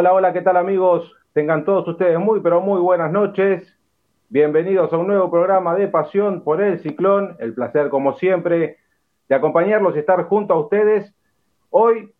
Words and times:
Hola, 0.00 0.14
hola, 0.14 0.32
¿qué 0.32 0.40
tal 0.40 0.56
amigos? 0.56 1.14
Tengan 1.34 1.66
todos 1.66 1.86
ustedes 1.86 2.18
muy, 2.18 2.40
pero 2.40 2.62
muy 2.62 2.80
buenas 2.80 3.12
noches. 3.12 3.76
Bienvenidos 4.30 4.90
a 4.90 4.96
un 4.96 5.06
nuevo 5.06 5.30
programa 5.30 5.74
de 5.74 5.88
Pasión 5.88 6.40
por 6.40 6.62
el 6.62 6.78
Ciclón. 6.78 7.36
El 7.38 7.52
placer, 7.52 7.90
como 7.90 8.14
siempre, 8.14 8.78
de 9.28 9.34
acompañarlos 9.34 9.94
y 9.94 9.98
estar 9.98 10.24
junto 10.24 10.54
a 10.54 10.58
ustedes. 10.58 11.14
Hoy, 11.68 12.14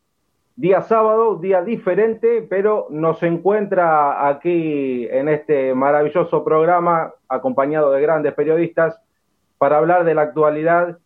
día 0.56 0.82
sábado, 0.82 1.36
día 1.36 1.62
diferente, 1.62 2.46
pero 2.50 2.86
nos 2.90 3.22
encuentra 3.22 4.28
aquí 4.28 5.08
en 5.10 5.30
este 5.30 5.72
maravilloso 5.74 6.44
programa, 6.44 7.14
acompañado 7.30 7.92
de 7.92 8.02
grandes 8.02 8.34
periodistas, 8.34 9.00
para 9.56 9.78
hablar 9.78 10.04
de 10.04 10.14
la 10.14 10.20
actualidad 10.20 10.98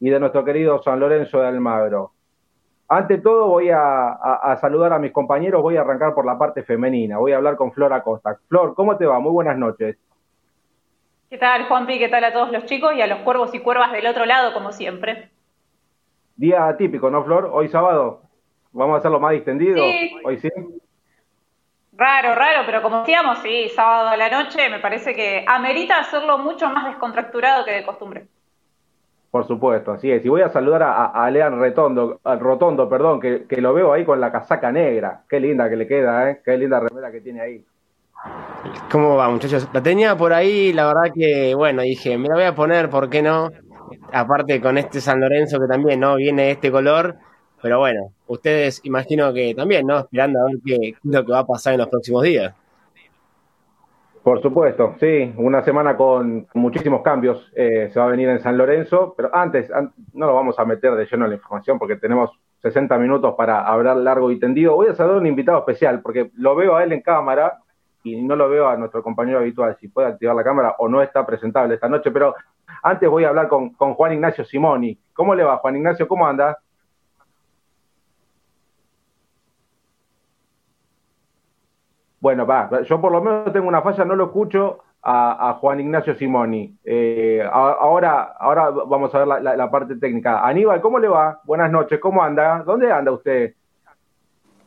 y 0.00 0.10
de 0.10 0.20
nuestro 0.20 0.44
querido 0.44 0.82
San 0.82 1.00
Lorenzo 1.00 1.40
de 1.40 1.46
Almagro. 1.46 2.12
Ante 2.92 3.18
todo 3.18 3.46
voy 3.46 3.70
a, 3.70 4.58
saludar 4.60 4.92
a 4.92 4.98
mis 4.98 5.12
compañeros, 5.12 5.62
voy 5.62 5.76
a 5.76 5.82
arrancar 5.82 6.12
por 6.12 6.26
la 6.26 6.36
parte 6.36 6.64
femenina, 6.64 7.18
voy 7.18 7.30
a 7.30 7.36
hablar 7.36 7.54
con 7.54 7.70
Flor 7.70 7.92
Acosta. 7.92 8.36
Flor, 8.48 8.74
¿cómo 8.74 8.96
te 8.96 9.06
va? 9.06 9.20
Muy 9.20 9.30
buenas 9.30 9.56
noches. 9.56 9.96
¿Qué 11.30 11.38
tal, 11.38 11.68
Juanpi? 11.68 12.00
¿Qué 12.00 12.08
tal 12.08 12.24
a 12.24 12.32
todos 12.32 12.50
los 12.50 12.64
chicos 12.64 12.92
y 12.96 13.00
a 13.00 13.06
los 13.06 13.20
cuervos 13.20 13.54
y 13.54 13.60
cuervas 13.60 13.92
del 13.92 14.08
otro 14.08 14.26
lado, 14.26 14.52
como 14.52 14.72
siempre? 14.72 15.30
Día 16.34 16.74
típico, 16.76 17.08
¿no, 17.10 17.22
Flor? 17.22 17.48
Hoy 17.52 17.68
sábado. 17.68 18.22
Vamos 18.72 18.96
a 18.96 18.98
hacerlo 18.98 19.20
más 19.20 19.34
distendido. 19.34 19.76
Sí. 19.76 20.16
Hoy 20.24 20.38
sí. 20.38 20.48
Raro, 21.92 22.34
raro, 22.34 22.62
pero 22.66 22.82
como 22.82 23.00
decíamos, 23.02 23.38
sí, 23.38 23.68
sábado 23.68 24.08
a 24.08 24.16
la 24.16 24.30
noche 24.30 24.68
me 24.68 24.80
parece 24.80 25.14
que 25.14 25.44
amerita 25.46 26.00
hacerlo 26.00 26.38
mucho 26.38 26.68
más 26.68 26.86
descontracturado 26.86 27.64
que 27.64 27.70
de 27.70 27.86
costumbre. 27.86 28.26
Por 29.30 29.46
supuesto, 29.46 29.92
así 29.92 30.10
es. 30.10 30.24
Y 30.24 30.28
voy 30.28 30.42
a 30.42 30.48
saludar 30.48 30.82
a, 30.82 31.06
a 31.06 31.30
Lean 31.30 31.60
Retondo, 31.60 32.20
Rotondo, 32.24 32.88
perdón, 32.88 33.20
que, 33.20 33.44
que, 33.46 33.60
lo 33.60 33.72
veo 33.72 33.92
ahí 33.92 34.04
con 34.04 34.20
la 34.20 34.32
casaca 34.32 34.72
negra. 34.72 35.22
Qué 35.28 35.38
linda 35.38 35.70
que 35.70 35.76
le 35.76 35.86
queda, 35.86 36.30
¿eh? 36.30 36.40
Qué 36.44 36.58
linda 36.58 36.80
remera 36.80 37.12
que 37.12 37.20
tiene 37.20 37.40
ahí. 37.40 37.64
¿Cómo 38.90 39.16
va, 39.16 39.30
muchachos? 39.30 39.68
La 39.72 39.82
tenía 39.82 40.16
por 40.16 40.32
ahí, 40.32 40.72
la 40.72 40.86
verdad 40.86 41.12
que, 41.14 41.54
bueno, 41.54 41.82
dije, 41.82 42.18
me 42.18 42.28
la 42.28 42.34
voy 42.34 42.44
a 42.44 42.54
poner, 42.54 42.90
¿por 42.90 43.08
qué 43.08 43.22
no? 43.22 43.50
Aparte 44.12 44.60
con 44.60 44.78
este 44.78 45.00
San 45.00 45.20
Lorenzo 45.20 45.60
que 45.60 45.68
también, 45.68 46.00
¿no? 46.00 46.16
Viene 46.16 46.50
este 46.50 46.72
color. 46.72 47.16
Pero 47.62 47.78
bueno, 47.78 48.12
ustedes 48.26 48.80
imagino 48.84 49.32
que 49.32 49.54
también, 49.54 49.86
¿no? 49.86 50.00
Esperando 50.00 50.40
a 50.40 50.44
ver 50.46 50.56
qué, 50.64 50.78
qué 50.78 50.88
es 50.88 50.96
lo 51.04 51.24
que 51.24 51.32
va 51.32 51.40
a 51.40 51.46
pasar 51.46 51.74
en 51.74 51.80
los 51.80 51.88
próximos 51.88 52.22
días. 52.24 52.54
Por 54.22 54.42
supuesto, 54.42 54.96
sí, 55.00 55.32
una 55.38 55.62
semana 55.62 55.96
con 55.96 56.46
muchísimos 56.52 57.00
cambios 57.00 57.50
eh, 57.56 57.88
se 57.90 57.98
va 57.98 58.04
a 58.04 58.10
venir 58.10 58.28
en 58.28 58.38
San 58.40 58.58
Lorenzo, 58.58 59.14
pero 59.16 59.34
antes, 59.34 59.70
no 60.12 60.26
lo 60.26 60.34
vamos 60.34 60.58
a 60.58 60.64
meter 60.66 60.94
de 60.94 61.06
lleno 61.06 61.24
en 61.24 61.30
la 61.30 61.36
información 61.36 61.78
porque 61.78 61.96
tenemos 61.96 62.30
60 62.60 62.98
minutos 62.98 63.34
para 63.34 63.66
hablar 63.66 63.96
largo 63.96 64.30
y 64.30 64.38
tendido. 64.38 64.76
Voy 64.76 64.88
a 64.88 64.94
saludar 64.94 65.16
a 65.16 65.20
un 65.20 65.26
invitado 65.26 65.58
especial 65.60 66.02
porque 66.02 66.30
lo 66.36 66.54
veo 66.54 66.76
a 66.76 66.84
él 66.84 66.92
en 66.92 67.00
cámara 67.00 67.60
y 68.02 68.20
no 68.20 68.36
lo 68.36 68.50
veo 68.50 68.68
a 68.68 68.76
nuestro 68.76 69.02
compañero 69.02 69.38
habitual, 69.38 69.76
si 69.80 69.88
puede 69.88 70.08
activar 70.08 70.36
la 70.36 70.44
cámara 70.44 70.74
o 70.78 70.88
no 70.88 71.02
está 71.02 71.24
presentable 71.24 71.74
esta 71.74 71.88
noche, 71.88 72.10
pero 72.10 72.34
antes 72.82 73.08
voy 73.08 73.24
a 73.24 73.30
hablar 73.30 73.48
con, 73.48 73.70
con 73.70 73.94
Juan 73.94 74.12
Ignacio 74.12 74.44
Simoni. 74.44 74.98
¿Cómo 75.14 75.34
le 75.34 75.44
va, 75.44 75.56
Juan 75.58 75.76
Ignacio? 75.76 76.06
¿Cómo 76.06 76.26
anda? 76.26 76.58
Bueno, 82.20 82.46
va, 82.46 82.82
yo 82.82 83.00
por 83.00 83.12
lo 83.12 83.22
menos 83.22 83.52
tengo 83.52 83.66
una 83.66 83.82
falla, 83.82 84.04
no 84.04 84.14
lo 84.14 84.26
escucho 84.26 84.80
a, 85.02 85.50
a 85.50 85.54
Juan 85.54 85.80
Ignacio 85.80 86.14
Simoni. 86.14 86.76
Eh, 86.84 87.42
ahora, 87.50 88.34
ahora 88.38 88.70
vamos 88.70 89.14
a 89.14 89.18
ver 89.20 89.26
la, 89.26 89.40
la, 89.40 89.56
la, 89.56 89.70
parte 89.70 89.96
técnica. 89.96 90.46
Aníbal, 90.46 90.82
¿cómo 90.82 90.98
le 90.98 91.08
va? 91.08 91.40
Buenas 91.44 91.70
noches, 91.70 91.98
¿cómo 91.98 92.22
anda? 92.22 92.62
¿Dónde 92.64 92.92
anda 92.92 93.10
usted? 93.10 93.54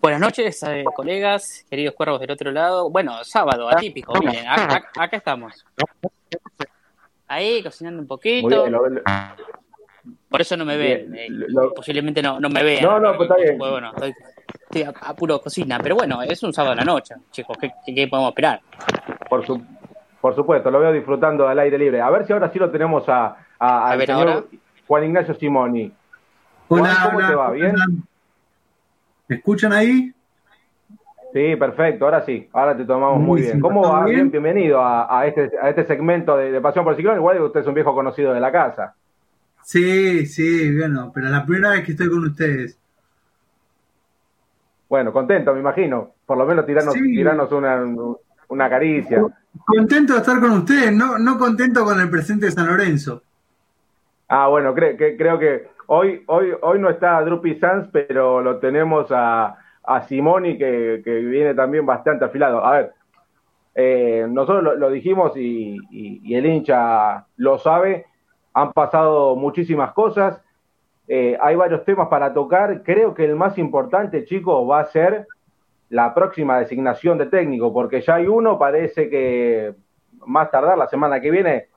Buenas 0.02 0.20
noches, 0.20 0.62
eh, 0.64 0.84
colegas, 0.96 1.66
queridos 1.70 1.94
cuervos 1.96 2.20
del 2.20 2.32
otro 2.32 2.52
lado. 2.52 2.90
Bueno, 2.90 3.24
sábado, 3.24 3.70
atípico, 3.70 4.14
miren, 4.20 4.48
acá, 4.48 4.90
acá 5.00 5.18
estamos. 5.18 5.66
Ahí, 7.28 7.64
cocinando 7.64 8.02
un 8.02 8.08
poquito. 8.08 8.48
Muy 8.48 8.70
bien, 8.70 8.72
lo, 8.72 9.02
por 10.34 10.42
eso 10.42 10.58
no 10.58 10.66
me 10.66 10.78
ven. 10.78 11.14
Eh, 11.16 11.28
lo, 11.30 11.76
posiblemente 11.76 12.20
no, 12.20 12.40
no 12.40 12.50
me 12.50 12.64
vean. 12.64 12.84
No, 12.84 13.00
no, 13.00 13.16
pues 13.16 13.30
está 13.30 13.40
bien. 13.40 13.56
Pues, 13.56 13.70
bueno, 13.70 13.92
estoy, 13.94 14.16
estoy 14.64 14.82
a, 14.82 14.90
a, 14.90 15.14
puro 15.14 15.40
cocina. 15.40 15.78
Pero 15.80 15.94
bueno, 15.94 16.24
es 16.24 16.42
un 16.42 16.52
sábado 16.52 16.74
a 16.74 16.76
la 16.78 16.84
noche, 16.84 17.14
chicos. 17.30 17.56
¿Qué, 17.62 17.72
qué 17.86 18.08
podemos 18.08 18.32
esperar? 18.32 18.60
Por, 19.30 19.46
su, 19.46 19.64
por 20.20 20.34
supuesto, 20.34 20.72
lo 20.72 20.80
veo 20.80 20.92
disfrutando 20.92 21.48
al 21.48 21.60
aire 21.60 21.78
libre. 21.78 22.02
A 22.02 22.10
ver 22.10 22.26
si 22.26 22.34
ahora 22.34 22.50
sí 22.52 22.58
lo 22.58 22.72
tenemos 22.72 23.08
a, 23.10 23.46
a, 23.60 23.92
a 23.92 23.96
ver, 23.96 24.08
señor 24.08 24.28
ahora. 24.28 24.44
Juan 24.88 25.04
Ignacio 25.04 25.36
Simoni. 25.36 25.92
Hola, 26.68 26.96
¿cómo 27.06 27.18
hola, 27.20 27.28
te 27.28 27.36
va? 27.36 27.52
¿Bien? 27.52 27.76
¿Me 29.28 29.36
escuchan 29.36 29.72
ahí? 29.72 30.12
Sí, 31.32 31.56
perfecto, 31.58 32.06
ahora 32.06 32.26
sí, 32.26 32.50
ahora 32.54 32.76
te 32.76 32.86
tomamos 32.86 33.20
muy 33.20 33.42
bien. 33.42 33.60
¿Cómo 33.60 33.84
¿todo 33.84 33.94
va? 33.94 34.06
bien? 34.06 34.32
Bien, 34.32 34.32
bienvenido 34.32 34.82
a, 34.82 35.20
a 35.20 35.28
este, 35.28 35.52
a 35.62 35.70
este 35.70 35.86
segmento 35.86 36.36
de, 36.38 36.52
de 36.52 36.60
Pasión 36.60 36.84
por 36.84 36.94
el 36.94 36.98
Ciclón. 36.98 37.18
Igual 37.18 37.38
que 37.38 37.44
usted 37.44 37.60
es 37.60 37.68
un 37.68 37.76
viejo 37.76 37.94
conocido 37.94 38.34
de 38.34 38.40
la 38.40 38.52
casa. 38.52 38.96
Sí, 39.64 40.26
sí, 40.26 40.78
bueno, 40.78 41.12
pero 41.14 41.30
la 41.30 41.46
primera 41.46 41.72
vez 41.72 41.84
que 41.86 41.92
estoy 41.94 42.10
con 42.10 42.26
ustedes. 42.26 42.78
Bueno, 44.90 45.12
contento, 45.12 45.54
me 45.54 45.60
imagino. 45.60 46.12
Por 46.26 46.38
lo 46.38 46.46
menos 46.46 46.66
tirarnos, 46.66 46.94
Sí. 46.94 47.02
tirarnos 47.02 47.52
una, 47.52 47.84
una 48.50 48.70
caricia. 48.70 49.24
Contento 49.66 50.14
de 50.14 50.20
estar 50.20 50.40
con 50.40 50.52
ustedes, 50.52 50.92
no, 50.94 51.18
no 51.18 51.38
contento 51.38 51.84
con 51.84 52.00
el 52.00 52.10
presente 52.10 52.46
de 52.48 52.52
San 52.52 52.68
Lorenzo. 52.68 53.22
Ah, 54.28 54.48
bueno, 54.48 54.74
cre- 54.74 54.98
que- 54.98 55.16
creo 55.18 55.38
que 55.40 55.68
hoy, 55.88 56.24
hoy, 56.28 56.54
hoy 56.62 56.80
no 56.80 56.90
está 56.90 57.22
Drupi 57.22 57.56
Sanz, 57.60 57.90
pero 57.92 58.42
lo 58.42 58.58
tenemos 58.58 59.08
a, 59.12 59.58
a 59.84 60.02
Simoni 60.08 60.58
que, 60.58 61.02
que 61.04 61.16
viene 61.20 61.54
también 61.54 61.86
bastante 61.86 62.26
afilado. 62.26 62.66
A 62.66 62.72
ver, 62.78 62.92
eh, 63.76 64.26
nosotros 64.30 64.64
lo, 64.64 64.76
lo 64.76 64.90
dijimos 64.90 65.36
y, 65.36 65.78
y- 65.92 66.22
y 66.24 66.36
el 66.36 66.46
hincha 66.46 67.26
lo 67.38 67.58
sabe, 67.60 68.06
han 68.54 68.72
pasado 68.74 69.36
muchísimas 69.36 69.94
cosas, 69.94 70.42
eh, 71.08 71.38
hay 71.42 71.56
varios 71.56 71.84
temas 71.84 72.08
para 72.08 72.34
tocar, 72.34 72.84
creo 72.84 73.14
que 73.14 73.26
el 73.26 73.36
más 73.36 73.58
importante, 73.58 74.26
chicos, 74.26 74.70
va 74.70 74.80
a 74.80 74.86
ser 74.86 75.28
la 75.90 76.14
próxima 76.14 76.60
designación 76.60 77.18
de 77.18 77.26
técnico, 77.26 77.74
porque 77.74 78.02
ya 78.02 78.16
hay 78.16 78.28
uno, 78.28 78.58
parece 78.58 79.10
que 79.10 79.74
más 80.26 80.50
tardar 80.50 80.78
la 80.78 80.88
semana 80.88 81.20
que 81.20 81.30
viene 81.32 81.68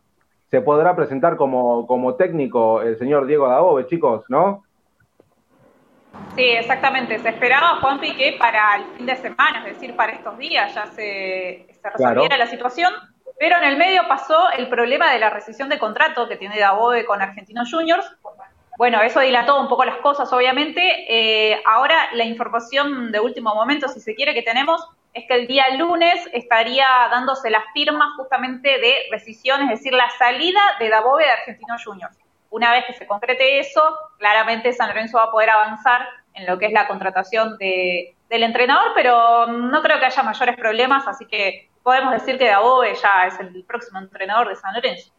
se 0.50 0.60
podrá 0.60 0.94
presentar 0.94 1.37
como, 1.37 1.87
como 1.87 2.14
técnico 2.14 2.81
el 2.81 2.97
señor 2.98 3.26
Diego 3.26 3.48
Dabove, 3.48 3.87
chicos, 3.87 4.25
¿no? 4.28 4.62
Sí, 6.37 6.44
exactamente. 6.44 7.19
Se 7.19 7.28
esperaba, 7.28 7.81
Juanpi, 7.81 8.14
que 8.16 8.37
para 8.38 8.76
el 8.76 8.84
fin 8.97 9.06
de 9.06 9.16
semana, 9.16 9.58
es 9.66 9.75
decir, 9.75 9.97
para 9.97 10.12
estos 10.12 10.38
días, 10.38 10.75
ya 10.75 10.87
se, 10.87 11.66
se 11.72 11.91
resolviera 11.91 12.37
Claro. 12.37 12.44
la 12.44 12.47
situación. 12.47 12.93
Pero 13.38 13.58
en 13.58 13.64
el 13.64 13.76
medio 13.76 14.08
pasó 14.08 14.50
el 14.52 14.69
problema 14.69 15.12
de 15.12 15.19
la 15.19 15.30
rescisión 15.30 15.69
de 15.69 15.78
contrato 15.78 16.28
que 16.28 16.36
tiene 16.36 16.58
Dabove 16.58 17.04
con 17.04 17.20
Argentinos 17.20 17.70
Juniors. 17.70 18.06
Bueno, 18.78 19.00
eso 19.02 19.20
dilató 19.20 19.61
un 19.61 19.69
poco 19.69 19.84
las 19.84 19.99
cosas, 19.99 20.32
obviamente. 20.32 20.81
Eh, 21.08 21.61
ahora 21.66 22.08
la 22.12 22.25
información 22.25 23.12
de 23.12 23.20
último 23.20 23.55
momento, 23.55 23.88
si 23.88 24.00
se 24.00 24.14
quiere, 24.14 24.34
que 24.34 24.43
tenemos 24.43 24.87
es 25.12 25.25
que 25.26 25.34
el 25.34 25.46
día 25.46 25.64
lunes 25.76 26.28
estaría 26.32 26.87
dándose 27.11 27.49
las 27.49 27.64
firmas 27.72 28.14
justamente 28.16 28.78
de 28.78 28.94
rescisión, 29.11 29.62
es 29.62 29.70
decir, 29.70 29.94
la 29.94 30.11
salida 30.19 30.61
de 30.78 30.90
Dabove 30.90 31.25
de 31.25 31.31
Argentinos 31.31 31.82
Juniors. 31.84 32.19
Una 32.50 32.70
vez 32.70 32.84
que 32.87 32.93
se 32.93 33.06
concrete 33.06 33.58
eso, 33.58 33.82
claramente 34.19 34.72
San 34.72 34.88
Lorenzo 34.88 35.19
va 35.19 35.25
a 35.25 35.31
poder 35.31 35.50
avanzar 35.50 36.06
en 36.34 36.46
lo 36.46 36.58
que 36.58 36.66
es 36.66 36.72
la 36.72 36.87
contratación 36.87 37.56
de, 37.56 38.14
del 38.28 38.43
entrenador, 38.43 38.93
pero 38.94 39.46
no 39.46 39.82
creo 39.82 39.99
que 39.99 40.06
haya 40.06 40.22
mayores 40.22 40.56
problemas, 40.56 41.06
así 41.08 41.26
que 41.26 41.70
podemos 41.87 42.15
decir 42.15 42.37
que 42.37 42.49
Dabove 42.49 42.94
ya 42.94 43.29
es 43.29 43.38
el 43.38 43.62
próximo 43.62 44.00
entrenador 44.00 44.49
de 44.49 44.56
San 44.56 44.75
Lorenzo. 44.75 45.12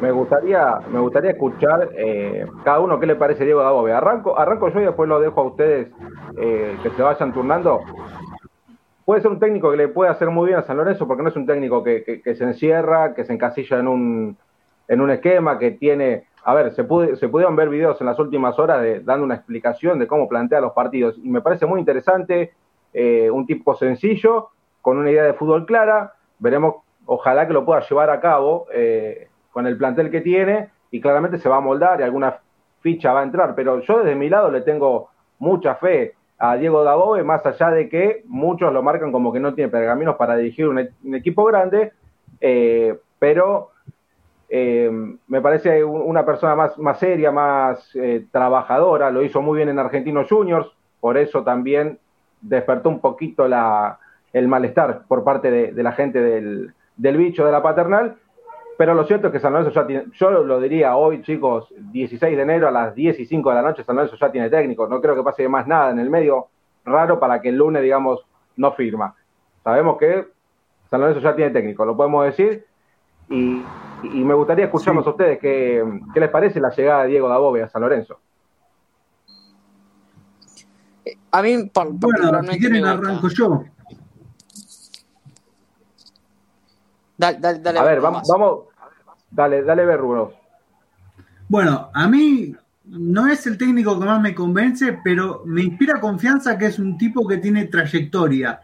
Me 0.00 0.12
gustaría, 0.12 0.78
me 0.92 1.00
gustaría 1.00 1.32
escuchar 1.32 1.88
eh, 1.96 2.46
cada 2.62 2.78
uno 2.78 3.00
qué 3.00 3.06
le 3.06 3.16
parece 3.16 3.44
Diego 3.44 3.64
Dabove. 3.64 3.92
Arranco, 3.92 4.38
arranco 4.38 4.68
yo 4.68 4.80
y 4.80 4.84
después 4.84 5.08
lo 5.08 5.18
dejo 5.18 5.40
a 5.40 5.44
ustedes 5.44 5.88
eh, 6.38 6.78
que 6.84 6.90
se 6.90 7.02
vayan 7.02 7.32
turnando. 7.32 7.80
Puede 9.04 9.22
ser 9.22 9.32
un 9.32 9.40
técnico 9.40 9.72
que 9.72 9.76
le 9.76 9.88
puede 9.88 10.08
hacer 10.08 10.30
muy 10.30 10.46
bien 10.46 10.60
a 10.60 10.62
San 10.62 10.76
Lorenzo 10.76 11.08
porque 11.08 11.24
no 11.24 11.30
es 11.30 11.36
un 11.36 11.46
técnico 11.46 11.82
que, 11.82 12.04
que, 12.04 12.22
que 12.22 12.36
se 12.36 12.44
encierra, 12.44 13.12
que 13.12 13.24
se 13.24 13.32
encasilla 13.32 13.80
en 13.80 13.88
un, 13.88 14.36
en 14.86 15.00
un 15.00 15.10
esquema, 15.10 15.58
que 15.58 15.72
tiene... 15.72 16.28
A 16.44 16.54
ver, 16.54 16.70
se, 16.76 16.84
pude, 16.84 17.16
se 17.16 17.28
pudieron 17.28 17.56
ver 17.56 17.70
videos 17.70 18.00
en 18.00 18.06
las 18.06 18.20
últimas 18.20 18.56
horas 18.60 18.82
de, 18.82 19.00
dando 19.00 19.24
una 19.24 19.34
explicación 19.34 19.98
de 19.98 20.06
cómo 20.06 20.28
plantea 20.28 20.60
los 20.60 20.74
partidos 20.74 21.18
y 21.18 21.28
me 21.28 21.40
parece 21.40 21.66
muy 21.66 21.80
interesante, 21.80 22.52
eh, 22.92 23.28
un 23.32 23.46
tipo 23.46 23.74
sencillo, 23.74 24.50
con 24.86 24.98
una 24.98 25.10
idea 25.10 25.24
de 25.24 25.34
fútbol 25.34 25.66
clara, 25.66 26.12
veremos, 26.38 26.76
ojalá 27.06 27.48
que 27.48 27.52
lo 27.52 27.64
pueda 27.64 27.80
llevar 27.80 28.08
a 28.08 28.20
cabo 28.20 28.68
eh, 28.72 29.26
con 29.50 29.66
el 29.66 29.76
plantel 29.76 30.12
que 30.12 30.20
tiene 30.20 30.68
y 30.92 31.00
claramente 31.00 31.38
se 31.38 31.48
va 31.48 31.56
a 31.56 31.60
moldar 31.60 31.98
y 31.98 32.04
alguna 32.04 32.36
ficha 32.82 33.12
va 33.12 33.22
a 33.22 33.24
entrar, 33.24 33.56
pero 33.56 33.80
yo 33.80 33.98
desde 33.98 34.14
mi 34.14 34.28
lado 34.28 34.48
le 34.48 34.60
tengo 34.60 35.08
mucha 35.40 35.74
fe 35.74 36.14
a 36.38 36.54
Diego 36.54 36.84
Dabove, 36.84 37.24
más 37.24 37.44
allá 37.44 37.72
de 37.72 37.88
que 37.88 38.22
muchos 38.26 38.72
lo 38.72 38.80
marcan 38.80 39.10
como 39.10 39.32
que 39.32 39.40
no 39.40 39.54
tiene 39.54 39.72
pergaminos 39.72 40.14
para 40.14 40.36
dirigir 40.36 40.68
un, 40.68 40.78
e 40.78 40.92
equipo 41.14 41.44
grande, 41.46 41.92
eh, 42.40 42.96
pero 43.18 43.70
eh, 44.48 44.88
me 45.26 45.40
parece 45.40 45.82
una 45.82 46.24
persona 46.24 46.54
más, 46.54 46.78
más 46.78 47.00
seria, 47.00 47.32
más 47.32 47.90
trabajadora, 48.30 49.10
lo 49.10 49.24
hizo 49.24 49.42
muy 49.42 49.56
bien 49.56 49.68
en 49.68 49.80
Argentinos 49.80 50.28
Juniors, 50.28 50.68
por 51.00 51.18
eso 51.18 51.42
también 51.42 51.98
despertó 52.40 52.88
un 52.88 53.00
poquito 53.00 53.48
la, 53.48 53.98
el 54.36 54.48
malestar 54.48 55.04
por 55.08 55.24
parte 55.24 55.50
de, 55.50 55.82
la 55.82 55.92
gente 55.92 56.20
del, 56.20 56.74
del, 56.96 57.16
bicho 57.16 57.46
de 57.46 57.52
la 57.52 57.62
paternal. 57.62 58.16
Pero 58.76 58.92
lo 58.92 59.04
cierto 59.04 59.28
es 59.28 59.32
que 59.32 59.40
San 59.40 59.54
Lorenzo 59.54 59.72
ya 59.72 59.86
tiene, 59.86 60.04
yo 60.12 60.30
lo 60.30 60.60
diría 60.60 60.94
hoy, 60.94 61.22
chicos, 61.22 61.72
16 61.74 62.36
de 62.36 62.42
enero 62.42 62.68
a 62.68 62.70
las 62.70 62.94
10 62.94 63.18
y 63.18 63.24
5 63.24 63.48
de 63.48 63.54
la 63.56 63.62
noche, 63.62 63.82
San 63.82 63.96
Lorenzo 63.96 64.18
ya 64.20 64.30
tiene 64.30 64.50
técnico. 64.50 64.86
No 64.88 65.00
creo 65.00 65.14
que 65.14 65.22
pase 65.22 65.48
más 65.48 65.66
nada 65.66 65.90
en 65.90 65.98
el 65.98 66.10
medio 66.10 66.48
raro 66.84 67.18
para 67.18 67.40
que 67.40 67.48
el 67.48 67.56
lunes, 67.56 67.82
digamos, 67.82 68.26
no 68.56 68.72
firma. 68.72 69.14
Sabemos 69.64 69.96
que 69.96 70.26
San 70.90 71.00
Lorenzo 71.00 71.20
ya 71.20 71.34
tiene 71.34 71.50
técnico, 71.52 71.86
lo 71.86 71.96
podemos 71.96 72.26
decir. 72.26 72.66
Y, 73.30 73.62
me 74.02 74.34
gustaría 74.34 74.66
escucharlos 74.66 75.06
a 75.06 75.10
ustedes 75.10 75.38
qué, 75.38 75.82
qué, 76.12 76.20
les 76.20 76.28
parece 76.28 76.60
la 76.60 76.68
llegada 76.68 77.04
de 77.04 77.08
Diego 77.08 77.30
Dabove 77.30 77.62
a 77.62 77.68
San 77.70 77.80
Lorenzo. 77.80 78.20
A 81.30 81.42
mí, 81.42 81.70
bueno, 81.74 82.42
si 82.42 82.58
quieren 82.58 82.84
arranco 82.84 83.28
yo. 83.28 83.64
Dale, 87.18 87.38
dale, 87.40 87.78
a 87.78 87.82
ver, 87.82 88.00
vamos, 88.00 88.28
vamos, 88.28 88.64
dale, 89.30 89.62
dale 89.62 89.86
ver, 89.86 90.00
Rubén. 90.00 90.34
Bueno, 91.48 91.90
a 91.94 92.08
mí 92.08 92.54
no 92.84 93.26
es 93.28 93.46
el 93.46 93.56
técnico 93.56 93.98
que 93.98 94.04
más 94.04 94.20
me 94.20 94.34
convence, 94.34 94.98
pero 95.02 95.42
me 95.46 95.62
inspira 95.62 96.00
confianza 96.00 96.58
que 96.58 96.66
es 96.66 96.78
un 96.78 96.98
tipo 96.98 97.26
que 97.26 97.38
tiene 97.38 97.66
trayectoria, 97.66 98.60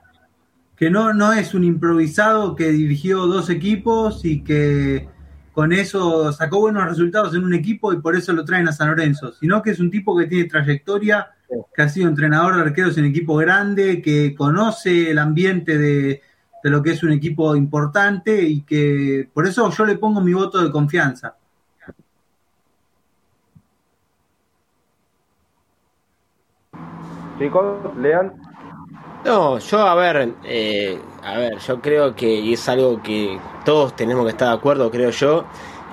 que 0.77 0.91
no, 0.91 1.13
no 1.13 1.33
es 1.33 1.55
un 1.55 1.65
improvisado 1.65 2.55
que 2.55 2.71
dirigió 2.71 3.27
dos 3.27 3.51
equipos 3.51 4.25
y 4.25 4.43
que 4.43 5.09
con 5.53 5.73
eso 5.73 6.33
sacó 6.33 6.61
buenos 6.61 6.89
resultados 6.89 7.35
en 7.35 7.45
un 7.45 7.55
equipo 7.55 7.93
y 7.93 8.01
por 8.01 8.17
eso 8.17 8.33
lo 8.33 8.45
traen 8.45 8.69
a 8.69 8.73
San 8.73 8.89
Lorenzo, 8.89 9.33
sino 9.33 9.63
que 9.63 9.71
es 9.71 9.81
un 9.81 9.91
tipo 9.91 10.17
que 10.17 10.27
tiene 10.27 10.49
trayectoria, 10.49 11.31
que 11.75 11.83
ha 11.83 11.89
sido 11.89 12.09
entrenador 12.09 12.57
de 12.57 12.63
arqueros 12.63 12.97
en 12.99 13.05
equipo 13.05 13.37
grande, 13.37 14.03
que 14.03 14.35
conoce 14.35 15.11
el 15.11 15.19
ambiente 15.19 15.79
de, 15.79 16.23
de 16.62 16.70
lo 16.70 16.82
que 16.82 16.93
es 16.93 17.03
un 17.03 17.12
equipo 17.12 17.56
importante 17.56 18.43
y 18.43 18.62
que 18.62 19.29
por 19.32 19.47
eso 19.47 19.69
yo 19.70 19.85
le 19.85 19.97
pongo 19.97 20.20
mi 20.20 20.32
voto 20.32 20.62
de 20.62 20.70
confianza. 20.70 21.37
Chicos, 27.38 27.97
lean. 27.97 28.32
No, 29.25 29.59
yo 29.59 29.79
a 29.79 29.94
ver, 29.94 30.35
eh, 30.44 31.00
a 31.23 31.38
ver, 31.38 31.59
yo 31.59 31.81
creo 31.81 32.14
que 32.14 32.53
es 32.53 32.69
algo 32.69 33.03
que 33.03 33.38
todos 33.65 33.94
tenemos 33.94 34.25
que 34.25 34.31
estar 34.31 34.49
de 34.49 34.55
acuerdo, 34.55 34.91
creo 34.91 35.11
yo, 35.11 35.44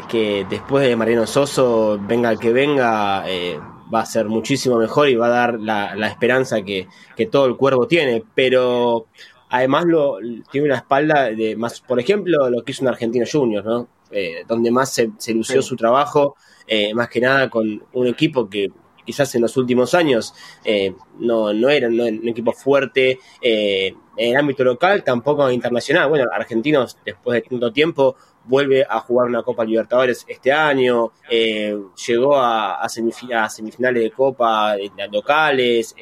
que 0.08 0.46
después 0.50 0.88
de 0.88 0.96
Mariano 0.96 1.28
Soso, 1.28 2.00
venga 2.02 2.32
el 2.32 2.40
que 2.40 2.52
venga, 2.52 3.24
eh, 3.28 3.60
va 3.94 4.02
a 4.02 4.06
ser 4.06 4.26
muchísimo 4.28 4.78
mejor 4.78 5.10
y 5.10 5.16
va 5.16 5.28
a 5.28 5.30
dar 5.30 5.60
la, 5.60 5.96
la 5.96 6.08
esperanza 6.08 6.64
que, 6.64 6.88
que, 7.16 7.28
todo 7.28 7.46
el 7.46 7.56
cuervo 7.56 7.88
tiene, 7.88 8.24
pero 8.34 9.06
además 9.50 9.86
lo, 9.86 10.18
tiene 10.52 10.68
una 10.68 10.78
espalda 10.78 11.30
de 11.32 11.56
más, 11.56 11.82
por 11.82 12.00
ejemplo, 12.00 12.50
lo 12.50 12.64
que 12.64 12.72
hizo 12.72 12.84
un 12.84 12.90
argentino 12.90 13.26
junior, 13.30 13.66
¿no? 13.66 13.88
Eh, 14.12 14.44
donde 14.48 14.72
más 14.72 14.92
se, 14.92 15.12
se 15.18 15.34
lució 15.34 15.62
su 15.62 15.76
trabajo, 15.76 16.36
eh, 16.68 16.94
más 16.96 17.10
que 17.10 17.22
nada 17.22 17.50
con 17.50 17.84
un 17.94 18.08
equipo 18.08 18.50
que 18.50 18.72
quizás 19.06 19.34
en 19.36 19.42
los 19.42 19.56
últimos 19.58 19.94
años 19.94 20.34
eh, 20.64 20.94
no, 21.20 21.54
no 21.54 21.70
era 21.70 21.88
un 21.88 22.28
equipo 22.28 22.52
fuerte 22.52 23.20
en 23.42 23.96
el 24.16 24.36
ámbito 24.36 24.64
local, 24.64 25.04
tampoco 25.04 25.50
internacional. 25.52 26.10
Bueno, 26.10 26.26
Argentinos 26.32 26.98
después 27.06 27.42
de 27.42 27.50
tanto 27.50 27.72
tiempo 27.72 28.16
vuelve 28.46 28.86
a 28.88 29.00
jugar 29.00 29.28
una 29.28 29.44
Copa 29.44 29.64
Libertadores 29.64 30.26
este 30.28 30.52
año, 30.52 31.12
llegó 31.30 32.36
a, 32.36 32.82
a, 32.82 32.90
semifinales 32.90 34.04
de 34.04 34.12
Copa 34.12 34.76
locales, 35.12 35.96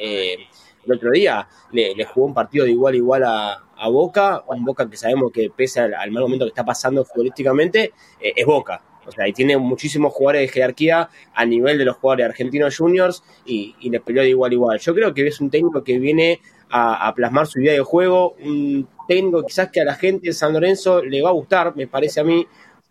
el 0.87 0.97
otro 0.97 1.11
día 1.11 1.47
le, 1.71 2.03
jugó 2.05 2.27
un 2.27 2.33
partido 2.33 2.65
de 2.65 2.71
igual 2.71 2.93
a 2.93 2.97
igual 2.97 3.23
a, 3.23 3.89
Boca, 3.89 4.43
un 4.47 4.65
Boca 4.65 4.89
que 4.89 4.97
sabemos 4.97 5.31
que 5.31 5.49
pese 5.55 5.81
al, 5.81 6.11
mal 6.11 6.23
momento 6.23 6.45
que 6.45 6.49
está 6.49 6.65
pasando 6.65 7.05
futbolísticamente, 7.05 7.93
eh, 8.19 8.33
es 8.35 8.45
Boca. 8.45 8.81
O 9.05 9.11
sea, 9.11 9.25
y 9.27 9.31
tiene 9.31 9.57
muchísimos 9.57 10.11
jugadores 10.13 10.41
de 10.41 10.47
jerarquía 10.49 11.09
a 11.33 11.45
nivel 11.45 11.77
de 11.77 11.85
los 11.85 11.95
jugadores 11.95 12.25
argentinos 12.25 12.77
juniors 12.77 13.23
y, 13.45 13.73
y 13.79 13.89
les 13.89 14.01
peleó 14.01 14.21
de 14.23 14.29
igual 14.29 14.51
a 14.51 14.53
igual. 14.53 14.79
Yo 14.79 14.93
creo 14.93 15.13
que 15.13 15.25
es 15.25 15.39
un 15.39 15.49
técnico 15.49 15.81
que 15.81 15.97
viene 15.97 16.41
a, 16.69 17.07
a, 17.07 17.15
plasmar 17.15 17.47
su 17.47 17.61
idea 17.61 17.71
de 17.71 17.79
juego, 17.79 18.35
un 18.43 18.85
técnico 19.07 19.43
quizás 19.43 19.69
que 19.71 19.79
a 19.79 19.85
la 19.85 19.95
gente 19.95 20.27
de 20.27 20.33
San 20.33 20.51
Lorenzo 20.51 21.01
le 21.01 21.21
va 21.21 21.29
a 21.29 21.33
gustar, 21.33 21.73
me 21.77 21.87
parece 21.87 22.19
a 22.19 22.25
mí, 22.25 22.45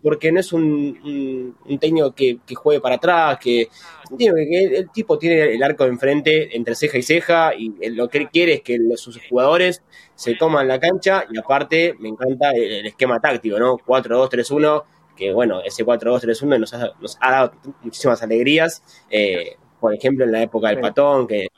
porque 0.07 0.31
no 0.31 0.39
es 0.39 0.53
un, 0.53 1.57
técnico 1.81 2.15
que, 2.15 2.39
juegue 2.55 2.81
para 2.81 2.95
atrás, 2.95 3.39
que, 3.41 3.69
el, 4.17 4.89
tipo 4.91 5.19
tiene 5.19 5.53
el 5.53 5.61
arco 5.65 5.83
de 5.83 5.91
enfrente 5.91 6.57
entre 6.57 6.77
ceja 6.77 6.99
y 6.99 7.03
ceja 7.03 7.53
y 7.59 7.91
lo 7.91 8.09
que 8.09 8.19
él 8.19 8.29
quiere 8.31 8.53
es 8.53 8.61
que 8.61 8.79
sus 8.95 9.19
jugadores 9.29 9.83
se 10.15 10.37
toman 10.37 10.69
la 10.69 10.79
cancha 10.79 11.25
y 11.29 11.37
aparte 11.37 11.97
me 11.99 12.09
encanta 12.09 12.53
el, 12.53 12.87
esquema 12.87 13.19
táctico, 13.19 13.59
¿no? 13.59 13.79
4-2-3-1, 13.79 14.85
que 15.17 15.33
bueno, 15.33 15.61
ese 15.65 15.85
4-2-3-1 15.85 16.61
nos 16.61 16.73
ha, 16.73 16.93
nos 17.01 17.19
ha 17.21 17.31
dado 17.33 17.53
muchísimas 17.83 18.23
alegrías. 18.23 18.85
Eh, 19.11 19.57
por 19.81 19.93
ejemplo, 19.93 20.25
en 20.25 20.31
la 20.31 20.43
época 20.43 20.69
del 20.69 20.79
patón, 20.79 21.27
que 21.27 21.49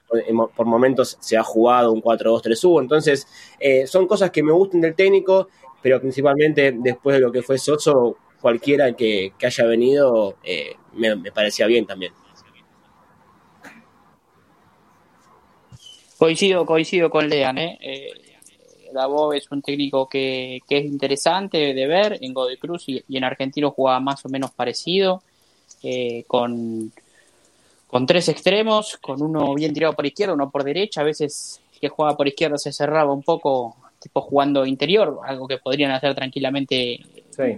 por 0.57 0.65
momentos 0.65 1.19
se 1.21 1.37
ha 1.37 1.43
jugado 1.43 1.93
un 1.93 2.01
4-2-3-1. 2.01 2.81
Entonces, 2.81 3.29
eh, 3.61 3.87
son 3.87 4.07
cosas 4.07 4.31
que 4.31 4.43
me 4.43 4.53
gustan 4.53 4.81
del 4.81 4.95
técnico, 4.95 5.49
pero 5.83 6.01
principalmente 6.01 6.75
después 6.75 7.17
de 7.17 7.21
lo 7.21 7.31
que 7.31 7.43
fue 7.43 7.59
Soso, 7.59 8.17
cualquiera 8.41 8.93
que, 8.93 9.33
haya 9.43 9.65
venido 9.65 10.37
eh, 10.43 10.77
me, 10.93 11.17
parecía 11.33 11.67
bien 11.67 11.87
también. 11.87 12.13
Coincido, 16.17 16.67
coincido 16.67 17.11
con 17.11 17.29
Lean, 17.29 17.59
¿eh? 17.59 17.79
eh 17.81 18.13
es 19.35 19.51
un 19.51 19.63
técnico 19.63 20.09
que, 20.09 20.61
es 20.69 20.85
interesante 20.85 21.75
de 21.75 21.87
ver 21.87 22.19
en 22.21 22.33
Godoy 22.33 22.57
Cruz 22.57 22.85
y, 22.89 23.05
en 23.09 23.25
Argentino 23.25 23.71
jugaba 23.71 24.01
más 24.01 24.25
o 24.25 24.29
menos 24.29 24.51
parecido, 24.51 25.23
eh, 25.83 26.25
con, 26.27 26.93
con 27.87 28.07
tres 28.07 28.29
extremos, 28.29 28.97
con 28.97 29.23
uno 29.23 29.55
bien 29.55 29.73
tirado 29.73 29.95
por 29.95 30.07
izquierda, 30.07 30.35
uno 30.35 30.51
por 30.51 30.65
derecha, 30.65 31.03
a 31.03 31.05
veces 31.05 31.61
que 31.81 31.89
jugaba 31.89 32.17
por 32.17 32.29
izquierda 32.29 32.59
se 32.59 32.73
cerraba 32.73 33.13
un 33.13 33.23
poco, 33.23 33.77
tipo 34.01 34.21
jugando 34.21 34.67
interior, 34.67 35.21
algo 35.25 35.47
que 35.47 35.59
podrían 35.59 35.93
hacer 35.93 36.15
tranquilamente 36.15 37.01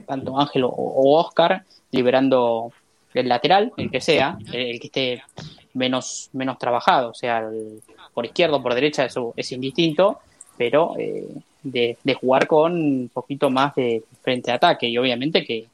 tanto 0.07 0.39
Ángel 0.39 0.65
o, 0.65 1.19
Oscar, 1.19 1.65
liberando 1.91 2.73
el 3.15 3.29
lateral, 3.29 3.73
el 3.77 3.91
que 3.91 4.01
sea, 4.01 4.39
el 4.53 4.79
que 4.79 4.87
esté 4.87 5.23
menos, 5.75 6.31
menos 6.33 6.59
trabajado, 6.59 7.11
o 7.11 7.15
sea, 7.15 7.49
por 8.15 8.25
izquierda 8.25 8.57
o 8.57 8.63
por 8.63 8.75
derecha, 8.75 9.05
eso 9.05 9.33
es 9.37 9.51
indistinto, 9.53 10.19
pero 10.57 10.95
eh, 10.99 11.27
de, 11.63 11.97
jugar 12.21 12.47
con 12.47 12.73
un 12.73 13.11
poquito 13.13 13.51
más 13.51 13.75
de 13.75 14.03
frente 14.23 14.51
a 14.51 14.55
ataque 14.55 14.89
y 14.89 14.99
obviamente 14.99 15.45
que 15.45 15.67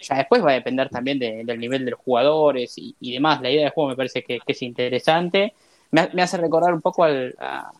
ya 0.00 0.16
después 0.16 0.44
va 0.44 0.50
a 0.50 0.54
depender 0.54 0.88
también 0.90 1.18
del 1.18 1.58
nivel 1.58 1.84
de 1.84 1.92
los 1.92 2.00
jugadores 2.00 2.74
y, 2.76 3.12
demás. 3.12 3.40
La 3.40 3.50
idea 3.50 3.64
de 3.64 3.70
juego 3.70 3.90
me 3.90 3.96
parece 3.96 4.22
que, 4.22 4.40
es 4.46 4.62
interesante. 4.62 5.54
Me, 5.90 6.22
hace 6.22 6.36
recordar 6.36 6.74
un 6.74 6.82
poco 6.82 7.04
al, 7.04 7.34
a, 7.38 7.70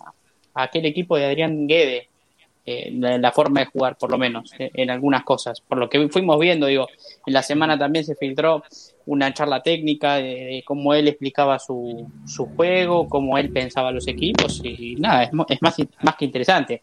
aquel 0.54 0.87
equipo 0.87 1.16
de 1.16 1.26
Adrián 1.26 1.66
Guede, 1.66 2.08
eh, 2.66 2.90
la 2.92 3.30
forma 3.30 3.61
de 3.61 3.66
jugar, 3.66 3.97
por 3.99 4.11
lo 4.11 4.16
menos, 4.16 4.52
eh, 4.59 4.71
en 4.75 4.90
algunas 4.90 5.23
cosas. 5.23 5.61
Por 5.61 5.76
lo 5.76 5.90
que 5.90 6.09
fuimos 6.09 6.38
viendo, 6.38 6.66
digo, 6.66 6.88
en 7.26 7.35
la 7.35 7.42
semana 7.42 7.78
también 7.78 8.06
se 8.06 8.16
filtró 8.16 8.62
una 9.04 9.35
charla 9.35 9.62
técnica 9.62 10.14
de, 10.14 10.62
cómo 10.64 10.94
él 10.94 11.09
explicaba 11.09 11.59
su, 11.59 12.11
su, 12.26 12.47
juego, 12.47 13.06
cómo 13.06 13.37
él 13.37 13.50
pensaba 13.50 13.92
los 13.92 14.09
equipos, 14.09 14.62
y 14.64 14.97
nada, 14.97 15.25
es, 15.25 15.33
más, 15.33 15.47
más 15.61 16.16
que 16.16 16.25
interesante. 16.25 16.83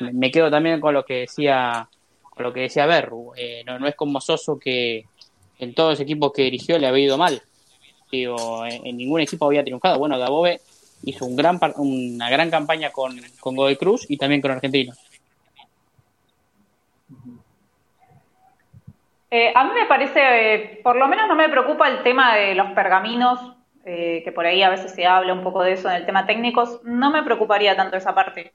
Me 0.00 0.30
quedo 0.30 0.50
también 0.50 0.80
con 0.80 0.94
lo 0.94 1.04
que 1.04 1.20
decía, 1.20 1.88
con 2.22 2.44
lo 2.44 2.52
que 2.52 2.60
decía 2.60 2.86
Berru. 2.86 3.32
Eh, 3.36 3.62
no, 3.66 3.78
no 3.78 3.86
es 3.86 3.96
como 3.96 4.20
Soso 4.22 4.58
que 4.58 5.04
en 5.58 5.74
todos 5.74 5.90
los 5.90 6.00
equipos 6.00 6.32
que 6.32 6.42
dirigió 6.42 6.78
le 6.78 6.86
había 6.86 7.04
ido 7.04 7.18
mal. 7.18 7.42
Digo, 8.10 8.64
en, 8.64 8.96
ningún 8.96 9.20
equipo 9.20 9.44
había 9.44 9.64
triunfado. 9.64 9.98
Bueno, 9.98 10.18
Dabove 10.18 10.60
hizo 11.02 11.26
un 11.26 11.36
gran, 11.36 11.60
una 11.76 12.30
gran 12.30 12.50
campaña 12.50 12.90
con, 12.90 13.20
con 13.40 13.56
Godoy 13.56 13.76
Cruz 13.76 14.06
y 14.08 14.16
también 14.16 14.40
con 14.40 14.52
Argentinos. 14.52 14.96
Eh, 19.30 19.52
a 19.54 19.64
mí 19.64 19.72
me 19.74 19.86
parece, 19.86 20.54
eh, 20.54 20.80
por 20.82 20.96
lo 20.96 21.06
menos 21.06 21.28
no 21.28 21.34
me 21.34 21.48
preocupa 21.50 21.86
el 21.88 22.02
tema 22.02 22.34
de 22.34 22.54
los 22.54 22.70
pergaminos, 22.72 23.38
eh, 23.84 24.22
que 24.24 24.32
por 24.32 24.46
ahí 24.46 24.62
a 24.62 24.70
veces 24.70 24.94
se 24.94 25.06
habla 25.06 25.34
un 25.34 25.42
poco 25.42 25.62
de 25.62 25.72
eso 25.72 25.88
en 25.88 25.96
el 25.96 26.06
tema 26.06 26.26
técnicos, 26.26 26.80
no 26.84 27.10
me 27.10 27.22
preocuparía 27.22 27.76
tanto 27.76 27.96
esa 27.96 28.14
parte. 28.14 28.52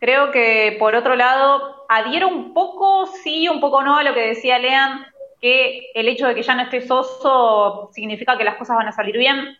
Creo 0.00 0.32
que 0.32 0.76
por 0.78 0.96
otro 0.96 1.14
lado, 1.14 1.84
adhiero 1.88 2.28
un 2.28 2.54
poco, 2.54 3.06
sí, 3.06 3.48
un 3.48 3.60
poco 3.60 3.82
no 3.82 3.98
a 3.98 4.02
lo 4.02 4.14
que 4.14 4.28
decía 4.28 4.58
Lean, 4.58 5.06
que 5.40 5.90
el 5.94 6.08
hecho 6.08 6.26
de 6.26 6.34
que 6.34 6.42
ya 6.42 6.54
no 6.54 6.62
esté 6.62 6.80
Soso 6.80 7.90
significa 7.92 8.36
que 8.36 8.44
las 8.44 8.56
cosas 8.56 8.76
van 8.76 8.88
a 8.88 8.92
salir 8.92 9.16
bien. 9.16 9.58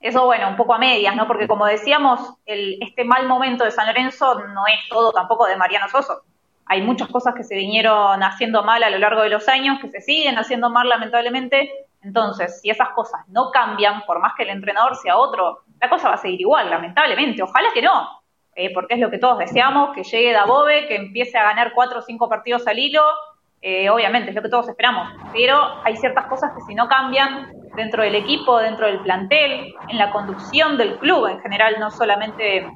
Eso, 0.00 0.26
bueno, 0.26 0.48
un 0.48 0.56
poco 0.56 0.74
a 0.74 0.78
medias, 0.78 1.16
¿no? 1.16 1.26
Porque 1.26 1.48
como 1.48 1.66
decíamos, 1.66 2.20
el, 2.44 2.78
este 2.82 3.04
mal 3.04 3.26
momento 3.26 3.64
de 3.64 3.70
San 3.70 3.86
Lorenzo 3.86 4.40
no 4.48 4.66
es 4.66 4.88
todo 4.90 5.12
tampoco 5.12 5.46
de 5.46 5.56
Mariano 5.56 5.88
Soso 5.88 6.22
hay 6.66 6.82
muchas 6.82 7.08
cosas 7.08 7.34
que 7.34 7.44
se 7.44 7.54
vinieron 7.54 8.22
haciendo 8.22 8.62
mal 8.64 8.82
a 8.82 8.90
lo 8.90 8.98
largo 8.98 9.22
de 9.22 9.28
los 9.30 9.48
años, 9.48 9.78
que 9.80 9.88
se 9.88 10.00
siguen 10.00 10.38
haciendo 10.38 10.68
mal 10.70 10.88
lamentablemente. 10.88 11.70
Entonces, 12.02 12.60
si 12.60 12.70
esas 12.70 12.90
cosas 12.90 13.20
no 13.28 13.50
cambian, 13.50 14.02
por 14.06 14.20
más 14.20 14.34
que 14.36 14.42
el 14.44 14.50
entrenador 14.50 14.96
sea 14.96 15.16
otro, 15.16 15.62
la 15.80 15.88
cosa 15.88 16.08
va 16.08 16.14
a 16.14 16.18
seguir 16.18 16.40
igual, 16.40 16.68
lamentablemente. 16.70 17.42
Ojalá 17.42 17.68
que 17.72 17.82
no. 17.82 18.08
eh, 18.56 18.72
porque 18.72 18.94
es 18.94 19.00
lo 19.00 19.10
que 19.10 19.18
todos 19.18 19.38
deseamos, 19.38 19.94
que 19.94 20.02
llegue 20.02 20.32
Dabove, 20.32 20.88
que 20.88 20.96
empiece 20.96 21.36
a 21.38 21.44
ganar 21.44 21.72
cuatro 21.74 21.98
o 21.98 22.02
cinco 22.02 22.28
partidos 22.28 22.66
al 22.66 22.78
hilo, 22.78 23.02
eh, 23.60 23.90
obviamente 23.90 24.30
es 24.30 24.34
lo 24.36 24.42
que 24.42 24.48
todos 24.48 24.68
esperamos, 24.68 25.08
pero 25.32 25.58
hay 25.84 25.96
ciertas 25.96 26.26
cosas 26.26 26.52
que 26.54 26.62
si 26.62 26.74
no 26.74 26.88
cambian 26.88 27.52
dentro 27.74 28.02
del 28.02 28.14
equipo, 28.14 28.58
dentro 28.58 28.86
del 28.86 29.00
plantel, 29.00 29.74
en 29.88 29.98
la 29.98 30.10
conducción 30.10 30.78
del 30.78 30.98
club 30.98 31.26
en 31.26 31.40
general, 31.40 31.76
no 31.78 31.90
solamente 31.90 32.66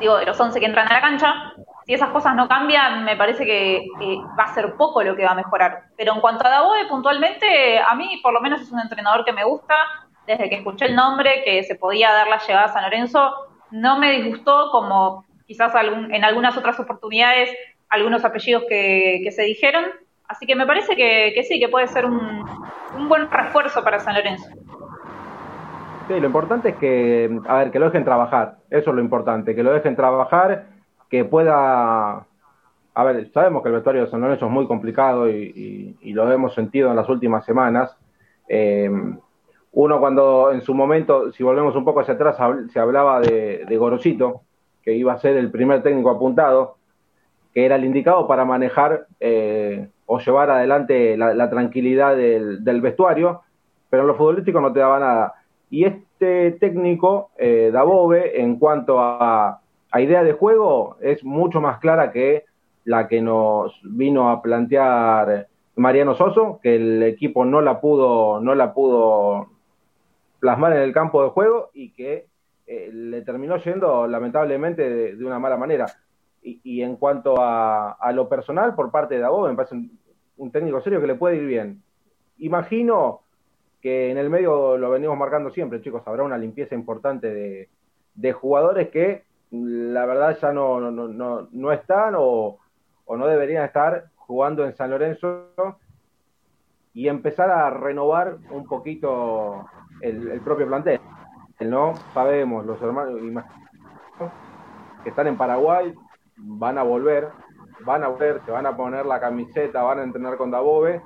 digo 0.00 0.18
de 0.18 0.26
los 0.26 0.38
11 0.38 0.60
que 0.60 0.66
entran 0.66 0.88
a 0.88 0.94
la 0.94 1.00
cancha, 1.00 1.52
si 1.86 1.94
esas 1.94 2.10
cosas 2.10 2.34
no 2.34 2.48
cambian, 2.48 3.04
me 3.04 3.16
parece 3.16 3.46
que 3.46 3.86
va 4.36 4.42
a 4.42 4.54
ser 4.54 4.74
poco 4.74 5.04
lo 5.04 5.14
que 5.14 5.24
va 5.24 5.30
a 5.30 5.36
mejorar. 5.36 5.84
Pero 5.96 6.14
en 6.14 6.20
cuanto 6.20 6.44
a 6.44 6.50
Dabove, 6.50 6.86
puntualmente, 6.88 7.78
a 7.78 7.94
mí 7.94 8.18
por 8.24 8.32
lo 8.32 8.40
menos 8.40 8.60
es 8.60 8.72
un 8.72 8.80
entrenador 8.80 9.24
que 9.24 9.32
me 9.32 9.44
gusta, 9.44 9.74
desde 10.26 10.50
que 10.50 10.56
escuché 10.56 10.86
el 10.86 10.96
nombre, 10.96 11.44
que 11.44 11.62
se 11.62 11.76
podía 11.76 12.10
dar 12.10 12.26
la 12.26 12.38
llegada 12.38 12.64
a 12.64 12.72
San 12.72 12.82
Lorenzo, 12.82 13.32
no 13.70 14.00
me 14.00 14.20
disgustó 14.20 14.72
como 14.72 15.24
quizás 15.46 15.72
en 16.10 16.24
algunas 16.24 16.56
otras 16.56 16.80
oportunidades 16.80 17.56
algunos 17.88 18.24
apellidos 18.24 18.64
que, 18.68 19.28
se 19.30 19.42
dijeron. 19.42 19.84
Así 20.26 20.44
que 20.44 20.56
me 20.56 20.66
parece 20.66 20.96
que, 20.96 21.40
sí, 21.44 21.60
que 21.60 21.68
puede 21.68 21.86
ser 21.86 22.04
un, 22.04 22.44
buen 23.08 23.30
refuerzo 23.30 23.84
para 23.84 24.00
San 24.00 24.14
Lorenzo. 24.14 24.48
Sí, 26.08 26.18
lo 26.18 26.26
importante 26.26 26.70
es 26.70 26.76
que, 26.76 27.30
a 27.46 27.58
ver, 27.58 27.70
que 27.70 27.78
lo 27.78 27.86
dejen 27.86 28.04
trabajar. 28.04 28.56
Eso 28.70 28.90
es 28.90 28.96
lo 28.96 29.00
importante, 29.00 29.54
que 29.54 29.62
lo 29.62 29.72
dejen 29.72 29.94
trabajar, 29.94 30.66
que 31.08 31.24
pueda... 31.24 32.26
A 32.94 33.04
ver, 33.04 33.30
sabemos 33.32 33.62
que 33.62 33.68
el 33.68 33.74
vestuario 33.74 34.04
de 34.04 34.10
San 34.10 34.20
Lorenzo 34.20 34.46
es 34.46 34.52
muy 34.52 34.66
complicado 34.66 35.28
y, 35.28 35.96
lo 36.02 36.32
hemos 36.32 36.54
sentido 36.54 36.90
en 36.90 36.96
las 36.96 37.08
últimas 37.08 37.44
semanas. 37.44 37.94
Eh, 38.48 38.90
uno 39.72 40.00
cuando 40.00 40.52
en 40.52 40.62
su 40.62 40.72
momento, 40.72 41.30
si 41.32 41.42
volvemos 41.42 41.76
un 41.76 41.84
poco 41.84 42.00
hacia 42.00 42.14
atrás, 42.14 42.38
se 42.72 42.80
hablaba 42.80 43.20
de, 43.20 43.76
Gorosito, 43.78 44.40
que 44.82 44.94
iba 44.94 45.12
a 45.12 45.18
ser 45.18 45.36
el 45.36 45.50
primer 45.50 45.82
técnico 45.82 46.08
apuntado, 46.08 46.76
que 47.52 47.66
era 47.66 47.76
el 47.76 47.84
indicado 47.84 48.26
para 48.26 48.46
manejar 48.46 49.06
eh, 49.20 49.90
o 50.06 50.18
llevar 50.18 50.48
adelante 50.48 51.18
la, 51.18 51.50
tranquilidad 51.50 52.16
del, 52.16 52.80
vestuario, 52.80 53.42
pero 53.90 54.04
en 54.04 54.08
lo 54.08 54.14
futbolístico 54.14 54.62
no 54.62 54.72
te 54.72 54.80
daba 54.80 54.98
nada. 54.98 55.34
Y 55.68 55.84
este 55.84 56.52
técnico, 56.52 57.28
eh, 57.36 57.68
Dabove, 57.70 58.40
en 58.40 58.58
cuanto 58.58 58.98
a, 58.98 59.60
a 59.96 60.00
idea 60.02 60.22
de 60.22 60.34
juego, 60.34 60.98
es 61.00 61.24
mucho 61.24 61.60
más 61.62 61.78
clara 61.78 62.12
que 62.12 62.44
la 62.84 63.08
que 63.08 63.22
nos 63.22 63.80
vino 63.82 64.28
a 64.28 64.42
plantear 64.42 65.48
Mariano 65.74 66.14
Soso, 66.14 66.60
que 66.62 66.76
el 66.76 67.02
equipo 67.02 67.46
no 67.46 67.62
la 67.62 67.80
pudo, 67.80 68.38
no 68.40 68.54
la 68.54 68.74
pudo 68.74 69.48
plasmar 70.38 70.74
en 70.74 70.82
el 70.82 70.92
campo 70.92 71.22
de 71.22 71.30
juego 71.30 71.70
y 71.72 71.92
que 71.92 72.26
eh, 72.66 72.90
le 72.92 73.22
terminó 73.22 73.56
yendo 73.56 74.06
lamentablemente 74.06 75.14
de, 75.16 75.24
una 75.24 75.38
mala 75.38 75.56
manera. 75.56 75.86
Y, 76.42 76.82
en 76.82 76.94
cuanto 76.94 77.36
a, 77.40 78.12
lo 78.12 78.28
personal, 78.28 78.76
por 78.76 78.92
parte 78.92 79.18
de 79.18 79.24
Abo, 79.24 79.48
me 79.48 79.56
parece 79.56 79.74
un, 80.36 80.52
técnico 80.52 80.80
serio 80.80 81.00
que 81.00 81.08
le 81.08 81.16
puede 81.16 81.38
ir 81.38 81.46
bien. 81.46 81.82
Imagino 82.38 83.22
que 83.80 84.12
en 84.12 84.18
el 84.18 84.30
medio 84.30 84.76
lo 84.78 84.90
venimos 84.90 85.18
marcando 85.18 85.50
siempre, 85.50 85.80
chicos, 85.80 86.02
habrá 86.06 86.22
una 86.22 86.38
limpieza 86.38 86.76
importante 86.76 87.68
de, 88.14 88.32
jugadores 88.32 88.90
que 88.90 89.25
la 89.50 90.06
verdad 90.06 90.38
ya 90.40 90.52
no, 90.52 90.80
no, 90.90 91.48
no, 91.50 91.72
están 91.72 92.14
o, 92.16 92.58
o 93.04 93.16
no 93.16 93.26
deberían 93.26 93.64
estar 93.64 94.06
jugando 94.16 94.64
en 94.64 94.74
San 94.74 94.90
Lorenzo 94.90 95.50
y 96.92 97.08
empezar 97.08 97.50
a 97.50 97.70
renovar 97.70 98.38
un 98.50 98.66
poquito 98.66 99.66
el, 100.00 100.40
propio 100.40 100.66
plantel. 100.66 101.00
No 101.60 101.94
sabemos, 102.12 102.66
los 102.66 102.80
hermanos 102.82 103.44
que 105.02 105.10
están 105.10 105.26
en 105.26 105.36
Paraguay 105.36 105.94
van 106.36 106.78
a 106.78 106.82
volver, 106.82 107.28
van 107.84 108.02
a 108.02 108.08
volver, 108.08 108.40
se 108.44 108.50
van 108.50 108.66
a 108.66 108.76
poner 108.76 109.06
la 109.06 109.20
camiseta, 109.20 109.82
van 109.82 110.00
a 110.00 110.02
entrenar 110.02 110.36
con 110.36 110.50
Dabove 110.50 111.00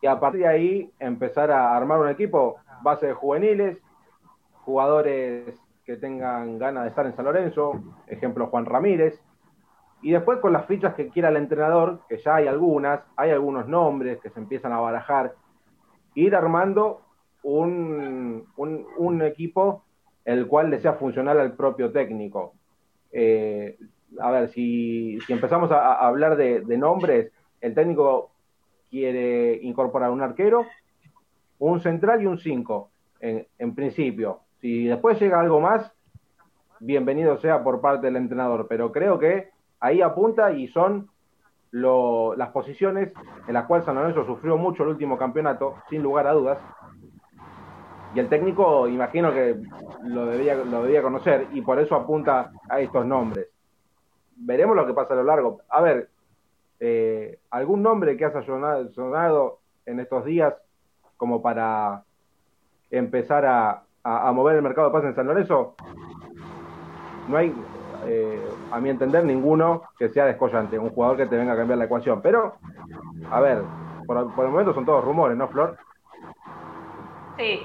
y 0.00 0.06
a 0.06 0.20
partir 0.20 0.42
de 0.42 0.48
ahí 0.48 0.92
empezar 0.98 1.50
a 1.50 1.76
armar 1.76 1.98
un 1.98 2.08
equipo, 2.08 2.56
base 2.82 3.06
de 3.06 3.14
juveniles, 3.14 3.78
jugadores 4.64 5.58
que 5.86 5.96
tengan 5.96 6.58
ganas 6.58 6.82
de 6.82 6.88
estar 6.90 7.06
en 7.06 7.14
San 7.14 7.24
Lorenzo, 7.24 7.80
ejemplo 8.08 8.48
Juan 8.48 8.66
Ramírez, 8.66 9.22
y 10.02 10.10
después 10.10 10.40
con 10.40 10.52
las 10.52 10.66
fichas 10.66 10.94
que 10.94 11.08
quiera 11.08 11.28
el 11.28 11.36
entrenador, 11.36 12.00
que 12.08 12.18
ya 12.18 12.34
hay 12.36 12.48
algunas, 12.48 13.00
hay 13.16 13.30
algunos 13.30 13.68
nombres 13.68 14.18
que 14.20 14.30
se 14.30 14.40
empiezan 14.40 14.72
a 14.72 14.80
barajar, 14.80 15.34
ir 16.14 16.34
armando 16.34 17.02
un, 17.44 18.46
un, 18.56 19.22
equipo 19.22 19.84
el 20.24 20.48
cual 20.48 20.70
le 20.70 20.80
sea 20.80 20.94
funcional 20.94 21.38
al 21.38 21.52
propio 21.54 21.92
técnico. 21.92 22.54
Eh, 23.12 23.78
a 24.20 24.30
ver, 24.32 24.48
si, 24.48 25.18
empezamos 25.28 25.70
a, 25.70 25.94
hablar 25.94 26.36
de, 26.36 26.62
nombres, 26.76 27.30
el 27.60 27.74
técnico 27.74 28.32
quiere 28.90 29.60
incorporar 29.62 30.10
un 30.10 30.20
arquero, 30.20 30.66
un 31.60 31.80
central 31.80 32.22
y 32.22 32.26
un 32.26 32.38
5, 32.38 32.90
en, 33.20 33.46
en 33.58 33.74
principio. 33.74 34.40
Si 34.66 34.84
después 34.86 35.20
llega 35.20 35.38
algo 35.38 35.60
más, 35.60 35.92
bienvenido 36.80 37.38
sea 37.38 37.62
por 37.62 37.80
parte 37.80 38.06
del 38.06 38.16
entrenador, 38.16 38.66
pero 38.68 38.90
creo 38.90 39.16
que 39.16 39.50
ahí 39.78 40.02
apunta 40.02 40.50
y 40.50 40.66
son 40.66 41.08
las 41.70 42.48
posiciones 42.50 43.12
en 43.46 43.54
las 43.54 43.66
cuales 43.66 43.86
San 43.86 43.94
Lorenzo 43.94 44.26
sufrió 44.26 44.56
mucho 44.56 44.82
el 44.82 44.88
último 44.88 45.16
campeonato, 45.16 45.76
sin 45.88 46.02
lugar 46.02 46.26
a 46.26 46.32
dudas. 46.32 46.58
Y 48.12 48.18
el 48.18 48.28
técnico, 48.28 48.88
imagino 48.88 49.32
que 49.32 49.56
lo 50.02 50.26
debía, 50.26 50.56
lo 50.56 50.82
debía 50.82 51.00
conocer 51.00 51.46
y 51.52 51.60
por 51.60 51.78
eso 51.78 51.94
apunta 51.94 52.50
a 52.68 52.80
estos 52.80 53.06
nombres. 53.06 53.46
Veremos 54.34 54.74
lo 54.74 54.84
que 54.84 54.94
pasa 54.94 55.14
a 55.14 55.18
lo 55.18 55.22
largo. 55.22 55.60
A 55.68 55.80
ver, 55.80 56.10
eh, 56.80 57.38
¿algún 57.50 57.84
nombre 57.84 58.16
que 58.16 58.24
haya 58.24 58.42
sonado, 58.42 59.60
en 59.86 60.00
estos 60.00 60.24
días 60.24 60.54
como 61.16 61.40
para 61.40 62.02
empezar 62.90 63.46
a, 63.46 63.85
a, 64.06 64.32
mover 64.32 64.56
el 64.56 64.62
mercado 64.62 64.88
de 64.88 64.92
pases 64.92 65.10
en 65.10 65.16
San 65.16 65.26
Lorenzo? 65.26 65.74
No 67.28 67.36
hay, 67.36 67.52
eh, 68.06 68.40
a 68.70 68.78
mi 68.80 68.90
entender, 68.90 69.24
ninguno 69.24 69.82
que 69.98 70.08
sea 70.08 70.26
descollante, 70.26 70.78
un 70.78 70.90
jugador 70.90 71.16
que 71.16 71.26
te 71.26 71.36
venga 71.36 71.54
a 71.54 71.56
cambiar 71.56 71.78
la 71.78 71.86
ecuación. 71.86 72.22
Pero, 72.22 72.56
a 73.30 73.40
ver, 73.40 73.62
por, 74.06 74.18
el 74.18 74.50
momento 74.50 74.74
son 74.74 74.86
todos 74.86 75.04
rumores, 75.04 75.36
¿no, 75.36 75.48
Flor? 75.48 75.76
Sí, 77.36 77.60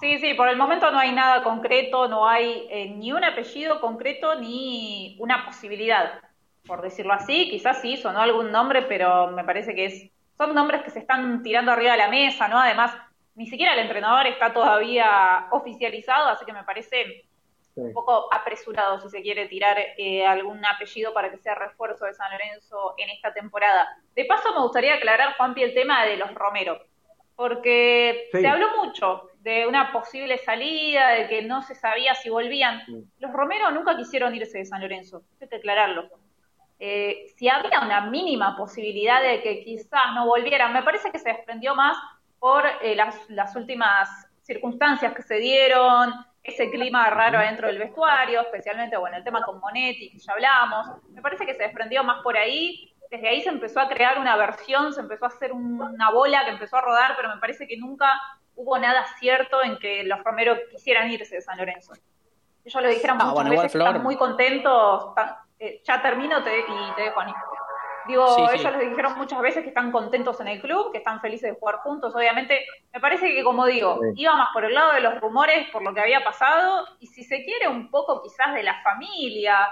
sí, 0.00 0.18
sí, 0.18 0.34
por 0.34 0.48
el 0.48 0.56
momento 0.56 0.90
no 0.90 0.98
hay 0.98 1.12
nada 1.12 1.44
concreto, 1.44 2.08
no 2.08 2.26
hay 2.26 2.66
eh, 2.70 2.94
ni 2.96 3.12
un 3.12 3.22
apellido 3.22 3.80
concreto 3.80 4.34
ni 4.36 5.16
una 5.20 5.44
posibilidad, 5.44 6.20
por 6.66 6.80
decirlo 6.80 7.12
así. 7.12 7.50
Quizás 7.50 7.82
sí 7.82 7.98
sonó 7.98 8.20
algún 8.20 8.50
nombre, 8.50 8.82
pero 8.82 9.30
me 9.30 9.44
parece 9.44 9.74
que 9.74 9.84
es 9.84 10.12
son 10.38 10.54
nombres 10.54 10.82
que 10.82 10.90
se 10.90 10.98
están 10.98 11.42
tirando 11.42 11.70
arriba 11.70 11.92
de 11.92 11.98
la 11.98 12.08
mesa, 12.08 12.48
¿no? 12.48 12.58
Además, 12.58 12.92
ni 13.34 13.46
siquiera 13.46 13.74
el 13.74 13.80
entrenador 13.80 14.26
está 14.26 14.52
todavía 14.52 15.48
oficializado, 15.50 16.28
así 16.28 16.44
que 16.44 16.52
me 16.52 16.64
parece 16.64 17.24
un 17.74 17.92
poco 17.92 18.28
apresurado, 18.32 19.00
si 19.00 19.08
se 19.08 19.22
quiere 19.22 19.46
tirar 19.46 19.78
eh, 19.96 20.26
algún 20.26 20.64
apellido 20.64 21.14
para 21.14 21.30
que 21.30 21.38
sea 21.38 21.54
refuerzo 21.54 22.04
de 22.04 22.14
San 22.14 22.30
Lorenzo 22.30 22.94
en 22.98 23.08
esta 23.10 23.32
temporada. 23.32 23.88
De 24.14 24.26
paso, 24.26 24.52
me 24.54 24.60
gustaría 24.60 24.94
aclarar, 24.94 25.36
Juanpi, 25.36 25.62
el 25.62 25.74
tema 25.74 26.04
de 26.04 26.18
los 26.18 26.34
Romero, 26.34 26.82
porque 27.34 28.28
se 28.30 28.46
habló 28.46 28.76
mucho 28.76 29.30
de 29.40 29.66
una 29.66 29.90
posible 29.90 30.36
salida, 30.38 31.10
de 31.10 31.28
que 31.28 31.42
no 31.42 31.62
se 31.62 31.74
sabía 31.74 32.14
si 32.14 32.28
volvían. 32.28 32.82
Los 33.18 33.32
Romero 33.32 33.70
nunca 33.70 33.96
quisieron 33.96 34.34
irse 34.34 34.58
de 34.58 34.66
San 34.66 34.82
Lorenzo, 34.82 35.22
hay 35.40 35.48
que 35.48 35.56
aclararlo. 35.56 36.10
Eh, 36.78 37.26
si 37.36 37.48
había 37.48 37.80
una 37.80 38.10
mínima 38.10 38.56
posibilidad 38.56 39.22
de 39.22 39.40
que 39.40 39.62
quizás 39.62 40.14
no 40.14 40.26
volvieran, 40.26 40.72
me 40.72 40.82
parece 40.82 41.10
que 41.10 41.18
se 41.18 41.28
desprendió 41.30 41.74
más 41.74 41.96
por 42.42 42.64
eh, 42.80 42.96
las, 42.96 43.14
las 43.30 43.54
últimas 43.54 44.08
circunstancias 44.42 45.14
que 45.14 45.22
se 45.22 45.36
dieron, 45.36 46.12
ese 46.42 46.68
clima 46.72 47.08
raro 47.08 47.38
adentro 47.38 47.68
del 47.68 47.78
vestuario, 47.78 48.40
especialmente, 48.40 48.96
bueno, 48.96 49.16
el 49.16 49.22
tema 49.22 49.42
con 49.42 49.60
Monetti, 49.60 50.10
que 50.10 50.18
ya 50.18 50.32
hablamos, 50.32 50.88
me 51.10 51.22
parece 51.22 51.46
que 51.46 51.54
se 51.54 51.62
desprendió 51.62 52.02
más 52.02 52.20
por 52.24 52.36
ahí, 52.36 52.92
desde 53.08 53.28
ahí 53.28 53.42
se 53.42 53.48
empezó 53.48 53.78
a 53.78 53.88
crear 53.88 54.18
una 54.18 54.34
versión, 54.34 54.92
se 54.92 55.02
empezó 55.02 55.26
a 55.26 55.28
hacer 55.28 55.52
una 55.52 56.10
bola 56.10 56.44
que 56.44 56.50
empezó 56.50 56.78
a 56.78 56.80
rodar, 56.80 57.14
pero 57.14 57.28
me 57.28 57.36
parece 57.36 57.68
que 57.68 57.76
nunca 57.76 58.10
hubo 58.56 58.76
nada 58.76 59.04
cierto 59.20 59.62
en 59.62 59.78
que 59.78 60.02
los 60.02 60.18
Romero 60.24 60.56
quisieran 60.68 61.12
irse 61.12 61.36
de 61.36 61.42
San 61.42 61.56
Lorenzo. 61.56 61.92
Ellos 62.64 62.82
lo 62.82 62.88
dijeron 62.88 63.18
ah, 63.20 63.26
muchas 63.26 63.50
veces, 63.50 63.74
están 63.76 64.02
muy 64.02 64.16
contentos, 64.16 65.14
eh, 65.60 65.80
ya 65.84 66.02
termino 66.02 66.42
te, 66.42 66.58
y 66.58 66.94
te 66.96 67.02
dejo, 67.02 67.20
a 67.20 67.24
Digo, 68.06 68.50
ellos 68.52 68.72
les 68.76 68.90
dijeron 68.90 69.16
muchas 69.16 69.40
veces 69.40 69.62
que 69.62 69.68
están 69.68 69.92
contentos 69.92 70.40
en 70.40 70.48
el 70.48 70.60
club, 70.60 70.92
que 70.92 70.98
están 70.98 71.20
felices 71.20 71.52
de 71.52 71.58
jugar 71.58 71.76
juntos. 71.76 72.14
Obviamente, 72.14 72.64
me 72.92 73.00
parece 73.00 73.32
que, 73.32 73.44
como 73.44 73.66
digo, 73.66 74.00
iba 74.16 74.34
más 74.36 74.48
por 74.52 74.64
el 74.64 74.74
lado 74.74 74.92
de 74.92 75.00
los 75.00 75.20
rumores, 75.20 75.68
por 75.70 75.82
lo 75.82 75.94
que 75.94 76.00
había 76.00 76.24
pasado, 76.24 76.86
y 77.00 77.06
si 77.06 77.22
se 77.24 77.44
quiere, 77.44 77.68
un 77.68 77.90
poco 77.90 78.22
quizás 78.22 78.54
de 78.54 78.62
la 78.62 78.82
familia, 78.82 79.68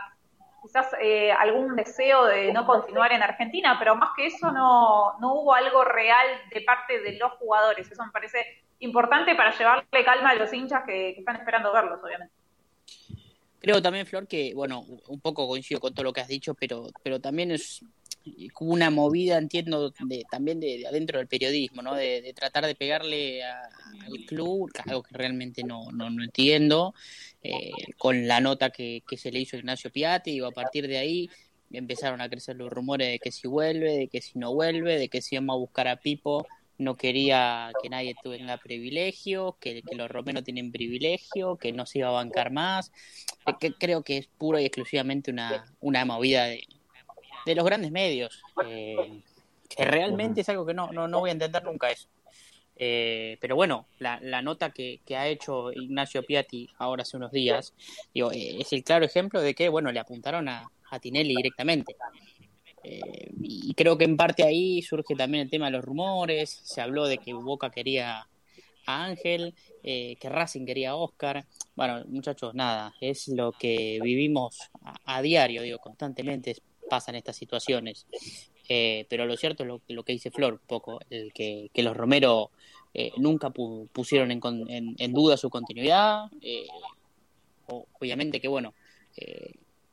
quizás 0.63 0.89
eh, 1.01 1.33
algún 1.33 1.75
deseo 1.75 2.27
de 2.27 2.53
no 2.53 2.67
continuar 2.67 3.13
en 3.13 3.23
Argentina, 3.23 3.77
pero 3.79 3.97
más 3.97 4.11
que 4.17 4.27
eso, 4.27 4.51
no, 4.51 5.19
no 5.21 5.35
hubo 5.35 5.55
algo 5.55 5.85
real 5.85 6.27
de 6.53 6.61
parte 6.61 7.01
de 7.01 7.19
los 7.19 7.33
jugadores. 7.33 7.91
Eso 7.91 8.05
me 8.05 8.13
parece 8.13 8.45
importante 8.79 9.35
para 9.35 9.57
llevarle 9.57 10.05
calma 10.05 10.31
a 10.31 10.35
los 10.35 10.53
hinchas 10.53 10.85
que 10.87 11.11
están 11.11 11.37
esperando 11.37 11.73
verlos, 11.73 12.01
obviamente. 12.03 12.35
Creo 13.61 13.83
también, 13.83 14.07
Flor, 14.07 14.27
que, 14.27 14.55
bueno, 14.55 14.85
un 15.09 15.21
poco 15.21 15.47
coincido 15.47 15.81
con 15.81 15.93
todo 15.93 16.05
lo 16.05 16.13
que 16.15 16.23
has 16.23 16.29
dicho, 16.29 16.55
pero, 16.55 16.87
pero 17.03 17.21
también 17.21 17.51
es 17.51 17.85
una 18.61 18.91
movida, 18.91 19.39
entiendo, 19.39 19.91
de, 19.91 20.25
también 20.31 20.61
de, 20.61 20.87
adentro 20.87 21.19
del 21.19 21.29
periodismo, 21.29 21.83
¿no? 21.83 21.95
De, 21.95 22.33
tratar 22.35 22.67
de 22.67 22.75
pegarle 22.75 23.43
al 23.45 24.25
club, 24.27 24.71
algo 24.87 25.03
que 25.03 25.17
realmente 25.17 25.65
no, 25.65 25.91
no, 25.93 26.11
no 26.11 26.23
entiendo, 26.23 26.95
eh, 27.43 27.71
con 27.99 28.29
la 28.29 28.41
nota 28.41 28.71
que, 28.71 29.03
se 29.17 29.33
le 29.33 29.41
hizo 29.41 29.57
a 29.57 29.61
Ignacio 29.61 29.91
Piatti, 29.91 30.33
y 30.33 30.41
a 30.41 30.51
partir 30.51 30.87
de 30.89 30.99
ahí 30.99 31.31
empezaron 31.73 32.21
a 32.21 32.29
crecer 32.29 32.57
los 32.57 32.71
rumores 32.71 33.09
de 33.09 33.19
que 33.19 33.33
si 33.33 33.49
vuelve, 33.49 33.97
de 33.97 34.09
que 34.09 34.21
si 34.21 34.39
no 34.39 34.53
vuelve, 34.55 34.99
de 34.99 35.09
que 35.09 35.23
si 35.23 35.37
vamos 35.37 35.55
a 35.55 35.59
buscar 35.59 35.89
a 35.89 35.97
Pipo, 35.97 36.47
no 36.79 36.97
quería 36.97 37.73
que 37.83 37.91
nadie 37.91 38.15
tenga 38.23 38.57
privilegio, 38.57 39.57
que, 39.61 39.83
los 39.93 40.11
romeros 40.11 40.45
tienen 40.45 40.73
privilegio, 40.73 41.57
que 41.57 41.73
no 41.73 41.85
se 41.85 41.99
iba 41.99 42.09
a 42.09 42.13
bancar 42.13 42.51
más. 42.51 42.91
Que 43.61 43.75
creo 43.75 44.03
que 44.03 44.17
es 44.17 44.27
puro 44.27 44.59
y 44.59 44.65
exclusivamente 44.65 45.31
una, 45.31 45.67
una 45.81 46.07
movida 46.07 46.47
de, 46.47 46.63
de 47.47 47.55
los 47.55 47.65
grandes 47.65 47.91
medios, 47.91 48.43
eh, 48.67 49.23
que 49.69 49.85
realmente 49.85 50.43
es 50.43 50.49
algo 50.49 50.67
que 50.67 50.75
no, 50.75 50.91
no, 50.93 51.09
no 51.09 51.21
voy 51.21 51.31
a 51.31 51.33
entender 51.33 51.63
nunca 51.65 51.91
eso. 51.91 52.09
Eh, 52.83 53.37
pero 53.41 53.57
bueno, 53.57 53.87
la, 53.99 54.19
la 54.23 54.41
nota 54.41 54.71
que, 54.71 55.01
que, 55.05 55.15
ha 55.15 55.29
hecho 55.29 55.71
Ignacio 55.71 56.23
Piatti 56.23 56.67
ahora 56.79 57.03
hace 57.03 57.19
unos 57.19 57.31
días 57.31 57.75
digo, 58.15 58.33
eh, 58.33 58.57
es 58.59 58.73
el 58.73 58.83
claro 58.83 59.05
ejemplo 59.05 59.43
de 59.43 59.55
que 59.55 59.69
bueno 59.69 59.93
le 59.93 60.01
apuntaron 60.01 60.49
a, 60.49 60.71
a 60.91 60.99
Tinelli 60.99 61.37
directamente. 61.37 61.97
Eh, 62.83 63.31
y 63.43 63.75
creo 63.75 63.99
que 63.99 64.05
en 64.05 64.17
parte 64.17 64.45
ahí 64.45 64.83
surge 64.83 65.15
también 65.15 65.43
el 65.43 65.51
tema 65.51 65.67
de 65.67 65.73
los 65.73 65.85
rumores. 65.85 66.61
Se 66.65 66.81
habló 66.81 67.07
de 67.07 67.19
que 67.19 67.35
Boca 67.35 67.71
quería 67.71 68.27
a 68.87 69.05
Ángel, 69.05 69.55
eh, 69.83 70.17
que 70.21 70.29
Racing 70.29 70.65
quería 70.65 70.91
a 70.91 70.97
Oscar. 70.97 71.45
Bueno, 71.77 72.03
muchachos, 72.09 72.55
nada, 72.55 72.95
es 73.01 73.29
lo 73.29 73.53
que 73.53 73.99
vivimos 74.03 74.71
a, 74.83 75.19
a 75.19 75.23
diario, 75.23 75.63
digo, 75.63 75.79
constantemente 75.79 76.57
pasan 76.91 77.15
estas 77.15 77.37
situaciones. 77.37 78.07
Eh, 78.69 79.07
pero 79.09 79.25
lo 79.25 79.37
cierto 79.37 79.63
es 79.63 79.69
lo, 79.69 79.81
lo, 79.89 80.03
que 80.05 80.13
dice 80.13 80.31
Flor, 80.31 80.61
poco, 80.67 81.01
el 81.09 81.33
que, 81.33 81.71
que 81.73 81.83
los 81.83 81.97
Romero 81.97 82.51
eh, 82.93 83.13
nunca 83.17 83.51
pu 83.51 83.89
pusieron 83.93 84.31
en, 84.31 84.41
en, 84.69 84.97
en, 84.99 85.13
duda 85.15 85.39
su 85.39 85.49
continuidad. 85.49 86.27
Eh, 86.43 86.67
obviamente 87.67 88.41
que, 88.41 88.49
bueno, 88.49 88.75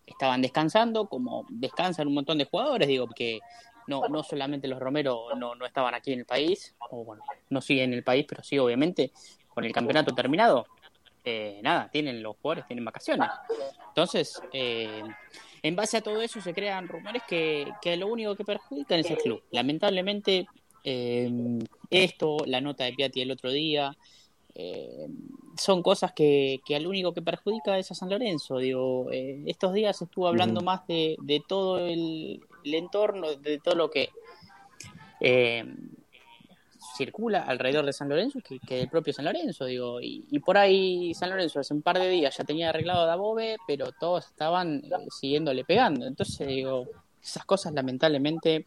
estaban 0.06 0.42
descansando, 0.42 1.08
como 1.08 1.46
descansan 1.50 2.08
un 2.08 2.16
montón 2.16 2.38
de 2.38 2.46
jugadores, 2.46 2.88
digo, 2.88 3.08
que 3.08 3.40
no, 3.88 4.08
no 4.10 4.24
solamente 4.24 4.68
los 4.68 4.80
Romero 4.80 5.36
no, 5.38 5.56
no 5.56 5.66
estaban 5.66 5.94
aquí 5.94 6.14
en 6.14 6.20
el 6.20 6.26
país, 6.26 6.76
o 6.90 7.04
bueno, 7.06 7.24
no 7.50 7.62
siguen 7.62 7.92
en 7.92 7.98
el 8.00 8.04
país, 8.04 8.26
pero 8.28 8.44
sí, 8.44 8.58
obviamente, 8.58 9.12
con 9.48 9.64
el 9.64 9.72
campeonato 9.72 10.14
terminado, 10.16 10.66
nada, 11.62 11.90
tienen 11.92 12.24
los 12.24 12.38
jugadores, 12.38 12.68
tienen 12.68 12.86
vacaciones. 12.86 13.30
Entonces, 13.90 14.42
en 15.68 15.76
base 15.76 15.98
a 15.98 16.02
todo 16.02 16.22
eso 16.22 16.42
se 16.42 16.54
crean 16.54 16.88
rumores 16.88 17.24
que, 17.28 17.68
que 17.82 17.98
lo 17.98 18.08
único 18.08 18.36
que 18.36 18.46
perjudican 18.46 19.00
es 19.00 19.12
el 19.12 19.18
club. 19.18 19.44
Lamentablemente, 19.52 20.48
eh, 20.84 21.30
esto, 21.90 22.38
la 22.46 22.62
nota 22.62 22.86
de 22.86 22.94
Piatti 22.94 23.22
el 23.22 23.32
otro 23.32 23.52
día, 23.52 23.96
eh, 24.60 25.08
son 25.56 25.84
cosas 25.84 26.14
que, 26.14 26.62
que, 26.66 26.76
al 26.76 26.88
único 26.88 27.14
que 27.14 27.22
perjudica 27.22 27.78
es 27.78 27.92
a 27.92 27.96
San 27.96 28.10
Lorenzo. 28.10 28.58
Digo, 28.58 29.12
eh, 29.12 29.44
estos 29.46 29.74
días 29.74 30.02
estuvo 30.02 30.28
hablando 30.28 30.62
más 30.62 30.88
de, 30.88 31.16
de 31.22 31.44
todo 31.48 31.78
el, 31.80 32.42
el, 32.64 32.74
entorno, 32.74 33.36
de 33.36 33.60
todo 33.60 33.76
lo 33.76 33.92
que 33.92 34.10
eh, 35.20 35.64
circula 36.98 37.44
alrededor 37.44 37.86
de 37.86 37.94
San 37.94 38.10
Lorenzo 38.10 38.40
que, 38.42 38.76
del 38.76 38.90
propio 38.90 39.14
San 39.14 39.26
Lorenzo. 39.26 39.66
Digo, 39.66 40.00
y, 40.02 40.40
por 40.40 40.58
ahí 40.58 41.14
San 41.14 41.30
Lorenzo 41.30 41.60
hace 41.60 41.74
un 41.74 41.82
par 41.82 42.00
de 42.00 42.10
días 42.10 42.36
ya 42.36 42.44
tenía 42.44 42.70
arreglado 42.70 43.04
a 43.04 43.06
Dabove, 43.06 43.58
pero 43.68 43.92
todos 43.92 44.26
estaban 44.26 44.84
eh, 44.84 45.08
siguiéndole 45.10 45.64
pegando. 45.64 46.06
Entonces, 46.06 46.48
digo, 46.48 46.88
esas 47.22 47.46
cosas 47.46 47.74
lamentablemente 47.74 48.66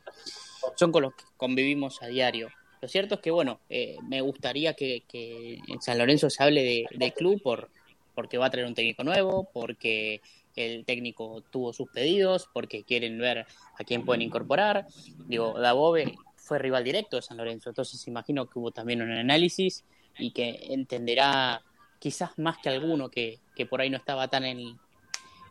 son 0.76 0.92
con 0.92 1.02
los 1.02 1.14
que 1.14 1.24
convivimos 1.36 2.02
a 2.02 2.06
diario. 2.06 2.48
Lo 2.80 2.88
cierto 2.88 3.16
es 3.16 3.20
que, 3.20 3.30
bueno, 3.30 3.60
eh, 3.68 3.96
me 4.08 4.20
gustaría 4.20 4.74
que, 4.74 5.02
en 5.12 5.82
San 5.82 5.98
Lorenzo 5.98 6.30
se 6.30 6.42
hable 6.42 6.86
de, 6.90 7.12
club 7.12 7.42
por, 7.42 7.68
porque 8.14 8.38
va 8.38 8.46
a 8.46 8.50
traer 8.50 8.66
un 8.66 8.74
técnico 8.74 9.04
nuevo, 9.04 9.48
porque 9.52 10.22
el 10.56 10.84
técnico 10.84 11.42
tuvo 11.50 11.72
sus 11.72 11.90
pedidos, 11.90 12.48
porque 12.52 12.82
quieren 12.84 13.18
ver 13.18 13.46
a 13.78 13.84
quién 13.84 14.04
pueden 14.04 14.22
incorporar. 14.22 14.86
Digo, 15.26 15.58
Dabove 15.58 16.14
fue 16.50 16.58
rival 16.58 16.82
directo 16.82 17.14
de 17.14 17.22
San 17.22 17.36
Lorenzo, 17.36 17.68
entonces 17.68 18.08
imagino 18.08 18.44
que 18.50 18.58
hubo 18.58 18.72
también 18.72 19.00
un 19.02 19.12
análisis 19.12 19.84
y 20.18 20.32
que 20.32 20.66
entenderá 20.70 21.62
quizás 22.00 22.36
más 22.40 22.58
que 22.58 22.70
alguno 22.70 23.08
que, 23.08 23.38
que 23.54 23.66
por 23.66 23.80
ahí 23.80 23.88
no 23.88 23.96
estaba 23.96 24.26
tan 24.26 24.44
en, 24.44 24.76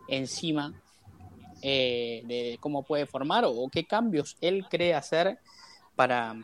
encima 0.10 0.74
eh, 1.62 2.22
de 2.26 2.58
cómo 2.60 2.84
puede 2.84 3.06
formar 3.06 3.46
o, 3.46 3.52
o 3.52 3.70
qué 3.70 3.86
cambios 3.86 4.36
él 4.42 4.66
cree 4.70 4.94
hacer 4.94 5.40
para 5.96 6.36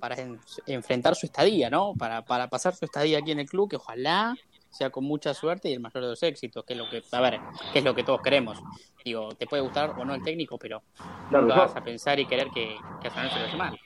para 0.00 0.16
en, 0.16 0.40
enfrentar 0.66 1.14
su 1.14 1.26
estadía, 1.26 1.70
¿no? 1.70 1.94
Para, 1.96 2.24
para 2.24 2.48
pasar 2.48 2.74
su 2.74 2.84
estadía 2.84 3.18
aquí 3.18 3.30
en 3.30 3.38
el 3.38 3.46
club, 3.48 3.70
que 3.70 3.76
ojalá 3.76 4.34
sea 4.68 4.90
con 4.90 5.04
mucha 5.04 5.32
suerte 5.32 5.70
y 5.70 5.74
el 5.74 5.80
mayor 5.80 6.02
de 6.02 6.10
los 6.10 6.22
éxitos, 6.24 6.64
que 6.64 6.72
es 6.72 6.78
lo 6.80 6.90
que, 6.90 7.04
a 7.12 7.20
ver, 7.20 7.38
que 7.72 7.78
es 7.78 7.84
lo 7.84 7.94
que 7.94 8.02
todos 8.02 8.20
queremos. 8.20 8.58
Digo, 9.04 9.28
te 9.36 9.46
puede 9.46 9.62
gustar 9.62 9.90
o 9.90 10.04
no 10.04 10.12
el 10.12 10.22
técnico, 10.24 10.58
pero 10.58 10.82
claro, 11.28 11.46
nunca 11.46 11.60
vas 11.60 11.76
a 11.76 11.84
pensar 11.84 12.18
y 12.18 12.26
querer 12.26 12.48
que, 12.52 12.76
que 13.00 13.08
a 13.08 13.14
San 13.14 13.30
se 13.30 13.38
lo 13.38 13.46
hace 13.46 13.56
mal. 13.56 13.78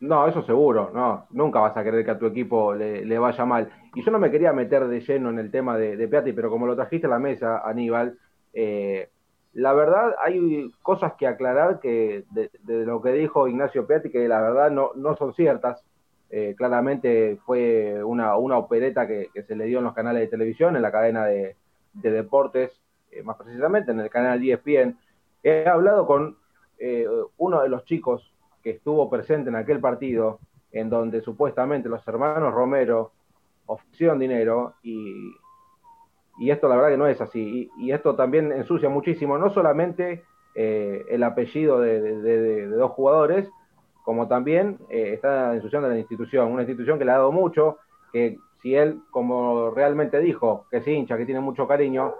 No, 0.00 0.26
eso 0.26 0.42
seguro, 0.44 0.90
no, 0.94 1.26
nunca 1.30 1.60
vas 1.60 1.76
a 1.76 1.84
querer 1.84 2.04
que 2.04 2.10
a 2.10 2.18
tu 2.18 2.26
equipo 2.26 2.74
le, 2.74 3.18
vaya 3.18 3.44
mal. 3.44 3.70
Y 3.94 4.02
yo 4.02 4.10
no 4.10 4.18
me 4.18 4.30
quería 4.30 4.52
meter 4.52 4.88
de 4.88 5.00
lleno 5.00 5.28
en 5.28 5.38
el 5.38 5.50
tema 5.50 5.76
de, 5.76 5.96
de 5.96 6.32
pero 6.32 6.48
como 6.48 6.66
lo 6.66 6.74
trajiste 6.74 7.06
a 7.06 7.10
la 7.10 7.18
mesa, 7.18 7.58
Aníbal, 7.58 8.18
eh, 8.54 9.10
la 9.52 9.72
verdad 9.74 10.14
hay 10.18 10.72
cosas 10.82 11.14
que 11.14 11.26
aclarar 11.26 11.80
que 11.80 12.24
de, 12.30 12.50
de, 12.62 12.86
lo 12.86 13.02
que 13.02 13.12
dijo 13.12 13.48
Ignacio 13.48 13.86
Piatti 13.86 14.10
que 14.10 14.26
la 14.28 14.40
verdad 14.40 14.70
no, 14.70 14.92
no 14.94 15.16
son 15.16 15.34
ciertas. 15.34 15.84
Eh, 16.30 16.54
claramente 16.56 17.38
fue 17.44 18.02
una, 18.04 18.36
una 18.36 18.56
opereta 18.56 19.06
que, 19.06 19.30
se 19.46 19.56
le 19.56 19.64
dio 19.66 19.78
en 19.78 19.84
los 19.84 19.94
canales 19.94 20.22
de 20.22 20.28
televisión, 20.28 20.76
en 20.76 20.82
la 20.82 20.92
cadena 20.92 21.26
de, 21.26 21.56
de 21.92 22.10
deportes, 22.10 22.70
eh, 23.10 23.22
más 23.22 23.36
precisamente 23.36 23.90
en 23.90 24.00
el 24.00 24.08
canal 24.08 24.42
ESPN. 24.42 24.96
He 25.42 25.66
hablado 25.66 26.06
con 26.06 26.36
eh, 26.78 27.06
uno 27.36 27.62
de 27.62 27.68
los 27.68 27.84
chicos 27.84 28.32
que 28.62 28.70
estuvo 28.70 29.08
presente 29.08 29.50
en 29.50 29.56
aquel 29.56 29.80
partido, 29.80 30.40
en 30.72 30.90
donde 30.90 31.20
supuestamente 31.20 31.88
los 31.88 32.06
hermanos 32.06 32.52
Romero 32.52 33.12
ofrecieron 33.66 34.18
dinero 34.18 34.74
y, 34.82 35.32
y 36.38 36.50
esto 36.50 36.68
la 36.68 36.76
verdad 36.76 36.90
que 36.90 36.96
no 36.96 37.06
es 37.06 37.20
así. 37.20 37.70
Y, 37.78 37.92
esto 37.92 38.16
también 38.16 38.50
ensucia 38.52 38.88
muchísimo, 38.88 39.38
no 39.38 39.50
solamente 39.50 40.24
eh, 40.54 41.04
el 41.08 41.22
apellido 41.22 41.80
de, 41.80 42.66
dos 42.66 42.92
jugadores, 42.92 43.48
como 44.04 44.26
también 44.26 44.78
eh, 44.88 45.12
está 45.14 45.54
ensuciando 45.54 45.88
la 45.88 45.98
institución, 45.98 46.50
una 46.50 46.62
institución 46.62 46.98
que 46.98 47.04
le 47.04 47.12
ha 47.12 47.18
dado 47.18 47.32
mucho, 47.32 47.78
que 48.12 48.38
si 48.62 48.74
él, 48.74 49.00
como 49.10 49.70
realmente 49.70 50.18
dijo, 50.18 50.66
que 50.70 50.78
es 50.78 50.88
hincha, 50.88 51.16
que 51.16 51.26
tiene 51.26 51.40
mucho 51.40 51.68
cariño, 51.68 52.14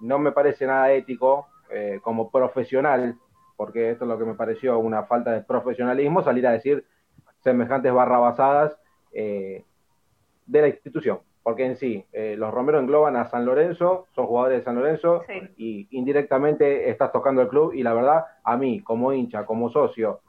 no 0.00 0.18
me 0.18 0.32
parece 0.32 0.66
nada 0.66 0.92
ético 0.92 1.46
eh, 1.70 2.00
como 2.02 2.30
profesional, 2.30 3.16
porque 3.60 3.90
esto 3.90 4.04
es 4.04 4.08
lo 4.08 4.18
que 4.18 4.24
me 4.24 4.32
pareció 4.32 4.78
una 4.78 5.02
falta 5.02 5.32
de 5.32 5.42
profesionalismo, 5.42 6.22
salir 6.22 6.46
a 6.46 6.52
decir 6.52 6.86
semejantes 7.40 7.92
barrabasadas 7.92 8.78
eh, 9.12 9.66
de 10.46 10.62
la 10.62 10.68
institución 10.68 11.18
porque 11.42 11.66
en 11.66 11.76
sí, 11.76 12.06
eh, 12.14 12.36
los 12.38 12.54
Romero 12.54 12.78
engloban 12.78 13.16
a 13.16 13.26
San 13.26 13.44
Lorenzo, 13.44 14.06
son 14.14 14.26
jugadores 14.26 14.58
de 14.58 14.64
San 14.64 14.76
Lorenzo, 14.76 15.24
sí. 15.26 15.40
y 15.58 15.88
indirectamente 15.90 16.88
estás 16.88 17.12
tocando 17.12 17.42
el 17.42 17.48
club, 17.48 17.74
y 17.74 17.82
la 17.82 17.92
verdad, 17.92 18.24
a 18.44 18.56
mí, 18.56 18.80
como 18.80 19.12
hincha, 19.12 19.44
como 19.44 19.68
socio, 19.68 20.20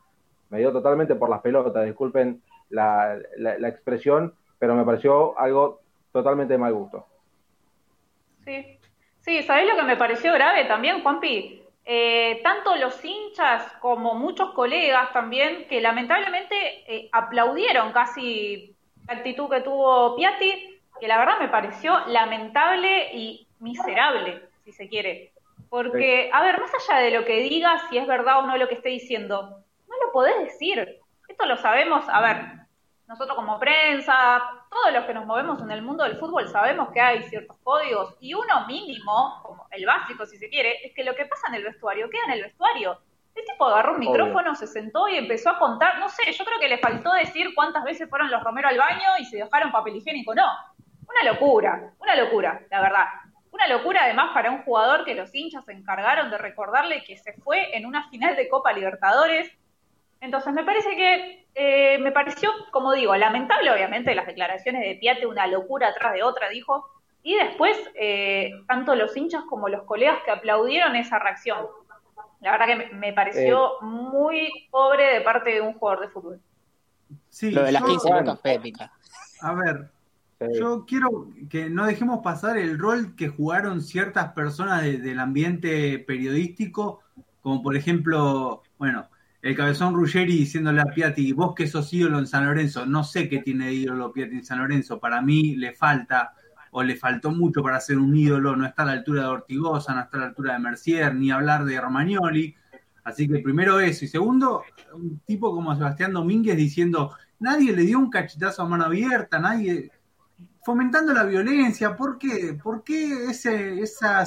me 0.49 0.59
dio 0.59 0.73
totalmente 0.73 1.15
por 1.15 1.29
las 1.29 1.41
pelotas, 1.41 1.85
disculpen 1.85 2.41
la, 2.69 3.17
la, 3.37 3.57
la 3.59 3.67
expresión, 3.67 4.33
pero 4.59 4.75
me 4.75 4.83
pareció 4.83 5.37
algo 5.39 5.81
totalmente 6.11 6.53
de 6.53 6.59
mal 6.59 6.73
gusto. 6.73 7.05
Sí, 8.43 8.79
sí, 9.19 9.43
¿sabés 9.43 9.69
lo 9.69 9.77
que 9.77 9.83
me 9.83 9.97
pareció 9.97 10.33
grave 10.33 10.65
también, 10.65 11.01
Juanpi? 11.01 11.60
Eh, 11.83 12.39
tanto 12.43 12.75
los 12.75 13.03
hinchas 13.03 13.71
como 13.79 14.13
muchos 14.13 14.51
colegas 14.51 15.11
también, 15.13 15.67
que 15.67 15.81
lamentablemente 15.81 16.55
eh, 16.87 17.09
aplaudieron 17.11 17.91
casi 17.91 18.75
la 19.07 19.15
actitud 19.15 19.49
que 19.49 19.61
tuvo 19.61 20.15
Piatti, 20.15 20.79
que 20.99 21.07
la 21.07 21.17
verdad 21.17 21.39
me 21.39 21.49
pareció 21.49 22.05
lamentable 22.07 23.13
y 23.13 23.47
miserable, 23.59 24.41
si 24.63 24.71
se 24.71 24.87
quiere. 24.87 25.33
Porque, 25.69 26.29
a 26.31 26.41
ver, 26.41 26.59
más 26.59 26.71
allá 26.75 26.99
de 26.99 27.11
lo 27.11 27.25
que 27.25 27.37
digas, 27.37 27.81
si 27.89 27.97
es 27.97 28.05
verdad 28.05 28.39
o 28.39 28.47
no 28.47 28.57
lo 28.57 28.67
que 28.67 28.75
esté 28.75 28.89
diciendo, 28.89 29.63
no 29.87 29.95
lo 30.05 30.11
podés 30.11 30.37
decir. 30.39 30.99
Esto 31.27 31.45
lo 31.45 31.57
sabemos, 31.57 32.07
a 32.09 32.21
ver, 32.21 32.37
nosotros 33.07 33.35
como 33.35 33.57
prensa, 33.57 34.60
todos 34.71 34.93
los 34.93 35.05
que 35.05 35.13
nos 35.13 35.25
movemos 35.25 35.61
en 35.61 35.69
el 35.69 35.83
mundo 35.83 36.03
del 36.03 36.17
fútbol 36.17 36.47
sabemos 36.47 36.89
que 36.91 36.99
hay 36.99 37.23
ciertos 37.23 37.57
códigos 37.61 38.15
y 38.19 38.33
uno 38.33 38.65
mínimo, 38.65 39.41
como 39.43 39.67
el 39.69 39.85
básico 39.85 40.25
si 40.25 40.37
se 40.37 40.49
quiere, 40.49 40.85
es 40.85 40.95
que 40.95 41.03
lo 41.03 41.13
que 41.13 41.25
pasa 41.25 41.49
en 41.49 41.55
el 41.55 41.63
vestuario 41.63 42.09
queda 42.09 42.23
en 42.27 42.31
el 42.31 42.43
vestuario. 42.43 42.97
El 43.35 43.45
tipo 43.45 43.65
agarró 43.65 43.93
un 43.93 43.99
micrófono, 43.99 44.49
Obvio. 44.49 44.55
se 44.55 44.67
sentó 44.67 45.07
y 45.07 45.17
empezó 45.17 45.51
a 45.51 45.59
contar, 45.59 45.99
no 45.99 46.09
sé, 46.09 46.31
yo 46.31 46.43
creo 46.43 46.59
que 46.59 46.67
le 46.67 46.79
faltó 46.79 47.13
decir 47.13 47.53
cuántas 47.53 47.83
veces 47.83 48.09
fueron 48.09 48.31
los 48.31 48.43
Romero 48.43 48.67
al 48.67 48.77
baño 48.77 49.07
y 49.19 49.25
se 49.25 49.37
dejaron 49.37 49.71
papel 49.71 49.95
higiénico, 49.95 50.33
no 50.33 50.49
una 51.11 51.31
locura, 51.31 51.91
una 51.99 52.15
locura, 52.15 52.61
la 52.69 52.81
verdad. 52.81 53.05
Una 53.51 53.67
locura 53.67 54.03
además 54.03 54.31
para 54.33 54.49
un 54.49 54.63
jugador 54.63 55.03
que 55.03 55.13
los 55.13 55.33
hinchas 55.35 55.65
se 55.65 55.73
encargaron 55.73 56.31
de 56.31 56.37
recordarle 56.37 57.03
que 57.03 57.17
se 57.17 57.33
fue 57.33 57.75
en 57.75 57.85
una 57.85 58.09
final 58.09 58.35
de 58.35 58.47
Copa 58.47 58.71
Libertadores. 58.71 59.51
Entonces 60.21 60.53
me 60.53 60.63
parece 60.63 60.95
que, 60.95 61.47
eh, 61.55 61.97
me 61.97 62.11
pareció, 62.11 62.51
como 62.71 62.93
digo, 62.93 63.15
lamentable 63.15 63.71
obviamente 63.71 64.15
las 64.15 64.27
declaraciones 64.27 64.81
de 64.81 64.95
Piate, 64.95 65.25
una 65.25 65.47
locura 65.47 65.89
atrás 65.89 66.13
de 66.13 66.23
otra, 66.23 66.49
dijo, 66.49 66.87
y 67.23 67.35
después 67.35 67.75
eh, 67.95 68.51
tanto 68.67 68.95
los 68.95 69.17
hinchas 69.17 69.43
como 69.49 69.67
los 69.67 69.83
colegas 69.83 70.19
que 70.23 70.31
aplaudieron 70.31 70.95
esa 70.95 71.19
reacción. 71.19 71.65
La 72.39 72.51
verdad 72.51 72.67
que 72.67 72.95
me 72.95 73.13
pareció 73.13 73.73
eh. 73.73 73.85
muy 73.85 74.67
pobre 74.71 75.13
de 75.13 75.21
parte 75.21 75.51
de 75.51 75.61
un 75.61 75.73
jugador 75.73 76.05
de 76.05 76.09
fútbol. 76.09 76.41
Sí, 77.29 77.51
Lo 77.51 77.63
de 77.63 77.71
las 77.71 77.83
15 77.83 78.09
lucas 78.09 78.39
A 79.41 79.53
ver, 79.53 79.91
yo 80.53 80.85
quiero 80.85 81.27
que 81.49 81.69
no 81.69 81.85
dejemos 81.85 82.19
pasar 82.23 82.57
el 82.57 82.79
rol 82.79 83.15
que 83.15 83.27
jugaron 83.27 83.81
ciertas 83.81 84.33
personas 84.33 84.83
del 84.83 85.19
ambiente 85.19 85.99
periodístico, 85.99 87.01
como 87.41 87.61
por 87.61 87.75
ejemplo, 87.75 88.63
bueno, 88.77 89.07
el 89.41 89.55
cabezón 89.55 89.95
Ruggeri 89.95 90.37
diciéndole 90.37 90.81
a 90.81 90.85
Piatti, 90.85 91.31
vos 91.33 91.55
que 91.55 91.67
sos 91.67 91.91
ídolo 91.93 92.19
en 92.19 92.27
San 92.27 92.45
Lorenzo, 92.45 92.85
no 92.85 93.03
sé 93.03 93.27
qué 93.27 93.39
tiene 93.39 93.67
de 93.67 93.73
ídolo 93.73 94.11
Piatti 94.11 94.35
en 94.35 94.45
San 94.45 94.59
Lorenzo, 94.59 94.99
para 94.99 95.21
mí 95.21 95.55
le 95.55 95.73
falta 95.73 96.33
o 96.71 96.83
le 96.83 96.95
faltó 96.95 97.31
mucho 97.31 97.61
para 97.61 97.79
ser 97.81 97.97
un 97.97 98.15
ídolo, 98.15 98.55
no 98.55 98.65
está 98.65 98.83
a 98.83 98.85
la 98.85 98.91
altura 98.93 99.23
de 99.23 99.27
Ortigosa, 99.27 99.93
no 99.93 100.01
está 100.01 100.17
a 100.17 100.19
la 100.21 100.25
altura 100.27 100.53
de 100.53 100.59
Mercier, 100.59 101.13
ni 101.13 101.29
hablar 101.29 101.65
de 101.65 101.79
Romagnoli. 101.79 102.55
Así 103.03 103.27
que 103.27 103.39
primero 103.39 103.79
eso. 103.79 104.05
Y 104.05 104.07
segundo, 104.07 104.63
un 104.93 105.19
tipo 105.25 105.53
como 105.53 105.75
Sebastián 105.75 106.13
Domínguez 106.13 106.55
diciendo, 106.55 107.13
nadie 107.39 107.75
le 107.75 107.81
dio 107.81 107.99
un 107.99 108.09
cachetazo 108.09 108.61
a 108.61 108.69
mano 108.69 108.85
abierta, 108.85 109.37
nadie 109.39 109.91
fomentando 110.63 111.13
la 111.13 111.23
violencia, 111.23 111.95
¿por 111.95 112.17
qué? 112.17 112.57
¿Por 112.61 112.83
qué 112.83 113.25
ese, 113.31 113.81
esa, 113.81 114.23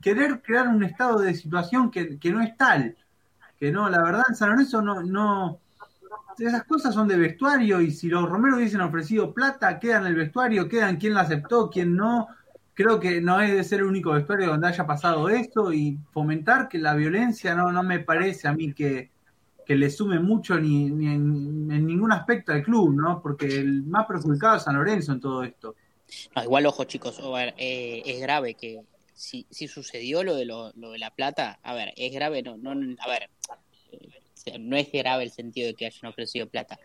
querer 0.00 0.42
crear 0.42 0.68
un 0.68 0.82
estado 0.82 1.20
de 1.20 1.34
situación 1.34 1.90
que, 1.90 2.18
que 2.18 2.30
no 2.30 2.42
es 2.42 2.56
tal? 2.56 2.96
Que 3.58 3.72
no, 3.72 3.88
la 3.88 4.02
verdad 4.02 4.24
San 4.34 4.50
Lorenzo 4.50 4.80
no, 4.80 5.02
no, 5.02 5.60
esas 6.46 6.64
cosas 6.64 6.94
son 6.94 7.08
de 7.08 7.16
vestuario 7.16 7.80
y 7.80 7.90
si 7.90 8.08
los 8.08 8.28
Romero 8.28 8.56
hubiesen 8.56 8.80
ofrecido 8.80 9.32
plata, 9.32 9.78
quedan 9.78 10.02
en 10.02 10.08
el 10.08 10.14
vestuario, 10.16 10.68
quedan 10.68 10.96
quién 10.96 11.14
la 11.14 11.22
aceptó, 11.22 11.70
quién 11.70 11.96
no. 11.96 12.28
Creo 12.74 13.00
que 13.00 13.20
no 13.20 13.40
es 13.40 13.52
de 13.52 13.64
ser 13.64 13.80
el 13.80 13.86
único 13.86 14.12
vestuario 14.12 14.48
donde 14.48 14.68
haya 14.68 14.86
pasado 14.86 15.28
esto 15.28 15.72
y 15.72 15.98
fomentar 16.12 16.68
que 16.68 16.78
la 16.78 16.94
violencia 16.94 17.54
no, 17.54 17.72
no 17.72 17.82
me 17.82 17.98
parece 17.98 18.46
a 18.46 18.52
mí 18.52 18.72
que, 18.72 19.10
le 19.66 19.90
sume 19.90 20.18
mucho 20.18 20.58
ni, 20.58 20.86
en, 20.86 21.68
ningún 21.68 22.12
aspecto 22.12 22.52
al 22.52 22.62
club, 22.62 22.94
¿no? 22.94 23.20
Porque 23.20 23.46
el 23.46 23.82
más 23.82 24.06
perjudicado 24.06 24.56
es 24.56 24.62
San 24.62 24.76
Lorenzo 24.76 25.12
en 25.12 25.20
todo 25.20 25.42
esto. 25.42 25.74
Igual, 26.42 26.64
ojo, 26.66 26.84
chicos, 26.84 27.20
eh, 27.58 28.02
es 28.06 28.20
grave 28.22 28.54
que 28.54 28.80
si, 29.18 29.46
si 29.50 29.66
sucedió 29.66 30.22
lo 30.22 30.36
de, 30.36 30.44
lo, 30.44 30.72
de 30.72 30.98
la 30.98 31.10
plata, 31.10 31.58
a 31.62 31.74
ver, 31.74 31.92
es 31.96 32.12
grave, 32.12 32.42
no, 32.42 32.56
no, 32.56 32.96
a 33.00 33.08
ver, 33.08 33.28
no 34.60 34.76
es 34.76 34.92
grave 34.92 35.24
el 35.24 35.32
sentido 35.32 35.66
de 35.66 35.74
que 35.74 35.86
hayan 35.86 36.06
ofrecido 36.06 36.48
plata, 36.48 36.78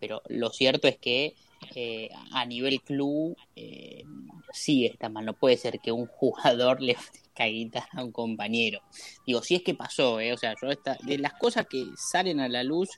pero 0.00 0.20
lo 0.28 0.50
cierto 0.50 0.88
es 0.88 0.98
que 0.98 1.34
eh, 1.74 2.10
a 2.32 2.44
nivel 2.44 2.82
club 2.82 3.36
eh, 3.54 4.04
sí 4.52 4.84
está 4.84 5.08
mal. 5.08 5.24
No 5.24 5.34
puede 5.34 5.56
ser 5.56 5.80
que 5.80 5.92
un 5.92 6.06
jugador 6.06 6.82
le 6.82 6.96
caiga 7.34 7.88
a 7.92 8.02
un 8.02 8.12
compañero. 8.12 8.80
Digo, 9.26 9.42
si 9.42 9.54
es 9.54 9.62
que 9.62 9.74
pasó, 9.74 10.20
eh, 10.20 10.32
o 10.32 10.36
sea, 10.36 10.54
yo 10.60 10.68
de 11.02 11.18
las 11.18 11.34
cosas 11.34 11.66
que 11.66 11.86
salen 11.96 12.40
a 12.40 12.48
la 12.48 12.64
luz, 12.64 12.90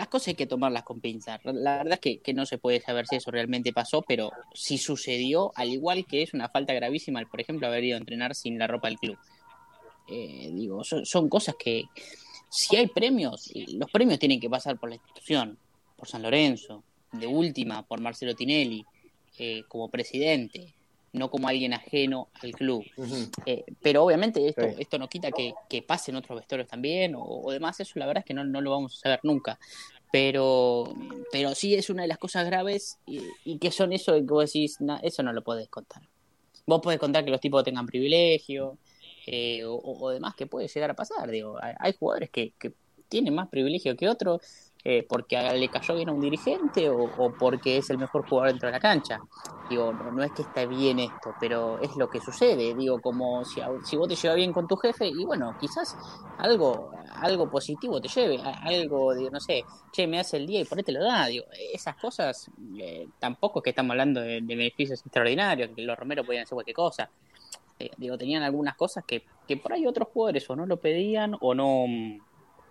las 0.00 0.08
cosas 0.08 0.28
hay 0.28 0.34
que 0.34 0.46
tomarlas 0.46 0.84
con 0.84 0.98
pinzas. 0.98 1.40
La 1.44 1.76
verdad 1.76 1.92
es 1.92 2.00
que, 2.00 2.20
que, 2.20 2.32
no 2.32 2.46
se 2.46 2.56
puede 2.56 2.80
saber 2.80 3.06
si 3.06 3.16
eso 3.16 3.30
realmente 3.30 3.70
pasó, 3.70 4.00
pero 4.00 4.32
si 4.54 4.78
sucedió, 4.78 5.52
al 5.56 5.68
igual 5.68 6.06
que 6.06 6.22
es 6.22 6.32
una 6.32 6.48
falta 6.48 6.72
gravísima, 6.72 7.22
por 7.26 7.38
ejemplo, 7.38 7.66
haber 7.66 7.84
ido 7.84 7.96
a 7.96 8.00
entrenar 8.00 8.34
sin 8.34 8.58
la 8.58 8.66
ropa 8.66 8.88
del 8.88 8.98
club. 8.98 9.18
Eh, 10.08 10.52
digo, 10.54 10.82
son 10.84 11.28
cosas 11.28 11.54
que, 11.58 11.84
si 12.48 12.76
hay 12.76 12.86
premios, 12.86 13.52
los 13.74 13.90
premios 13.90 14.18
tienen 14.18 14.40
que 14.40 14.48
pasar 14.48 14.78
por 14.78 14.88
la 14.88 14.94
institución, 14.94 15.58
por 15.96 16.08
San 16.08 16.22
Lorenzo, 16.22 16.82
de 17.12 17.26
última, 17.26 17.82
por 17.82 18.00
Marcelo 18.00 18.34
Tinelli, 18.34 18.82
eh, 19.36 19.64
como 19.68 19.90
presidente, 19.90 20.72
no 21.12 21.30
como 21.30 21.48
alguien 21.48 21.72
ajeno 21.72 22.28
al 22.42 22.52
club. 22.52 22.84
Eh, 23.46 23.64
pero 23.82 24.04
obviamente 24.04 24.46
esto, 24.46 24.62
esto 24.62 24.98
no 24.98 25.08
quita 25.08 25.30
que, 25.32 25.54
que 25.68 25.82
pasen 25.82 26.16
otros 26.16 26.38
vestuarios 26.38 26.68
también 26.68 27.14
o, 27.16 27.50
demás, 27.50 27.80
eso 27.80 27.98
la 27.98 28.06
verdad 28.06 28.22
es 28.22 28.26
que 28.26 28.34
no, 28.34 28.44
no 28.44 28.60
lo 28.60 28.70
vamos 28.70 28.96
a 28.96 29.00
saber 29.00 29.20
nunca. 29.22 29.58
Pero, 30.12 30.92
pero 31.30 31.54
sí 31.54 31.74
es 31.74 31.88
una 31.88 32.02
de 32.02 32.08
las 32.08 32.18
cosas 32.18 32.44
graves 32.44 32.98
y, 33.06 33.58
que 33.58 33.70
son 33.70 33.92
eso 33.92 34.12
de 34.12 34.20
que 34.20 34.26
vos 34.26 34.46
decís, 34.46 34.78
eso 35.02 35.22
no 35.22 35.32
lo 35.32 35.42
podés 35.42 35.68
contar. 35.68 36.02
Vos 36.66 36.80
podés 36.80 36.98
contar 36.98 37.24
que 37.24 37.30
los 37.30 37.40
tipos 37.40 37.62
tengan 37.64 37.86
privilegio, 37.86 38.78
eh, 39.26 39.62
o, 39.64 40.10
demás 40.10 40.34
que 40.34 40.46
puede 40.46 40.66
llegar 40.66 40.90
a 40.90 40.94
pasar. 40.94 41.30
Digo, 41.30 41.58
hay, 41.60 41.94
jugadores 41.98 42.30
que, 42.30 42.52
que, 42.58 42.72
tienen 43.08 43.34
más 43.34 43.48
privilegio 43.48 43.96
que 43.96 44.08
otros 44.08 44.69
eh, 44.84 45.06
porque 45.08 45.40
le 45.54 45.68
cayó 45.68 45.94
bien 45.94 46.08
a 46.08 46.12
un 46.12 46.20
dirigente 46.20 46.88
o, 46.88 47.32
porque 47.38 47.78
es 47.78 47.90
el 47.90 47.98
mejor 47.98 48.28
jugador 48.28 48.50
dentro 48.50 48.66
de 48.68 48.72
la 48.72 48.80
cancha. 48.80 49.20
Digo, 49.68 49.92
no, 49.92 50.22
es 50.22 50.32
que 50.32 50.42
esté 50.42 50.66
bien 50.66 50.98
esto, 50.98 51.34
pero 51.38 51.78
es 51.80 51.96
lo 51.96 52.08
que 52.08 52.20
sucede. 52.20 52.74
Digo, 52.74 53.00
como 53.00 53.44
si, 53.44 53.60
si 53.84 53.96
vos 53.96 54.08
te 54.08 54.16
llevas 54.16 54.36
bien 54.36 54.52
con 54.52 54.66
tu 54.66 54.76
jefe 54.76 55.06
y 55.06 55.24
bueno, 55.24 55.54
quizás 55.60 55.96
algo 56.38 56.90
algo 57.20 57.50
positivo 57.50 58.00
te 58.00 58.08
lleve, 58.08 58.40
algo, 58.42 59.14
digo, 59.14 59.30
no 59.30 59.40
sé, 59.40 59.64
che, 59.92 60.06
me 60.06 60.18
hace 60.18 60.38
el 60.38 60.46
día 60.46 60.60
y 60.60 60.64
por 60.64 60.78
ahí 60.78 60.84
te 60.84 60.92
lo 60.92 61.04
da. 61.04 61.26
Digo, 61.26 61.44
esas 61.72 61.96
cosas 61.96 62.50
eh, 62.78 63.08
tampoco 63.18 63.60
es 63.60 63.64
que 63.64 63.70
estamos 63.70 63.90
hablando 63.90 64.20
de, 64.20 64.40
beneficios 64.40 65.00
extraordinarios, 65.00 65.70
que 65.74 65.82
los 65.82 65.98
romeros 65.98 66.26
podían 66.26 66.44
hacer 66.44 66.54
cualquier 66.54 66.76
cosa 66.76 67.10
eh, 67.78 67.90
digo, 67.96 68.18
tenían 68.18 68.42
algunas 68.42 68.76
cosas 68.76 69.04
que, 69.06 69.24
que 69.48 69.56
por 69.56 69.72
ahí 69.72 69.86
otros 69.86 70.08
jugadores 70.12 70.48
o 70.50 70.56
no 70.56 70.66
lo 70.66 70.78
pedían 70.78 71.34
o 71.40 71.54
no, 71.54 71.86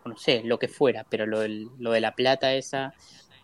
no 0.06 0.18
sé, 0.18 0.42
lo 0.44 0.58
que 0.60 0.68
fuera, 0.68 1.06
pero 1.10 1.26
lo, 1.26 1.40
lo 1.48 1.92
de 1.92 2.02
la 2.02 2.14
plata 2.14 2.54
esa 2.54 2.94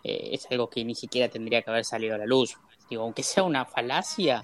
eh, 0.02 0.30
es 0.32 0.46
algo 0.50 0.68
que 0.68 0.84
ni 0.84 0.94
siquiera 0.94 1.28
tendría 1.28 1.62
que 1.62 1.70
haber 1.70 1.84
salido 1.84 2.14
a 2.14 2.18
la 2.18 2.26
luz. 2.26 2.58
Digo, 2.88 3.02
aunque 3.02 3.22
sea 3.22 3.42
una 3.42 3.64
falacia, 3.64 4.42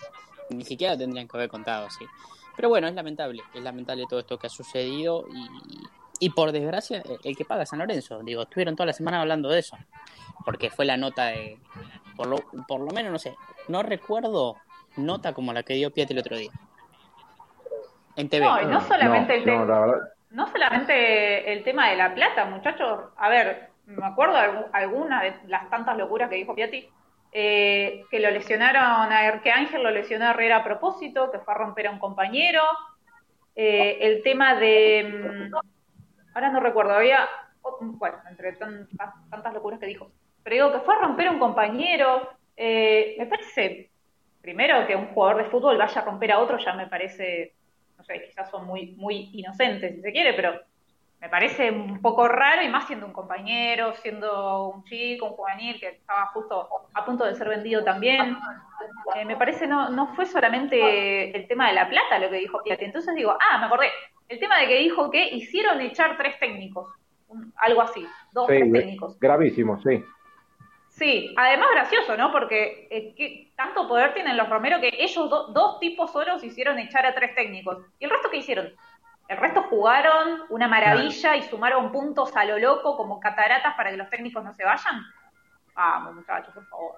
ni 0.50 0.64
siquiera 0.64 0.96
tendrían 0.96 1.28
que 1.28 1.36
haber 1.36 1.48
contado 1.48 1.86
así. 1.86 2.04
Pero 2.56 2.68
bueno, 2.68 2.86
es 2.86 2.94
lamentable, 2.94 3.42
es 3.54 3.62
lamentable 3.62 4.04
todo 4.08 4.20
esto 4.20 4.38
que 4.38 4.46
ha 4.46 4.50
sucedido 4.50 5.26
y, 5.32 6.26
y 6.26 6.30
por 6.30 6.52
desgracia, 6.52 7.02
el 7.24 7.36
que 7.36 7.44
paga 7.44 7.62
es 7.62 7.70
San 7.70 7.78
Lorenzo. 7.78 8.20
Digo, 8.22 8.42
estuvieron 8.42 8.76
toda 8.76 8.86
la 8.86 8.92
semana 8.92 9.20
hablando 9.20 9.48
de 9.48 9.60
eso, 9.60 9.76
porque 10.44 10.70
fue 10.70 10.84
la 10.84 10.96
nota 10.96 11.26
de, 11.26 11.58
por 12.16 12.26
lo, 12.26 12.36
por 12.68 12.80
lo 12.80 12.92
menos, 12.92 13.10
no 13.10 13.18
sé, 13.18 13.34
no 13.68 13.82
recuerdo 13.82 14.56
nota 14.96 15.32
como 15.32 15.52
la 15.52 15.62
que 15.62 15.74
dio 15.74 15.90
Piat 15.90 16.10
el 16.10 16.18
otro 16.18 16.36
día. 16.36 16.52
No, 18.16 18.60
y 18.60 18.66
no 18.66 18.80
solamente 18.86 19.36
el 19.36 19.46
no, 19.46 19.66
solamente 20.46 21.52
el 21.52 21.62
tema 21.62 21.90
de 21.90 21.96
la 21.96 22.14
plata, 22.14 22.46
muchachos. 22.46 23.10
A 23.16 23.28
ver, 23.28 23.68
me 23.86 24.06
acuerdo 24.06 24.34
de 24.34 24.64
alguna 24.72 25.22
de 25.22 25.34
las 25.46 25.68
tantas 25.68 25.96
locuras 25.96 26.30
que 26.30 26.36
dijo 26.36 26.54
Piatti, 26.54 26.88
eh, 27.32 28.04
que 28.10 28.20
lo 28.20 28.30
lesionaron 28.30 29.12
a 29.12 29.40
que 29.42 29.50
Ángel 29.50 29.82
lo 29.82 29.90
lesionó 29.90 30.26
a 30.26 30.30
Herrera 30.30 30.58
a 30.58 30.64
propósito, 30.64 31.30
que 31.30 31.38
fue 31.38 31.54
a 31.54 31.58
romper 31.58 31.86
a 31.86 31.90
un 31.90 31.98
compañero. 31.98 32.62
Eh, 33.54 33.98
el 34.00 34.22
tema 34.22 34.54
de. 34.54 35.50
Mm, 35.50 35.54
ahora 36.34 36.50
no 36.50 36.60
recuerdo, 36.60 36.92
había. 36.92 37.28
Bueno, 37.80 38.18
entre 38.28 38.52
tantas, 38.54 39.14
tantas 39.30 39.54
locuras 39.54 39.78
que 39.78 39.86
dijo. 39.86 40.10
Pero 40.42 40.54
digo 40.54 40.72
que 40.72 40.84
fue 40.84 40.94
a 40.94 41.00
romper 41.00 41.28
a 41.28 41.32
un 41.32 41.38
compañero. 41.38 42.30
Eh, 42.56 43.16
me 43.18 43.26
parece. 43.26 43.90
Primero, 44.40 44.86
que 44.86 44.96
un 44.96 45.06
jugador 45.08 45.44
de 45.44 45.50
fútbol 45.50 45.78
vaya 45.78 46.00
a 46.00 46.04
romper 46.04 46.32
a 46.32 46.40
otro 46.40 46.58
ya 46.58 46.72
me 46.72 46.88
parece 46.88 47.54
no 48.02 48.06
sé, 48.14 48.24
quizás 48.26 48.50
son 48.50 48.66
muy, 48.66 48.94
muy 48.96 49.30
inocentes, 49.32 49.94
si 49.94 50.00
se 50.00 50.12
quiere, 50.12 50.34
pero 50.34 50.60
me 51.20 51.28
parece 51.28 51.70
un 51.70 52.02
poco 52.02 52.26
raro, 52.26 52.62
y 52.62 52.68
más 52.68 52.88
siendo 52.88 53.06
un 53.06 53.12
compañero, 53.12 53.94
siendo 53.94 54.70
un 54.70 54.84
chico, 54.84 55.26
un 55.26 55.32
juvenil 55.32 55.78
que 55.78 55.88
estaba 55.88 56.26
justo 56.26 56.68
a 56.92 57.04
punto 57.04 57.24
de 57.24 57.36
ser 57.36 57.48
vendido 57.48 57.84
también. 57.84 58.36
Eh, 59.14 59.24
me 59.24 59.36
parece 59.36 59.68
no, 59.68 59.88
no 59.90 60.14
fue 60.16 60.26
solamente 60.26 61.36
el 61.36 61.46
tema 61.46 61.68
de 61.68 61.74
la 61.74 61.88
plata 61.88 62.18
lo 62.18 62.28
que 62.28 62.38
dijo 62.38 62.60
Piatti. 62.64 62.86
Entonces 62.86 63.14
digo, 63.14 63.36
ah, 63.38 63.58
me 63.58 63.66
acordé, 63.66 63.86
el 64.28 64.40
tema 64.40 64.58
de 64.58 64.66
que 64.66 64.78
dijo 64.78 65.10
que 65.12 65.28
hicieron 65.28 65.80
echar 65.80 66.16
tres 66.16 66.40
técnicos, 66.40 66.88
algo 67.54 67.82
así, 67.82 68.04
dos 68.32 68.48
tres 68.48 68.72
técnicos. 68.72 69.16
Gravísimo, 69.20 69.80
sí. 69.80 70.04
Sí, 70.92 71.34
además 71.38 71.68
gracioso, 71.72 72.16
¿no? 72.18 72.30
Porque 72.30 72.86
eh, 72.90 73.14
¿qué, 73.16 73.52
tanto 73.56 73.88
poder 73.88 74.12
tienen 74.12 74.36
los 74.36 74.48
Romero 74.48 74.78
que 74.78 74.92
ellos 74.98 75.30
dos 75.30 75.80
tipos 75.80 76.12
solos 76.12 76.44
hicieron 76.44 76.78
echar 76.78 77.06
a 77.06 77.14
tres 77.14 77.34
técnicos. 77.34 77.78
¿Y 77.98 78.04
el 78.04 78.10
resto 78.10 78.28
qué 78.30 78.36
hicieron? 78.36 78.74
El 79.26 79.36
resto 79.38 79.62
jugaron 79.70 80.42
una 80.50 80.68
maravilla 80.68 81.36
y 81.36 81.42
sumaron 81.44 81.90
puntos 81.90 82.36
a 82.36 82.44
lo 82.44 82.58
loco 82.58 82.96
como 82.96 83.18
cataratas 83.18 83.74
para 83.74 83.90
que 83.90 83.96
los 83.96 84.10
técnicos 84.10 84.44
no 84.44 84.52
se 84.52 84.64
vayan. 84.64 85.02
Vamos, 85.74 86.14
muchachos, 86.14 86.52
por 86.52 86.66
favor. 86.66 86.96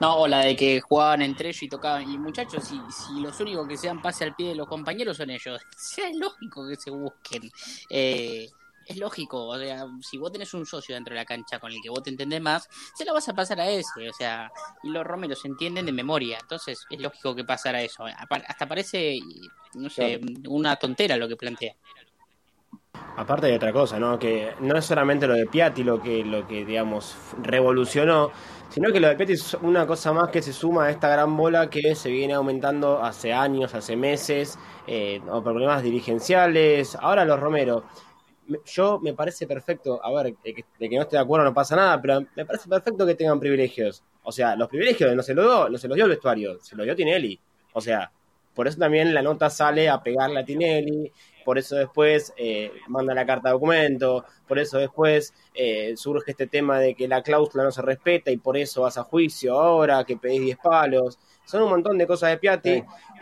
No, 0.00 0.18
o 0.18 0.28
la 0.28 0.38
de 0.40 0.54
que 0.54 0.80
jugaban 0.80 1.22
entre 1.22 1.48
ellos 1.48 1.62
y 1.64 1.68
tocaban. 1.68 2.08
Y 2.08 2.16
muchachos, 2.18 2.62
si, 2.68 2.80
si 2.90 3.20
los 3.20 3.40
únicos 3.40 3.66
que 3.66 3.76
se 3.76 3.88
dan 3.88 4.00
pase 4.00 4.22
al 4.22 4.36
pie 4.36 4.50
de 4.50 4.54
los 4.54 4.68
compañeros 4.68 5.16
son 5.16 5.30
ellos, 5.30 5.60
sea 5.76 6.08
lógico 6.14 6.68
que 6.68 6.76
se 6.76 6.92
busquen. 6.92 7.50
Eh, 7.90 8.48
es 8.86 8.96
lógico, 8.98 9.46
o 9.46 9.58
sea, 9.58 9.86
si 10.00 10.16
vos 10.18 10.32
tenés 10.32 10.54
un 10.54 10.64
socio 10.64 10.94
dentro 10.94 11.12
de 11.12 11.20
la 11.20 11.24
cancha 11.24 11.58
con 11.58 11.72
el 11.72 11.80
que 11.82 11.90
vos 11.90 12.02
te 12.02 12.10
entendés 12.10 12.40
más, 12.40 12.68
se 12.94 13.04
lo 13.04 13.12
vas 13.12 13.28
a 13.28 13.34
pasar 13.34 13.60
a 13.60 13.68
ese, 13.68 14.08
o 14.08 14.12
sea, 14.12 14.50
y 14.82 14.90
los 14.90 15.04
Romeros 15.04 15.40
se 15.40 15.48
entienden 15.48 15.86
de 15.86 15.92
memoria, 15.92 16.38
entonces 16.40 16.86
es 16.88 17.00
lógico 17.00 17.34
que 17.34 17.44
pasara 17.44 17.82
eso. 17.82 18.04
Hasta 18.04 18.68
parece, 18.68 19.18
no 19.74 19.90
sé, 19.90 20.20
una 20.48 20.76
tontera 20.76 21.16
lo 21.16 21.28
que 21.28 21.36
plantea. 21.36 21.74
Aparte 23.16 23.46
de 23.46 23.56
otra 23.56 23.72
cosa, 23.72 23.98
¿no? 23.98 24.18
Que 24.18 24.54
no 24.60 24.76
es 24.76 24.84
solamente 24.84 25.26
lo 25.26 25.34
de 25.34 25.46
Piatti 25.46 25.82
lo 25.82 26.00
que, 26.02 26.24
lo 26.24 26.46
que 26.46 26.64
digamos, 26.64 27.16
revolucionó, 27.42 28.30
sino 28.68 28.92
que 28.92 29.00
lo 29.00 29.08
de 29.08 29.16
Piatti 29.16 29.32
es 29.32 29.54
una 29.62 29.86
cosa 29.86 30.12
más 30.12 30.30
que 30.30 30.42
se 30.42 30.52
suma 30.52 30.86
a 30.86 30.90
esta 30.90 31.08
gran 31.08 31.36
bola 31.36 31.70
que 31.70 31.94
se 31.94 32.10
viene 32.10 32.34
aumentando 32.34 33.02
hace 33.02 33.32
años, 33.32 33.74
hace 33.74 33.96
meses, 33.96 34.58
eh, 34.86 35.20
o 35.30 35.42
problemas 35.42 35.82
dirigenciales. 35.82 36.94
Ahora 36.96 37.24
los 37.24 37.40
Romero, 37.40 37.84
yo 38.64 39.00
me 39.00 39.14
parece 39.14 39.46
perfecto, 39.46 40.00
a 40.04 40.12
ver, 40.12 40.36
de 40.42 40.54
que, 40.54 40.96
no 40.96 41.02
esté 41.02 41.16
de 41.16 41.22
acuerdo 41.22 41.44
no 41.46 41.54
pasa 41.54 41.76
nada, 41.76 42.00
pero 42.00 42.20
me 42.34 42.44
parece 42.44 42.68
perfecto 42.68 43.06
que 43.06 43.14
tengan 43.14 43.40
privilegios. 43.40 44.02
O 44.22 44.32
sea, 44.32 44.56
los 44.56 44.68
privilegios 44.68 45.14
no 45.14 45.22
se 45.22 45.34
los 45.34 45.44
dio, 45.44 45.68
no 45.68 45.78
se 45.78 45.88
los 45.88 45.94
dio 45.96 46.04
el 46.04 46.10
vestuario, 46.10 46.58
se 46.62 46.76
los 46.76 46.84
dio 46.84 46.96
Tinelli. 46.96 47.38
O 47.72 47.80
sea, 47.80 48.10
por 48.54 48.66
eso 48.66 48.78
también 48.78 49.12
la 49.12 49.22
nota 49.22 49.50
sale 49.50 49.88
a 49.88 50.02
pegarle 50.02 50.40
a 50.40 50.44
Tinelli, 50.44 51.12
por 51.44 51.58
eso 51.58 51.76
después 51.76 52.32
eh, 52.36 52.72
manda 52.88 53.14
la 53.14 53.26
carta 53.26 53.48
de 53.48 53.52
documento, 53.52 54.24
por 54.48 54.58
eso 54.58 54.78
después 54.78 55.34
eh, 55.54 55.92
surge 55.96 56.30
este 56.30 56.46
tema 56.46 56.78
de 56.80 56.94
que 56.94 57.06
la 57.06 57.22
cláusula 57.22 57.64
no 57.64 57.70
se 57.70 57.82
respeta 57.82 58.30
y 58.30 58.38
por 58.38 58.56
eso 58.56 58.82
vas 58.82 58.98
a 58.98 59.04
juicio 59.04 59.58
ahora, 59.58 60.04
que 60.04 60.16
pedís 60.16 60.40
10 60.40 60.58
palos. 60.58 61.18
Son 61.46 61.62
un 61.62 61.70
montón 61.70 61.96
de 61.96 62.06
cosas 62.06 62.30
de 62.30 62.38
Piatti. 62.38 62.70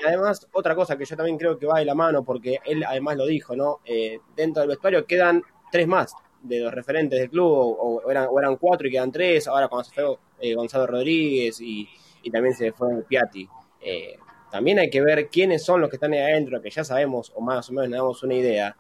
Y 0.00 0.04
además, 0.04 0.48
otra 0.52 0.74
cosa 0.74 0.96
que 0.96 1.04
yo 1.04 1.16
también 1.16 1.38
creo 1.38 1.56
que 1.56 1.66
va 1.66 1.78
de 1.78 1.84
la 1.84 1.94
mano, 1.94 2.24
porque 2.24 2.58
él 2.64 2.82
además 2.82 3.16
lo 3.16 3.26
dijo, 3.26 3.54
¿no? 3.54 3.80
Eh, 3.84 4.18
dentro 4.34 4.62
del 4.62 4.70
vestuario 4.70 5.06
quedan 5.06 5.42
tres 5.70 5.86
más 5.86 6.14
de 6.42 6.60
los 6.60 6.74
referentes 6.74 7.20
del 7.20 7.30
club, 7.30 7.76
o, 7.78 8.10
eran, 8.10 8.26
o 8.30 8.40
eran 8.40 8.56
cuatro 8.56 8.88
y 8.88 8.90
quedan 8.90 9.12
tres, 9.12 9.46
ahora 9.46 9.68
cuando 9.68 9.84
se 9.84 9.94
fue 9.94 10.54
Gonzalo 10.54 10.86
Rodríguez 10.86 11.60
y, 11.60 11.88
y, 12.22 12.30
también 12.30 12.54
se 12.54 12.72
fue 12.72 13.02
Piatti. 13.02 13.48
Eh, 13.80 14.16
también 14.50 14.78
hay 14.78 14.88
que 14.88 15.02
ver 15.02 15.28
quiénes 15.28 15.64
son 15.64 15.80
los 15.80 15.90
que 15.90 15.96
están 15.96 16.12
ahí 16.12 16.20
adentro, 16.20 16.60
que 16.62 16.70
ya 16.70 16.84
sabemos, 16.84 17.32
o 17.34 17.40
más 17.40 17.68
o 17.68 17.72
menos 17.72 17.90
nos 17.90 17.98
damos 17.98 18.22
una 18.22 18.34
idea. 18.34 18.76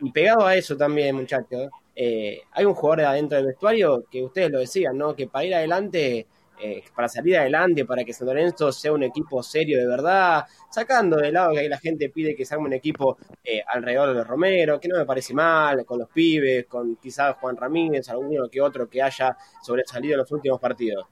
Y 0.00 0.12
pegado 0.12 0.46
a 0.46 0.54
eso 0.54 0.76
también, 0.76 1.16
muchachos, 1.16 1.68
eh, 2.00 2.42
hay 2.52 2.64
un 2.64 2.74
jugador 2.74 3.00
de 3.00 3.06
adentro 3.06 3.36
del 3.36 3.48
vestuario 3.48 4.04
que 4.08 4.22
ustedes 4.22 4.50
lo 4.50 4.60
decían, 4.60 4.96
¿no? 4.96 5.16
Que 5.16 5.26
para 5.26 5.44
ir 5.44 5.54
adelante, 5.54 6.28
eh, 6.60 6.82
para 6.94 7.08
salir 7.08 7.36
adelante, 7.36 7.84
para 7.84 8.04
que 8.04 8.12
San 8.12 8.26
Lorenzo 8.26 8.72
sea 8.72 8.92
un 8.92 9.02
equipo 9.02 9.42
serio 9.42 9.78
de 9.78 9.86
verdad, 9.86 10.44
sacando 10.70 11.16
de 11.16 11.32
lado 11.32 11.52
que 11.52 11.60
ahí 11.60 11.68
la 11.68 11.78
gente 11.78 12.08
pide 12.10 12.34
que 12.34 12.44
se 12.44 12.56
un 12.56 12.72
equipo 12.72 13.18
eh, 13.44 13.62
alrededor 13.66 14.14
de 14.14 14.24
Romero, 14.24 14.80
que 14.80 14.88
no 14.88 14.98
me 14.98 15.06
parece 15.06 15.34
mal, 15.34 15.84
con 15.84 15.98
los 16.00 16.08
pibes, 16.08 16.66
con 16.66 16.96
quizás 16.96 17.36
Juan 17.36 17.56
Ramírez, 17.56 18.08
alguno 18.08 18.48
que 18.48 18.60
otro 18.60 18.88
que 18.88 19.02
haya 19.02 19.36
sobresalido 19.62 20.14
en 20.14 20.18
los 20.18 20.32
últimos 20.32 20.60
partidos. 20.60 21.06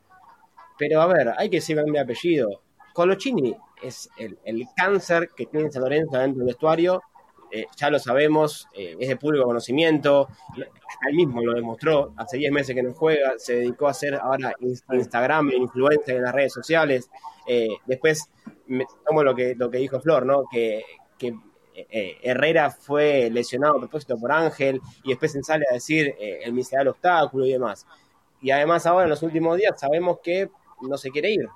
Pero 0.79 1.01
a 1.01 1.07
ver, 1.07 1.33
hay 1.37 1.49
que 1.49 1.57
decir 1.57 1.83
mi 1.85 1.99
apellido. 1.99 2.63
Colochini 2.93 3.57
es 3.83 4.09
el, 4.19 4.39
cáncer 4.75 5.31
que 5.37 5.47
tiene 5.47 5.71
San 5.71 5.83
Lorenzo 5.83 6.19
dentro 6.19 6.39
del 6.39 6.47
vestuario. 6.47 7.03
Eh, 7.51 7.67
ya 7.77 7.91
lo 7.91 7.99
sabemos, 7.99 8.69
eh, 8.75 8.97
es 8.99 9.09
de 9.09 9.17
público 9.17 9.45
conocimiento, 9.45 10.29
él 10.57 11.15
mismo 11.15 11.43
lo 11.43 11.55
demostró, 11.55 12.13
hace 12.17 12.39
10 12.39 12.53
meses 12.53 12.75
que 12.75 12.83
no 12.83 12.93
juega, 12.93 13.35
se 13.39 13.57
dedicó 13.57 13.87
a 13.87 13.93
hacer 13.93 14.15
ahora 14.17 14.53
Instagram, 14.91 15.51
influencer 15.53 16.17
en 16.17 16.23
las 16.23 16.35
redes 16.35 16.53
sociales. 16.53 17.09
Eh, 17.47 17.69
después 17.87 18.29
tomo 19.07 19.23
lo 19.23 19.35
que, 19.35 19.55
lo 19.55 19.71
que 19.71 19.79
dijo 19.79 20.01
Flor, 20.01 20.27
¿no? 20.27 20.45
que, 20.51 20.85
Herrera 22.23 22.71
fue 22.71 23.29
lesionado 23.31 23.77
a 23.77 23.81
propósito 23.81 24.17
por 24.17 24.33
Ángel 24.33 24.81
y 25.05 25.11
después 25.11 25.33
se 25.33 25.43
sale 25.43 25.67
a 25.71 25.75
decir 25.75 26.15
el 26.19 26.55
miserable 26.55 26.89
obstáculo 26.89 27.45
y 27.45 27.53
demás. 27.53 27.87
Y 28.41 28.51
además 28.51 28.87
ahora 28.87 29.05
en 29.05 29.11
los 29.11 29.23
últimos 29.23 29.59
días 29.59 29.79
sabemos 29.79 30.21
que 30.23 30.49
no 30.81 30.97
se 30.97 31.11
quiere 31.11 31.33
ir, 31.33 31.47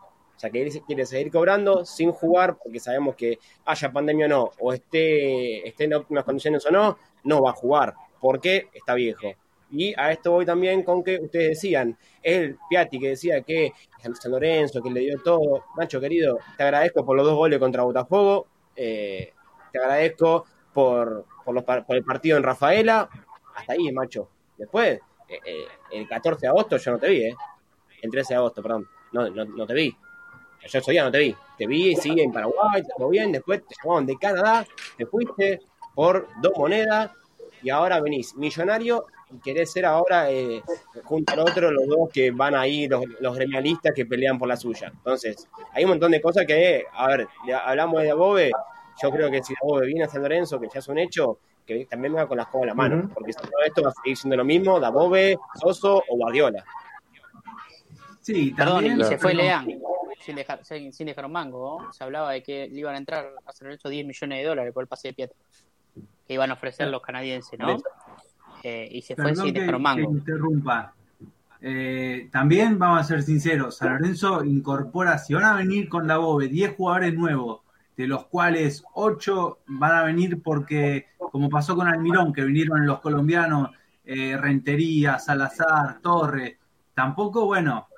o 0.41 0.43
sea, 0.43 0.49
que 0.49 0.63
él 0.63 0.83
quiere 0.87 1.05
seguir 1.05 1.31
cobrando 1.31 1.85
sin 1.85 2.13
jugar, 2.13 2.57
porque 2.57 2.81
sabemos 2.81 3.15
que 3.15 3.39
haya 3.67 3.93
pandemia 3.93 4.25
o 4.25 4.29
no, 4.31 4.51
o 4.59 4.73
esté, 4.73 5.69
esté 5.69 5.85
en 5.85 5.93
óptimas 5.93 6.25
condiciones 6.25 6.65
o 6.65 6.71
no, 6.71 6.97
no 7.25 7.43
va 7.43 7.51
a 7.51 7.53
jugar, 7.53 7.93
porque 8.19 8.69
está 8.73 8.95
viejo. 8.95 9.35
Y 9.71 9.93
a 10.01 10.13
esto 10.13 10.31
voy 10.31 10.47
también 10.47 10.83
con 10.83 11.05
que 11.05 11.19
ustedes 11.19 11.51
decían, 11.51 11.95
el 12.23 12.57
Piatti 12.71 12.99
que 12.99 13.09
decía 13.11 13.43
que 13.43 13.75
San 14.03 14.33
Lorenzo, 14.33 14.83
que 14.83 14.91
le 14.91 15.01
dio 15.01 15.21
todo. 15.23 15.67
Nacho, 15.77 16.01
querido, 16.01 16.39
te 16.57 16.63
agradezco 16.63 17.05
por 17.05 17.19
los 17.19 17.27
dos 17.27 17.37
goles 17.37 17.59
contra 17.59 17.83
Botafogo, 17.83 18.47
eh, 18.75 19.35
te 19.71 19.79
agradezco 19.79 20.47
por, 20.73 21.27
por, 21.45 21.55
el 21.91 22.03
partido 22.03 22.39
en 22.39 22.45
Rafaela, 22.45 23.11
hasta 23.57 23.75
ahí, 23.75 23.93
macho. 23.93 24.31
Después, 24.57 25.01
eh, 25.29 25.39
eh, 25.45 25.67
el 25.93 26.09
14 26.09 26.41
de 26.41 26.49
agosto 26.49 26.79
yo 26.79 26.93
no 26.93 26.99
te 26.99 27.11
vi, 27.11 27.25
¿eh? 27.25 27.35
El 28.01 28.11
13 28.11 28.33
de 28.33 28.39
agosto, 28.39 28.63
perdón, 28.63 28.89
no, 29.13 29.29
no, 29.29 29.45
no 29.45 29.67
te 29.67 29.75
vi. 29.75 29.95
Yo 30.69 30.79
eso 30.79 30.93
ya 30.93 31.05
no 31.05 31.11
te 31.11 31.19
vi. 31.19 31.37
Te 31.57 31.67
vi, 31.67 31.97
sí, 31.97 32.15
en 32.19 32.33
Paraguay, 32.33 32.83
todo 32.97 33.09
bien. 33.09 33.33
Después 33.33 33.63
te 33.67 33.75
llamaban 33.83 34.07
de 34.07 34.17
Canadá, 34.17 34.67
te 34.97 35.07
fuiste 35.07 35.61
por 35.95 36.29
dos 36.41 36.53
monedas 36.57 37.11
y 37.63 37.71
ahora 37.71 38.01
venís 38.01 38.35
millonario 38.37 39.07
y 39.33 39.39
querés 39.39 39.71
ser 39.71 39.87
ahora, 39.87 40.31
eh, 40.31 40.63
junto 41.05 41.33
al 41.33 41.41
otro, 41.41 41.71
los 41.71 41.87
dos 41.87 42.11
que 42.13 42.31
van 42.31 42.55
ahí, 42.55 42.89
los, 42.89 43.05
los, 43.21 43.37
gremialistas 43.37 43.93
que 43.95 44.07
pelean 44.07 44.39
por 44.39 44.49
la 44.49 44.57
suya. 44.57 44.91
Entonces, 44.93 45.49
hay 45.73 45.85
un 45.85 45.91
montón 45.91 46.11
de 46.11 46.21
cosas 46.21 46.45
que, 46.47 46.85
a 46.93 47.07
ver, 47.09 47.29
hablamos 47.65 48.03
de 48.03 48.11
Abobe, 48.11 48.51
yo 49.01 49.11
creo 49.11 49.31
que 49.31 49.43
si 49.43 49.55
Abobe 49.63 49.87
viene 49.87 50.05
a 50.05 50.09
San 50.09 50.23
Lorenzo, 50.23 50.59
que 50.59 50.69
ya 50.73 50.81
es 50.81 50.89
un 50.89 50.99
hecho, 50.99 51.39
que 51.65 51.87
también 51.87 52.15
venga 52.15 52.27
con 52.27 52.39
las 52.39 52.47
cosas 52.47 52.63
en 52.63 52.69
la 52.69 52.75
mano, 52.75 53.11
porque 53.15 53.33
si 53.33 53.39
todo 53.39 53.63
esto 53.65 53.83
va 53.83 53.91
a 53.91 53.95
seguir 54.03 54.17
siendo 54.17 54.37
lo 54.37 54.45
mismo, 54.45 54.81
Dabove, 54.81 55.39
Soso 55.61 56.03
o 56.09 56.17
Guardiola. 56.17 56.65
Sí, 58.21 58.53
también. 58.53 58.97
Perdón, 58.97 59.01
y 59.01 59.05
se 59.05 59.19
fue 59.19 59.35
Leán 59.35 59.69
sin 60.21 60.37
dejar, 60.37 60.65
sin, 60.65 61.07
dejar 61.07 61.25
un 61.27 61.33
mango. 61.33 61.93
Se 61.93 62.05
hablaba 62.05 62.33
de 62.33 62.43
que 62.43 62.69
le 62.69 62.79
iban 62.81 62.95
a 62.95 62.99
entrar 62.99 63.33
a 63.45 63.51
hacer 63.51 63.71
eso 63.71 63.89
10 63.89 64.07
millones 64.07 64.39
de 64.39 64.45
dólares 64.45 64.73
por 64.73 64.83
el 64.83 64.89
pase 64.89 65.09
de 65.09 65.15
Pietro 65.15 65.37
que 66.27 66.35
iban 66.35 66.51
a 66.51 66.55
ofrecer 66.55 66.87
los 66.89 67.03
canadienses, 67.03 67.59
¿no? 67.59 67.77
Eh, 68.63 68.89
y 68.89 69.03
se 69.03 69.17
fue 69.17 69.35
sin 69.35 69.53
dejar 69.53 69.75
un 69.75 69.83
mango. 69.83 70.13
interrumpa. 70.13 70.95
Eh, 71.61 72.29
también 72.31 72.79
vamos 72.79 73.01
a 73.01 73.05
ser 73.05 73.23
sinceros, 73.23 73.77
San 73.77 73.95
Lorenzo 73.95 74.45
incorpora, 74.45 75.19
si 75.19 75.35
van 75.35 75.45
a 75.45 75.55
venir 75.55 75.89
con 75.89 76.07
la 76.07 76.19
BOBE 76.19 76.49
10 76.49 76.77
jugadores 76.77 77.15
nuevos, 77.15 77.63
de 77.97 78.07
los 78.07 78.27
cuales 78.27 78.85
8 78.95 79.59
van 79.67 79.93
a 79.93 80.05
venir 80.05 80.41
porque, 80.41 81.09
como 81.19 81.51
pasó 81.51 81.75
con 81.75 81.89
Almirón, 81.89 82.33
que 82.33 82.45
vinieron 82.45 82.87
los 82.87 83.01
colombianos, 83.01 83.71
eh, 84.05 84.39
Rentería, 84.39 85.19
Salazar, 85.19 86.01
Torre, 86.01 86.59
tampoco, 86.95 87.45
bueno, 87.45 87.89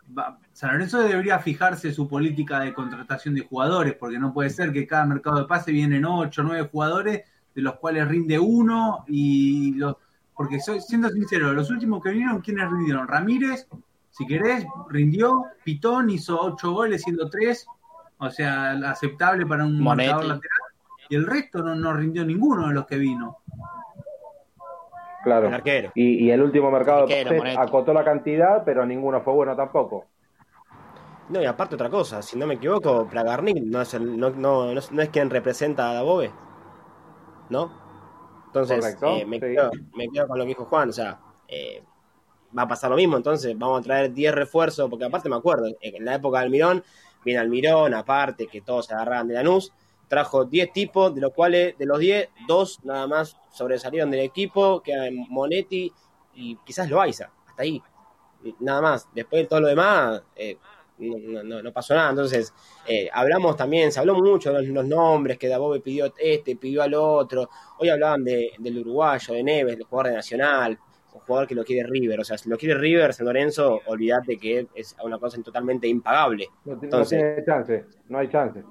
San 0.62 0.74
Lorenzo 0.74 1.00
debería 1.00 1.40
fijarse 1.40 1.92
su 1.92 2.06
política 2.06 2.60
de 2.60 2.72
contratación 2.72 3.34
de 3.34 3.40
jugadores, 3.40 3.94
porque 3.94 4.20
no 4.20 4.32
puede 4.32 4.48
ser 4.48 4.72
que 4.72 4.86
cada 4.86 5.04
mercado 5.04 5.40
de 5.40 5.46
pase 5.46 5.72
vienen 5.72 6.04
8 6.04 6.40
o 6.40 6.44
9 6.44 6.68
jugadores, 6.70 7.22
de 7.52 7.62
los 7.62 7.74
cuales 7.80 8.06
rinde 8.06 8.38
uno, 8.38 9.04
y 9.08 9.74
los, 9.74 9.96
porque 10.36 10.60
soy, 10.60 10.80
siendo 10.80 11.08
sincero, 11.08 11.52
los 11.52 11.68
últimos 11.68 12.00
que 12.00 12.10
vinieron, 12.10 12.40
¿quiénes 12.40 12.70
rindieron? 12.70 13.08
Ramírez, 13.08 13.66
si 14.10 14.24
querés, 14.24 14.64
rindió, 14.88 15.46
Pitón 15.64 16.10
hizo 16.10 16.40
8 16.40 16.70
goles 16.70 17.02
siendo 17.02 17.28
3, 17.28 17.66
o 18.18 18.30
sea, 18.30 18.70
aceptable 18.88 19.44
para 19.44 19.64
un 19.64 19.82
marcador 19.82 20.26
lateral, 20.26 20.60
y 21.08 21.16
el 21.16 21.26
resto 21.26 21.60
no, 21.64 21.74
no 21.74 21.92
rindió 21.92 22.24
ninguno 22.24 22.68
de 22.68 22.74
los 22.74 22.86
que 22.86 22.98
vino. 22.98 23.38
Claro. 25.24 25.50
Y, 25.96 26.30
el 26.30 26.40
último 26.40 26.70
mercado 26.70 27.08
acotó 27.58 27.92
la 27.92 28.04
cantidad, 28.04 28.62
pero 28.64 28.86
ninguno 28.86 29.22
fue 29.22 29.34
bueno 29.34 29.56
tampoco. 29.56 30.06
No, 31.28 31.40
y 31.40 31.46
aparte 31.46 31.76
otra 31.76 31.88
cosa, 31.88 32.20
si 32.20 32.36
no 32.36 32.46
me 32.46 32.54
equivoco, 32.54 33.06
Plagarnil 33.08 33.70
no 33.70 33.80
es, 33.80 33.94
no, 34.00 34.30
no, 34.30 34.74
no, 34.74 35.02
es 35.02 35.08
quien 35.10 35.30
representa 35.30 35.90
a 35.90 35.94
Dabove, 35.94 36.30
¿no? 37.48 37.80
Entonces, 38.46 38.98
eh, 39.00 39.24
me, 39.24 39.40
quedo, 39.40 39.70
me, 39.94 40.08
quedo, 40.08 40.28
con 40.28 40.38
lo 40.38 40.44
que 40.44 40.48
dijo 40.48 40.66
Juan, 40.66 40.90
o 40.90 40.92
sea, 40.92 41.20
eh, 41.48 41.82
va 42.56 42.62
a 42.62 42.68
pasar 42.68 42.90
lo 42.90 42.96
mismo, 42.96 43.16
entonces 43.16 43.56
vamos 43.56 43.80
a 43.80 43.82
traer 43.82 44.12
10 44.12 44.34
refuerzos, 44.34 44.90
porque 44.90 45.06
aparte 45.06 45.28
me 45.28 45.36
acuerdo, 45.36 45.68
en 45.80 46.04
la 46.04 46.16
época 46.16 46.40
del 46.40 46.50
Mirón, 46.50 46.84
viene 47.24 47.40
Almirón, 47.40 47.94
aparte 47.94 48.46
que 48.46 48.60
todos 48.60 48.86
se 48.86 48.94
agarraban 48.94 49.28
de 49.28 49.34
Lanús, 49.34 49.72
trajo 50.08 50.44
10 50.44 50.72
tipos, 50.72 51.14
de 51.14 51.20
los 51.22 51.32
cuales, 51.32 51.78
de 51.78 51.86
los 51.86 51.98
10, 51.98 52.28
dos 52.46 52.80
nada 52.84 53.06
más 53.06 53.36
sobresalieron 53.50 54.10
del 54.10 54.20
equipo, 54.20 54.82
que 54.82 54.92
eran 54.92 55.14
Monetti 55.30 55.90
y 56.34 56.56
quizás 56.56 56.90
Loaiza, 56.90 57.30
hasta 57.46 57.62
ahí, 57.62 57.82
nada 58.60 58.82
más. 58.82 59.08
Después 59.14 59.42
de 59.42 59.48
todo 59.48 59.60
lo 59.60 59.68
demás, 59.68 60.22
eh, 60.36 60.58
no, 61.02 61.62
no, 61.62 61.72
pasó 61.72 61.94
nada. 61.94 62.10
Entonces, 62.10 62.52
eh, 62.86 63.08
hablamos 63.12 63.56
también, 63.56 63.92
se 63.92 64.00
habló 64.00 64.14
mucho 64.14 64.52
de 64.52 64.62
los, 64.62 64.86
nombres, 64.86 65.38
que 65.38 65.48
Dabove 65.48 65.80
pidió 65.80 66.12
este, 66.18 66.56
pidió 66.56 66.82
al 66.82 66.94
otro. 66.94 67.48
Hoy 67.78 67.88
hablaban 67.88 68.24
de, 68.24 68.52
del 68.58 68.78
uruguayo, 68.78 69.34
de 69.34 69.42
Neves, 69.42 69.76
del 69.76 69.86
jugador 69.86 70.10
de 70.10 70.16
Nacional, 70.16 70.78
un 71.12 71.20
jugador 71.20 71.48
que 71.48 71.54
lo 71.54 71.64
quiere 71.64 71.88
River. 71.88 72.20
O 72.20 72.24
sea, 72.24 72.38
si 72.38 72.48
lo 72.48 72.56
quiere 72.56 72.78
River, 72.78 73.12
San 73.12 73.26
Lorenzo, 73.26 73.80
olvídate 73.86 74.38
que 74.38 74.66
es 74.74 74.96
una 75.02 75.18
cosa 75.18 75.40
totalmente 75.42 75.86
impagable. 75.88 76.48
No, 76.64 76.78
Entonces, 76.80 77.18
no 77.18 77.26
tiene 77.28 77.44
chance, 77.44 77.84
no 78.08 78.18
hay 78.18 78.28
chance. 78.28 78.62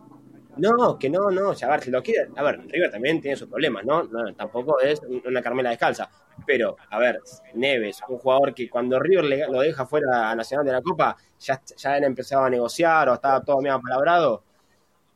No, 0.58 1.00
que 1.00 1.10
no, 1.10 1.30
no, 1.32 1.52
a 1.52 1.68
ver, 1.68 1.82
si 1.82 1.92
lo 1.92 2.04
quiere, 2.04 2.30
a 2.36 2.44
ver, 2.44 2.60
River 2.68 2.92
también 2.92 3.22
tiene 3.22 3.38
sus 3.38 3.48
problemas, 3.48 3.86
¿no? 3.86 4.04
no 4.04 4.34
tampoco 4.36 4.82
es 4.82 5.02
una 5.26 5.42
Carmela 5.42 5.70
descalza, 5.70 6.10
Pero, 6.46 6.78
a 6.90 7.00
ver, 7.00 7.20
Neves, 7.54 8.00
un 8.08 8.18
jugador 8.18 8.54
que 8.54 8.70
cuando 8.70 9.00
River 9.00 9.50
lo 9.50 9.62
deja 9.62 9.86
fuera 9.86 10.30
a 10.32 10.36
Nacional 10.36 10.66
de 10.66 10.72
la 10.72 10.82
Copa, 10.82 11.16
ya, 11.40 11.62
ya 11.78 11.94
han 11.94 12.04
empezado 12.04 12.44
a 12.46 12.50
negociar 12.50 13.10
o 13.10 13.14
estaba 13.14 13.44
todo 13.44 13.62
medio 13.62 13.80
palabrado. 13.82 14.44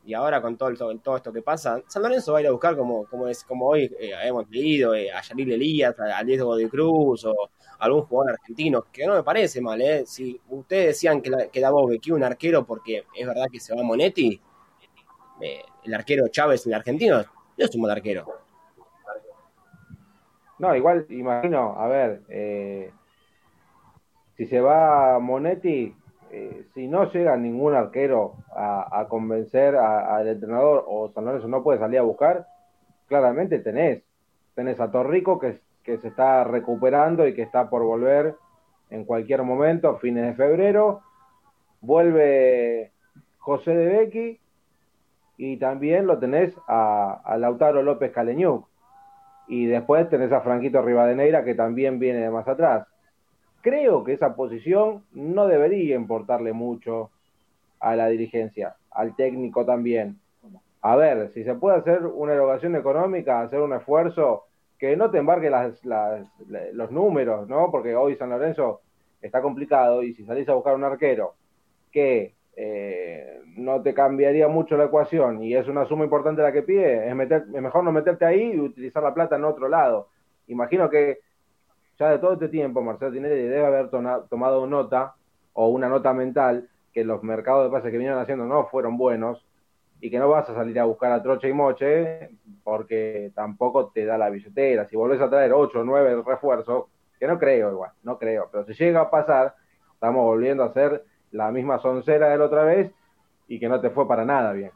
Y 0.04 0.14
ahora 0.14 0.40
con 0.40 0.56
todo, 0.56 0.72
todo, 0.98 1.16
esto 1.16 1.32
que 1.32 1.42
pasa, 1.42 1.82
San 1.88 2.02
Lorenzo 2.02 2.32
va 2.32 2.38
a 2.38 2.40
ir 2.42 2.46
a 2.46 2.52
buscar, 2.52 2.76
como, 2.76 3.06
como, 3.06 3.26
es, 3.26 3.42
como 3.42 3.66
hoy 3.66 3.92
eh, 3.98 4.12
hemos 4.22 4.48
leído, 4.48 4.94
eh, 4.94 5.10
a 5.10 5.20
Yaril 5.20 5.52
Elías, 5.52 5.96
a, 5.98 6.22
Diego 6.22 6.54
de 6.54 6.68
Cruz 6.68 7.24
o 7.24 7.34
algún 7.80 8.02
jugador 8.02 8.34
argentino, 8.34 8.86
que 8.92 9.04
no 9.04 9.14
me 9.14 9.24
parece 9.24 9.60
mal. 9.60 9.80
¿eh? 9.80 10.04
Si 10.06 10.40
ustedes 10.48 10.86
decían 10.86 11.20
que, 11.20 11.30
la, 11.30 11.48
que 11.48 11.60
Dabove 11.60 11.98
quiere 11.98 12.16
un 12.16 12.22
arquero 12.22 12.64
porque 12.64 13.04
es 13.12 13.26
verdad 13.26 13.46
que 13.50 13.58
se 13.58 13.74
va 13.74 13.82
Monetti, 13.82 14.40
eh, 15.40 15.62
el 15.82 15.94
arquero 15.94 16.28
Chávez, 16.28 16.64
el 16.66 16.74
argentino, 16.74 17.18
no 17.18 17.64
es 17.64 17.74
un 17.74 17.90
arquero 17.90 18.45
no, 20.58 20.74
igual, 20.74 21.06
imagino, 21.10 21.74
a 21.78 21.86
ver, 21.86 22.22
eh, 22.28 22.90
si 24.36 24.46
se 24.46 24.60
va 24.60 25.18
Monetti, 25.18 25.94
eh, 26.30 26.64
si 26.74 26.88
no 26.88 27.10
llega 27.10 27.36
ningún 27.36 27.74
arquero 27.74 28.36
a, 28.54 29.06
convencer 29.08 29.76
al 29.76 30.26
entrenador 30.26 30.84
o 30.88 31.10
San 31.10 31.24
Lorenzo 31.24 31.48
no 31.48 31.62
puede 31.62 31.78
salir 31.78 31.98
a 31.98 32.02
buscar, 32.02 32.46
claramente 33.06 33.58
tenés, 33.58 34.02
tenés 34.54 34.80
a 34.80 34.90
Torrico 34.90 35.38
que, 35.38 35.60
se 35.84 36.08
está 36.08 36.42
recuperando 36.42 37.28
y 37.28 37.34
que 37.34 37.42
está 37.42 37.70
por 37.70 37.82
volver 37.82 38.34
en 38.90 39.04
cualquier 39.04 39.42
momento, 39.42 39.98
fines 39.98 40.26
de 40.26 40.34
febrero, 40.34 41.02
vuelve 41.80 42.92
José 43.38 43.76
de 43.76 43.86
Becky 43.86 44.40
y 45.36 45.58
también 45.58 46.06
lo 46.06 46.18
tenés 46.18 46.52
a, 46.66 47.20
a 47.24 47.36
Lautaro 47.36 47.82
López 47.82 48.10
Caleñuc 48.10 48.66
y 49.48 49.66
después 49.66 50.08
tenés 50.08 50.32
a 50.32 50.40
Franquito 50.40 50.82
Rivadeneira 50.82 51.44
que 51.44 51.54
también 51.54 51.98
viene 51.98 52.20
de 52.20 52.30
más 52.30 52.46
atrás. 52.48 52.86
Creo 53.62 54.04
que 54.04 54.12
esa 54.12 54.34
posición 54.34 55.04
no 55.12 55.46
debería 55.46 55.96
importarle 55.96 56.52
mucho 56.52 57.10
a 57.80 57.96
la 57.96 58.08
dirigencia, 58.08 58.76
al 58.90 59.14
técnico 59.16 59.64
también. 59.64 60.18
A 60.82 60.96
ver, 60.96 61.30
si 61.32 61.42
se 61.44 61.54
puede 61.54 61.78
hacer 61.78 62.06
una 62.06 62.32
erogación 62.32 62.76
económica, 62.76 63.40
hacer 63.40 63.60
un 63.60 63.72
esfuerzo, 63.72 64.44
que 64.78 64.96
no 64.96 65.10
te 65.10 65.18
embarque 65.18 65.50
las, 65.50 65.80
los 65.84 66.90
números, 66.90 67.48
¿no? 67.48 67.70
Porque 67.70 67.94
hoy 67.94 68.14
San 68.16 68.30
Lorenzo 68.30 68.82
está 69.20 69.40
complicado 69.40 70.02
y 70.02 70.14
si 70.14 70.24
salís 70.24 70.48
a 70.48 70.54
buscar 70.54 70.74
un 70.74 70.84
arquero 70.84 71.34
que 71.90 72.34
eh, 72.56 73.35
no 73.56 73.82
te 73.82 73.94
cambiaría 73.94 74.48
mucho 74.48 74.76
la 74.76 74.84
ecuación 74.84 75.42
y 75.42 75.54
es 75.54 75.66
una 75.68 75.86
suma 75.86 76.04
importante 76.04 76.42
la 76.42 76.52
que 76.52 76.62
pide, 76.62 77.08
es, 77.08 77.14
meter, 77.14 77.46
es 77.52 77.62
mejor 77.62 77.84
no 77.84 77.92
meterte 77.92 78.24
ahí 78.24 78.52
y 78.52 78.60
utilizar 78.60 79.02
la 79.02 79.14
plata 79.14 79.36
en 79.36 79.44
otro 79.44 79.68
lado. 79.68 80.08
Imagino 80.46 80.88
que 80.90 81.20
ya 81.98 82.10
de 82.10 82.18
todo 82.18 82.34
este 82.34 82.48
tiempo 82.48 82.82
Marcelo 82.82 83.12
Tinelli 83.12 83.48
debe 83.48 83.64
haber 83.64 83.88
tomado 83.88 84.66
nota 84.66 85.14
o 85.54 85.68
una 85.68 85.88
nota 85.88 86.12
mental 86.12 86.68
que 86.92 87.04
los 87.04 87.22
mercados 87.22 87.64
de 87.64 87.70
pases 87.70 87.90
que 87.90 87.98
vinieron 87.98 88.20
haciendo 88.20 88.44
no 88.44 88.66
fueron 88.66 88.96
buenos 88.98 89.44
y 90.00 90.10
que 90.10 90.18
no 90.18 90.28
vas 90.28 90.48
a 90.50 90.54
salir 90.54 90.78
a 90.78 90.84
buscar 90.84 91.12
a 91.12 91.22
troche 91.22 91.48
y 91.48 91.52
moche 91.54 92.30
porque 92.62 93.32
tampoco 93.34 93.88
te 93.88 94.04
da 94.04 94.18
la 94.18 94.28
billetera. 94.28 94.86
Si 94.86 94.96
volvés 94.96 95.20
a 95.20 95.30
traer 95.30 95.52
8 95.52 95.80
o 95.80 95.84
9 95.84 96.22
refuerzos, 96.26 96.84
que 97.18 97.26
no 97.26 97.38
creo 97.38 97.72
igual, 97.72 97.92
no 98.02 98.18
creo, 98.18 98.48
pero 98.52 98.64
si 98.66 98.74
llega 98.74 99.00
a 99.00 99.10
pasar, 99.10 99.54
estamos 99.94 100.22
volviendo 100.22 100.62
a 100.62 100.66
hacer 100.66 101.02
la 101.32 101.50
misma 101.50 101.78
soncera 101.78 102.28
de 102.28 102.38
la 102.38 102.44
otra 102.44 102.64
vez 102.64 102.92
y 103.48 103.58
que 103.58 103.68
no 103.68 103.80
te 103.80 103.90
fue 103.90 104.06
para 104.06 104.24
nada 104.24 104.52
bien. 104.52 104.72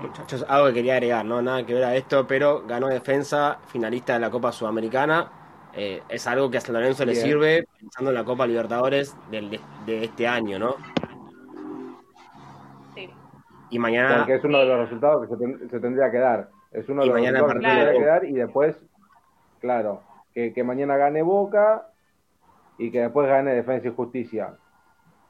Muchachos, 0.00 0.46
algo 0.48 0.68
que 0.68 0.74
quería 0.74 0.94
agregar, 0.94 1.24
no 1.24 1.42
nada 1.42 1.66
que 1.66 1.74
ver 1.74 1.84
a 1.84 1.96
esto, 1.96 2.24
pero 2.26 2.64
ganó 2.64 2.86
defensa, 2.86 3.58
finalista 3.66 4.12
de 4.12 4.20
la 4.20 4.30
Copa 4.30 4.52
Sudamericana. 4.52 5.32
Eh, 5.74 6.02
es 6.08 6.26
algo 6.28 6.50
que 6.50 6.58
a 6.58 6.60
San 6.60 6.74
Lorenzo 6.74 7.04
le 7.04 7.16
sirve 7.16 7.66
pensando 7.78 8.10
en 8.10 8.14
la 8.14 8.24
Copa 8.24 8.46
Libertadores 8.46 9.16
de, 9.30 9.60
este 9.86 10.28
año, 10.28 10.58
¿no? 10.58 10.76
Sí. 12.94 13.10
Y 13.70 13.78
mañana. 13.80 14.18
Porque 14.18 14.36
es 14.36 14.44
uno 14.44 14.58
de 14.58 14.66
los 14.66 14.78
resultados 14.78 15.28
que 15.28 15.68
se, 15.68 15.80
tendría 15.80 16.10
que 16.12 16.18
dar. 16.18 16.48
Es 16.70 16.88
uno 16.88 17.02
de 17.02 17.08
los 17.08 17.16
resultados 17.16 17.54
que 17.54 17.58
se 17.58 17.66
tendría 17.66 17.92
que 17.92 18.04
dar 18.04 18.24
y 18.24 18.32
después, 18.34 18.76
claro, 19.58 20.02
que, 20.32 20.52
que 20.52 20.62
mañana 20.62 20.96
gane 20.96 21.22
Boca 21.22 21.88
y 22.78 22.92
que 22.92 23.00
después 23.00 23.28
gane 23.28 23.52
Defensa 23.52 23.88
y 23.88 23.92
Justicia. 23.92 24.54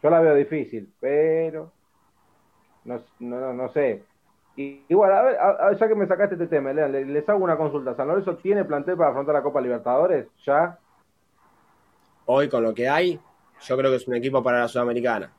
Yo 0.02 0.10
la 0.10 0.20
veo 0.20 0.34
difícil, 0.34 0.92
pero 1.00 1.72
no, 2.84 3.00
no, 3.20 3.52
no 3.52 3.68
sé. 3.72 4.04
Y, 4.56 4.84
igual, 4.88 5.12
a 5.12 5.22
ver, 5.22 5.78
ya 5.78 5.88
que 5.88 5.94
me 5.94 6.06
sacaste 6.06 6.34
este 6.34 6.46
tema, 6.46 6.72
les, 6.72 7.28
hago 7.28 7.44
una 7.44 7.56
consulta. 7.56 7.94
¿San 7.94 8.08
Lorenzo 8.08 8.36
tiene 8.36 8.64
plantel 8.64 8.96
para 8.96 9.10
afrontar 9.10 9.34
la 9.34 9.42
Copa 9.42 9.60
Libertadores? 9.60 10.26
¿Ya? 10.44 10.78
Hoy, 12.26 12.48
con 12.48 12.62
lo 12.62 12.74
que 12.74 12.88
hay, 12.88 13.20
yo 13.62 13.76
creo 13.76 13.90
que 13.90 13.96
es 13.96 14.08
un 14.08 14.16
equipo 14.16 14.42
para 14.42 14.60
la 14.60 14.68
Sudamericana. 14.68 15.32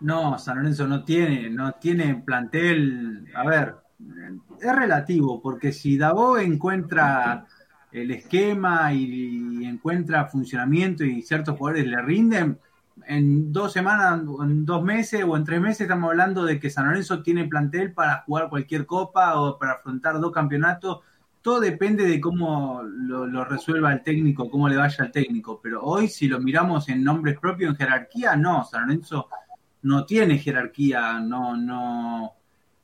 No, 0.00 0.38
San 0.38 0.58
Lorenzo 0.58 0.86
no 0.86 1.04
tiene, 1.04 1.50
no 1.50 1.72
tiene 1.72 2.22
plantel. 2.24 3.26
A 3.34 3.46
ver, 3.46 3.74
es 4.60 4.76
relativo, 4.76 5.40
porque 5.40 5.72
si 5.72 5.98
Davo 5.98 6.38
encuentra 6.38 7.46
el 7.92 8.10
esquema 8.10 8.92
y, 8.92 9.64
encuentra 9.64 10.26
funcionamiento 10.26 11.04
y 11.04 11.22
ciertos 11.22 11.56
jugadores 11.56 11.86
le 11.86 12.02
rinden, 12.02 12.58
en 13.06 13.52
dos 13.52 13.72
semanas, 13.72 14.20
en 14.42 14.64
dos 14.66 14.82
meses 14.82 15.24
o 15.26 15.36
en 15.36 15.44
tres 15.44 15.60
meses 15.60 15.82
estamos 15.82 16.10
hablando 16.10 16.44
de 16.44 16.58
que 16.58 16.70
San 16.70 16.86
Lorenzo 16.86 17.22
tiene 17.22 17.46
plantel 17.46 17.92
para 17.92 18.22
jugar 18.22 18.48
cualquier 18.48 18.84
copa 18.84 19.40
o 19.40 19.58
para 19.58 19.72
afrontar 19.72 20.20
dos 20.20 20.32
campeonatos. 20.32 20.98
Todo 21.40 21.60
depende 21.60 22.06
de 22.06 22.20
cómo 22.20 22.82
lo, 22.82 23.44
resuelva 23.44 23.92
el 23.92 24.02
técnico, 24.02 24.50
cómo 24.50 24.68
le 24.68 24.76
vaya 24.76 25.04
al 25.04 25.12
técnico. 25.12 25.60
Pero 25.62 25.82
hoy, 25.82 26.08
si 26.08 26.28
lo 26.28 26.40
miramos 26.40 26.88
en 26.90 27.02
nombres 27.02 27.38
propios, 27.38 27.70
en 27.70 27.76
jerarquía, 27.76 28.36
no. 28.36 28.64
San 28.64 28.82
Lorenzo 28.82 29.28
no 29.82 30.04
tiene 30.04 30.38
jerarquía, 30.38 31.20
no, 31.20 31.56
no, 31.56 32.34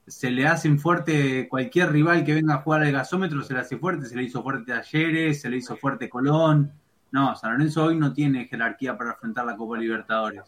se 0.07 0.31
le 0.31 0.47
hacen 0.47 0.79
fuerte 0.79 1.49
cualquier 1.49 1.91
rival 1.91 2.25
que 2.25 2.35
venga 2.35 2.55
a 2.55 2.63
jugar 2.63 2.83
al 2.83 2.93
gasómetro, 2.93 3.43
se 3.43 3.55
le 3.55 3.61
hace 3.61 3.77
fuerte, 3.77 4.07
se 4.07 4.17
le 4.17 4.23
hizo 4.23 4.43
fuerte 4.43 4.73
Talleres, 4.73 5.41
se 5.41 5.51
le 5.51 5.57
hizo 5.57 5.77
fuerte 5.77 6.09
Colón. 6.09 6.73
No, 7.11 7.35
San 7.35 7.53
Lorenzo 7.53 7.85
hoy 7.85 7.97
no 7.97 8.13
tiene 8.13 8.45
jerarquía 8.45 8.97
para 8.97 9.11
enfrentar 9.11 9.45
la 9.47 9.57
Copa 9.57 9.77
Libertadores. 9.77 10.43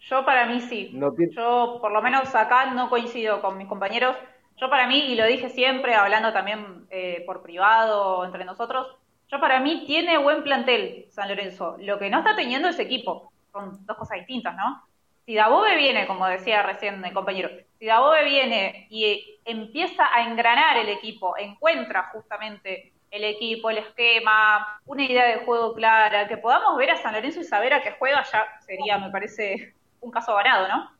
Yo 0.00 0.24
para 0.24 0.46
mí 0.46 0.60
sí. 0.60 0.98
Yo 1.30 1.78
por 1.80 1.92
lo 1.92 2.02
menos 2.02 2.34
acá 2.34 2.72
no 2.74 2.90
coincido 2.90 3.40
con 3.40 3.56
mis 3.56 3.68
compañeros. 3.68 4.16
Yo 4.56 4.68
para 4.68 4.86
mí, 4.86 5.12
y 5.12 5.16
lo 5.16 5.26
dije 5.26 5.48
siempre, 5.48 5.94
hablando 5.94 6.32
también 6.32 6.86
eh, 6.90 7.22
por 7.26 7.42
privado 7.42 8.24
entre 8.24 8.44
nosotros, 8.44 8.88
yo 9.30 9.40
para 9.40 9.60
mí 9.60 9.84
tiene 9.86 10.18
buen 10.18 10.42
plantel 10.42 11.06
San 11.08 11.28
Lorenzo. 11.28 11.76
Lo 11.80 11.98
que 11.98 12.10
no 12.10 12.18
está 12.18 12.36
teniendo 12.36 12.68
es 12.68 12.78
equipo. 12.78 13.32
Son 13.52 13.86
dos 13.86 13.96
cosas 13.96 14.18
distintas, 14.18 14.54
¿no? 14.54 14.82
Si 15.24 15.34
Dabove 15.34 15.76
viene, 15.76 16.06
como 16.06 16.26
decía 16.26 16.62
recién 16.62 17.04
el 17.04 17.12
compañero, 17.12 17.48
si 17.78 17.86
Dabove 17.86 18.24
viene 18.24 18.86
y 18.90 19.38
empieza 19.44 20.08
a 20.12 20.28
engranar 20.28 20.78
el 20.78 20.88
equipo, 20.88 21.36
encuentra 21.36 22.10
justamente 22.12 22.92
el 23.12 23.24
equipo, 23.24 23.70
el 23.70 23.78
esquema, 23.78 24.80
una 24.86 25.04
idea 25.04 25.26
de 25.26 25.44
juego 25.44 25.74
clara, 25.74 26.26
que 26.26 26.38
podamos 26.38 26.76
ver 26.78 26.90
a 26.90 26.96
San 26.96 27.12
Lorenzo 27.12 27.40
y 27.40 27.44
saber 27.44 27.74
a 27.74 27.82
qué 27.82 27.92
juega, 27.92 28.24
ya 28.24 28.46
sería, 28.60 28.98
me 28.98 29.10
parece, 29.10 29.74
un 30.00 30.10
caso 30.10 30.34
ganado, 30.34 30.66
¿no? 30.66 30.90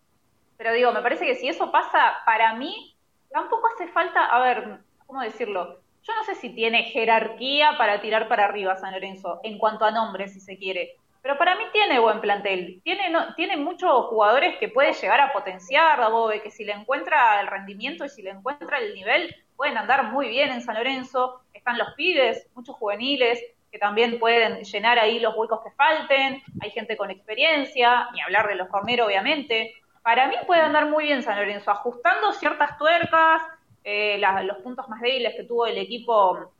Pero 0.59 0.72
digo, 0.74 0.92
me 0.92 1.03
parece 1.03 1.24
que 1.24 1.34
si 1.34 1.49
eso 1.49 1.72
pasa, 1.72 2.16
para 2.26 2.55
mí, 2.55 2.94
tampoco 3.30 3.66
hace 3.74 3.88
falta, 3.88 4.26
a 4.26 4.40
ver, 4.40 4.78
¿cómo 5.07 5.22
decirlo? 5.22 5.80
Yo 6.03 6.14
no 6.14 6.24
sé 6.24 6.34
si 6.34 6.51
tiene 6.51 6.84
jerarquía 6.84 7.78
para 7.78 8.01
tirar 8.01 8.28
para 8.28 8.44
arriba 8.44 8.76
San 8.76 8.92
Lorenzo, 8.92 9.40
en 9.42 9.59
cuanto 9.59 9.84
a 9.84 9.90
nombres, 9.90 10.34
si 10.34 10.40
se 10.40 10.59
quiere. 10.59 10.97
Pero 11.23 11.39
para 11.39 11.55
mí 11.55 11.62
tiene 11.73 12.01
buen 12.01 12.20
plantel. 12.20 12.81
Tiene, 12.83 13.09
no, 13.09 13.35
tiene 13.35 13.57
muchos 13.57 14.07
jugadores 14.07 14.57
que 14.59 14.68
puede 14.68 14.93
llegar 14.93 15.20
a 15.20 15.33
potenciar, 15.33 16.01
Dabove, 16.01 16.43
que 16.43 16.51
si 16.51 16.64
le 16.64 16.73
encuentra 16.73 17.41
el 17.41 17.47
rendimiento 17.47 18.05
y 18.05 18.09
si 18.09 18.23
le 18.23 18.31
encuentra 18.31 18.79
el 18.79 18.93
nivel, 18.93 19.35
pueden 19.57 19.79
andar 19.79 20.11
muy 20.11 20.29
bien 20.29 20.51
en 20.51 20.62
San 20.62 20.75
Lorenzo. 20.75 21.43
Están 21.55 21.79
los 21.79 21.95
pibes, 21.95 22.51
muchos 22.55 22.75
juveniles, 22.75 23.41
que 23.70 23.79
también 23.79 24.18
pueden 24.18 24.64
llenar 24.64 24.99
ahí 24.99 25.20
los 25.20 25.37
huecos 25.37 25.61
que 25.62 25.70
falten. 25.70 26.43
Hay 26.61 26.70
gente 26.70 26.97
con 26.97 27.12
experiencia, 27.12 28.09
ni 28.12 28.20
hablar 28.20 28.49
de 28.49 28.57
los 28.57 28.68
Romero, 28.68 29.07
obviamente. 29.07 29.75
Para 30.03 30.27
mí 30.27 30.35
puede 30.45 30.62
andar 30.62 30.87
muy 30.87 31.05
bien 31.05 31.23
San 31.23 31.39
Lorenzo, 31.39 31.70
ajustando 31.70 32.33
ciertas 32.33 32.77
tuercas, 32.77 33.43
eh, 33.85 34.20
los 34.43 34.59
puntos 34.59 34.89
más 34.89 35.01
débiles 35.01 35.37
que 35.37 35.45
tuvo 35.45 35.66
el 35.66 35.79
equipo 35.79 36.53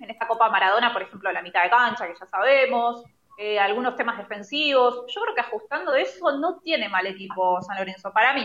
en 0.00 0.10
esta 0.10 0.26
Copa 0.26 0.48
Maradona, 0.48 0.92
por 0.92 1.02
ejemplo, 1.02 1.30
la 1.30 1.42
mitad 1.42 1.62
de 1.62 1.70
cancha, 1.70 2.06
que 2.08 2.18
ya 2.18 2.26
sabemos. 2.26 3.04
Eh, 3.40 3.56
algunos 3.56 3.94
temas 3.94 4.18
defensivos. 4.18 5.04
Yo 5.06 5.20
creo 5.22 5.34
que 5.36 5.40
ajustando 5.42 5.94
eso 5.94 6.36
no 6.38 6.58
tiene 6.58 6.88
mal 6.88 7.06
equipo 7.06 7.62
San 7.62 7.78
Lorenzo, 7.78 8.12
para 8.12 8.34
mí. 8.34 8.44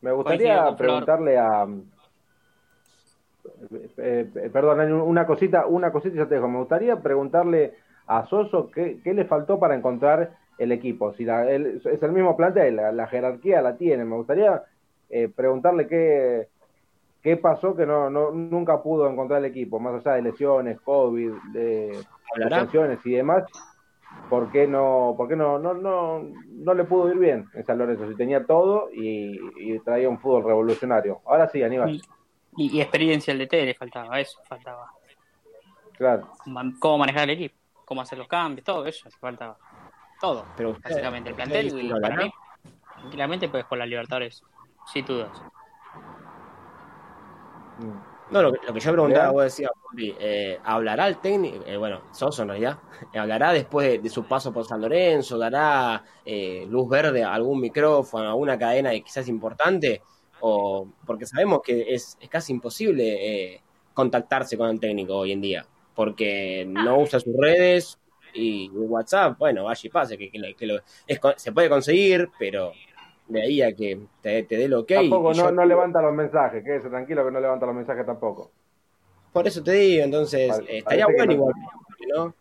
Me 0.00 0.12
gustaría 0.12 0.74
preguntarle 0.74 1.36
a... 1.36 1.66
Eh, 3.98 4.30
eh, 4.34 4.50
perdón, 4.50 4.90
una 4.92 5.26
cosita, 5.26 5.66
una 5.66 5.92
cosita 5.92 6.16
ya 6.16 6.26
te 6.26 6.36
dejo. 6.36 6.48
Me 6.48 6.58
gustaría 6.58 6.96
preguntarle 6.96 7.74
a 8.06 8.24
Soso 8.24 8.70
qué, 8.70 8.98
le 9.04 9.26
faltó 9.26 9.58
para 9.58 9.74
encontrar 9.74 10.38
el 10.56 10.72
equipo. 10.72 11.12
Si 11.12 11.24
es 11.24 12.02
el 12.02 12.12
mismo 12.12 12.38
plantel, 12.38 12.76
la, 12.76 12.92
la, 12.92 13.06
jerarquía 13.08 13.60
la 13.60 13.76
tiene. 13.76 14.06
Me 14.06 14.16
gustaría 14.16 14.62
preguntarle 15.36 15.86
qué, 15.86 16.48
¿qué 17.22 17.36
pasó 17.36 17.76
que 17.76 17.84
no, 17.84 18.08
no 18.08 18.30
nunca 18.30 18.82
pudo 18.82 19.06
encontrar 19.06 19.40
el 19.40 19.50
equipo? 19.50 19.78
Más 19.78 19.94
allá 19.94 20.16
de 20.16 20.22
lesiones, 20.22 20.80
COVID, 20.80 21.32
de 21.52 22.04
lesiones 22.36 22.98
y 23.04 23.12
demás, 23.12 23.44
¿por 24.28 24.50
qué 24.50 24.66
no, 24.66 25.14
por 25.16 25.28
qué 25.28 25.36
no, 25.36 25.58
no, 25.58 25.74
no, 25.74 26.22
no 26.48 26.74
le 26.74 26.84
pudo 26.84 27.10
ir 27.10 27.18
bien 27.18 27.48
en 27.54 27.64
San 27.64 27.78
Lorenzo? 27.78 28.08
Si 28.08 28.16
tenía 28.16 28.44
todo 28.44 28.88
y, 28.92 29.78
traía 29.80 30.08
un 30.08 30.18
fútbol 30.18 30.44
revolucionario. 30.44 31.20
Ahora 31.26 31.48
sí, 31.48 31.62
Aníbal. 31.62 32.00
Y, 32.56 32.80
experiencia 32.80 33.32
el 33.32 33.38
DT 33.38 33.52
le 33.52 33.74
faltaba, 33.74 34.20
eso 34.20 34.40
faltaba. 34.44 34.90
Claro. 35.96 36.30
Cómo 36.78 36.98
manejar 36.98 37.24
el 37.24 37.30
equipo, 37.30 37.54
cómo 37.84 38.00
hacer 38.00 38.18
los 38.18 38.28
cambios, 38.28 38.64
todo 38.64 38.86
eso 38.86 39.08
faltaba. 39.20 39.56
Todo, 40.20 40.44
pero 40.56 40.76
básicamente 40.82 41.30
el 41.30 41.36
plantel, 41.36 41.92
para 42.00 42.16
mí, 42.16 42.32
tranquilamente 43.00 43.48
puedes 43.48 43.66
jugar 43.66 43.80
la 43.80 43.86
Libertadores, 43.86 44.42
sin 44.92 45.04
dudas. 45.04 45.42
Mm. 47.78 48.13
No, 48.34 48.42
lo 48.42 48.52
que, 48.52 48.80
yo 48.80 48.90
preguntaba, 48.90 49.30
vos 49.30 49.44
decías, 49.44 49.70
eh, 49.96 50.58
¿hablará 50.64 51.06
el 51.06 51.18
técnico? 51.18 51.64
Eh, 51.68 51.76
bueno, 51.76 52.02
Soso 52.12 52.42
en 52.42 52.48
realidad. 52.48 52.78
¿Hablará 53.14 53.52
después 53.52 54.02
de, 54.02 54.10
su 54.10 54.24
paso 54.24 54.52
por 54.52 54.64
San 54.64 54.80
Lorenzo? 54.80 55.38
¿Dará 55.38 56.02
eh, 56.24 56.66
luz 56.68 56.88
verde 56.88 57.22
a 57.22 57.32
algún 57.32 57.60
micrófono, 57.60 58.26
a 58.26 58.30
alguna 58.30 58.58
cadena 58.58 58.90
que 58.90 59.04
quizás 59.04 59.28
importante? 59.28 60.02
O, 60.40 60.88
porque 61.06 61.26
sabemos 61.26 61.60
que 61.62 61.94
es, 61.94 62.18
casi 62.28 62.52
imposible 62.52 63.62
contactarse 63.94 64.58
con 64.58 64.68
el 64.68 64.80
técnico 64.80 65.16
hoy 65.16 65.30
en 65.30 65.40
día, 65.40 65.64
porque 65.94 66.66
no 66.66 66.98
usa 66.98 67.20
sus 67.20 67.36
redes 67.38 68.00
y 68.32 68.68
WhatsApp, 68.70 69.38
bueno, 69.38 69.62
vaya 69.62 69.80
y 69.80 69.90
pase, 69.90 70.18
que, 70.18 70.82
se 71.36 71.52
puede 71.52 71.68
conseguir, 71.68 72.30
pero 72.36 72.72
de 73.28 73.42
ahí 73.42 73.62
a 73.62 73.74
que 73.74 74.00
te, 74.20 74.44
dé 74.44 74.68
lo 74.68 74.84
que 74.84 74.96
Tampoco 74.96 75.32
no, 75.32 75.50
no 75.50 75.64
levanta 75.64 76.02
los 76.02 76.12
mensajes, 76.12 76.62
quédese 76.62 76.88
tranquilo 76.88 77.24
que 77.24 77.30
no 77.30 77.40
levanta 77.40 77.66
los 77.66 77.74
mensajes 77.74 78.04
tampoco. 78.04 78.50
Por 79.32 79.46
eso 79.48 79.62
te 79.62 79.72
digo, 79.72 80.04
entonces, 80.04 80.62
estaría 80.68 81.06
bueno 81.06 81.32
igual, 81.32 81.54
¿no? 82.14 82.34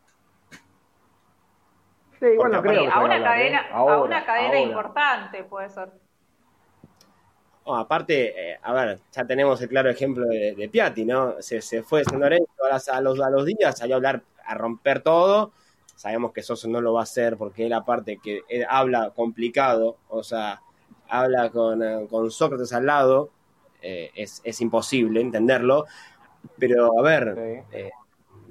Sí, 2.19 2.25
igual 2.27 2.51
no 2.51 2.61
creo. 2.61 2.91
a, 2.91 3.03
una 3.03 3.23
cadena, 3.23 3.67
a 3.71 4.01
una 4.01 4.25
cadena 4.25 4.59
importante 4.59 5.43
puede 5.43 5.69
ser. 5.69 5.89
aparte, 7.65 8.51
eh, 8.51 8.59
a 8.61 8.73
ver, 8.73 8.99
ya 9.11 9.25
tenemos 9.25 9.61
el 9.61 9.69
claro 9.69 9.89
ejemplo 9.89 10.25
de, 10.27 10.53
de 10.53 10.69
Piatti, 10.69 11.03
¿no? 11.03 11.41
Se, 11.41 11.61
se 11.61 11.81
fue 11.81 11.99
de 11.99 12.05
San 12.05 12.19
Lorenzo 12.19 12.51
a 12.91 13.01
los, 13.01 13.19
a 13.19 13.29
los 13.29 13.45
días, 13.45 13.77
salió 13.77 13.95
a 13.95 13.97
hablar, 13.97 14.21
a 14.45 14.53
romper 14.53 15.01
todo. 15.01 15.51
Sabemos 15.95 16.31
que 16.31 16.43
Soso 16.43 16.67
no 16.67 16.81
lo 16.81 16.93
va 16.93 17.01
a 17.01 17.03
hacer 17.03 17.37
porque 17.37 17.65
él, 17.65 17.73
aparte, 17.73 18.19
que 18.21 18.41
él 18.49 18.65
habla 18.69 19.11
complicado, 19.15 19.97
o 20.09 20.23
sea, 20.23 20.61
habla 21.13 21.49
con, 21.51 21.83
eh, 21.83 22.07
con 22.09 22.31
Sócrates 22.31 22.73
al 22.73 22.87
lado, 22.87 23.29
eh, 23.81 24.09
es, 24.15 24.41
es, 24.43 24.61
imposible 24.61 25.21
entenderlo. 25.21 25.85
Pero, 26.57 26.99
a 26.99 27.03
ver, 27.03 27.63
eh, 27.71 27.91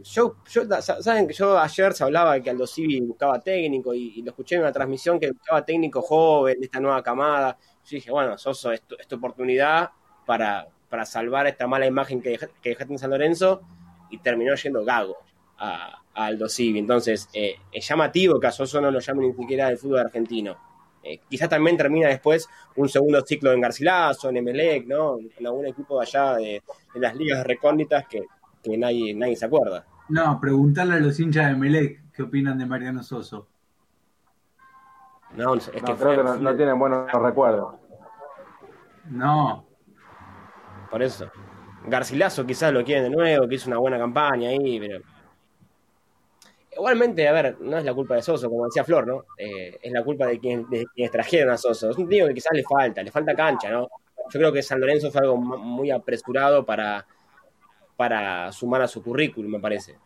yo, 0.05 0.37
yo, 0.49 0.63
saben 0.81 1.27
que 1.27 1.35
yo 1.35 1.59
ayer 1.59 1.93
se 1.93 2.05
hablaba 2.05 2.39
que 2.41 2.51
Aldo 2.51 2.67
Civi 2.67 3.01
buscaba 3.01 3.41
técnico 3.41 3.93
y, 3.93 4.23
lo 4.23 4.31
escuché 4.31 4.55
en 4.55 4.63
una 4.63 4.73
transmisión 4.73 5.19
que 5.19 5.33
buscaba 5.33 5.65
técnico 5.65 6.03
joven 6.03 6.61
de 6.61 6.67
esta 6.67 6.79
nueva 6.79 7.03
camada. 7.03 7.59
Yo 7.85 7.97
dije, 7.97 8.11
bueno, 8.13 8.39
Soso, 8.39 8.71
es 8.71 8.83
tu, 8.83 9.17
oportunidad 9.17 9.91
para, 10.25 10.69
para 10.89 11.05
salvar 11.05 11.49
esta 11.49 11.67
mala 11.67 11.87
imagen 11.87 12.23
que, 12.23 12.39
que 12.63 12.71
dejaste 12.71 12.93
en 12.93 12.99
San 12.99 13.11
Lorenzo 13.11 13.63
y 14.11 14.19
terminó 14.19 14.55
yendo 14.55 14.85
Gago 14.85 15.17
a, 15.59 15.99
Aldo 16.15 16.49
Civi. 16.49 16.79
Entonces, 16.79 17.29
es 17.33 17.89
llamativo 17.89 18.39
que 18.39 18.47
a 18.47 18.53
Soso 18.53 18.81
no 18.81 18.91
lo 18.91 19.01
llame 19.01 19.27
ni 19.27 19.33
siquiera 19.33 19.69
del 19.69 19.79
fútbol 19.79 20.01
argentino. 20.01 20.72
Eh, 21.03 21.21
quizás 21.29 21.49
también 21.49 21.77
termina 21.77 22.09
después 22.09 22.49
un 22.77 22.89
segundo 22.89 23.21
ciclo 23.23 23.53
en 23.53 23.61
Garcilaso, 23.61 24.29
en 24.29 24.37
Emelec, 24.37 24.87
¿no? 24.87 25.19
En 25.19 25.47
algún 25.47 25.67
equipo 25.67 26.01
allá 26.01 26.35
de, 26.35 26.63
las 26.95 27.17
ligas 27.17 27.45
recónditas 27.45 28.07
que, 28.07 28.23
nadie, 28.79 29.15
nadie 29.15 29.37
se 29.37 29.47
acuerda. 29.47 29.85
No, 30.09 30.39
preguntarle 30.41 30.95
a 30.95 30.99
los 30.99 31.19
hinchas 31.19 31.47
de 31.47 31.53
Emelec 31.53 32.13
qué 32.13 32.23
opinan 32.23 32.59
de 32.59 32.67
Mariano 32.67 33.03
Soso. 33.03 33.49
No, 35.37 35.55
es 35.55 35.71
que 35.71 35.81
creo 35.81 36.17
que 36.17 36.41
no, 36.41 36.57
tienen 36.57 36.79
buenos 36.79 37.11
recuerdos. 37.11 37.77
No. 39.07 39.67
Por 40.91 41.03
eso. 41.03 41.31
Garcilaso 41.87 42.47
quizás 42.47 42.73
lo 42.73 42.85
quieren 42.85 43.05
de 43.05 43.11
nuevo, 43.11 43.49
que 43.49 43.57
hizo 43.57 43.69
una 43.69 43.79
buena 43.79 43.99
campaña 43.99 44.51
ahí, 44.51 44.79
pero 44.79 45.01
Igualmente, 46.75 47.29
a 47.29 47.33
ver, 47.33 47.57
no 47.61 47.77
es 47.77 47.85
la 47.85 47.93
culpa 47.93 48.15
de 48.15 48.23
Soso, 48.23 48.49
como 48.49 48.65
decía 48.65 48.85
Flor, 48.85 49.07
¿no? 49.07 49.25
Eh, 49.37 49.79
es 49.83 49.93
la 49.93 50.03
culpa 50.03 50.27
de, 50.27 50.39
quien, 50.39 50.69
de 50.71 50.87
quienes 50.95 51.11
trajeron 51.11 51.53
a 51.53 51.59
Soso. 51.59 51.91
Es 51.91 51.99
un 51.99 52.09
tío 52.09 52.27
que 52.27 52.35
quizás 52.35 52.53
le 52.55 52.63
falta, 52.63 53.03
le 53.03 53.11
falta 53.11 53.35
cancha, 53.35 53.71
¿no? 53.71 53.89
Yo 54.31 54.41
creo 54.41 54.53
que 54.53 54.63
San 54.63 54.81
Lorenzo 54.81 55.11
fue 55.11 55.21
algo 55.21 55.37
muy 55.37 55.91
apresurado 55.91 56.65
para, 56.65 57.05
sumar 58.53 58.83
a 58.83 58.89
su 58.89 59.03
currículum, 59.03 59.53
me 59.53 59.61
parece. 59.61 59.99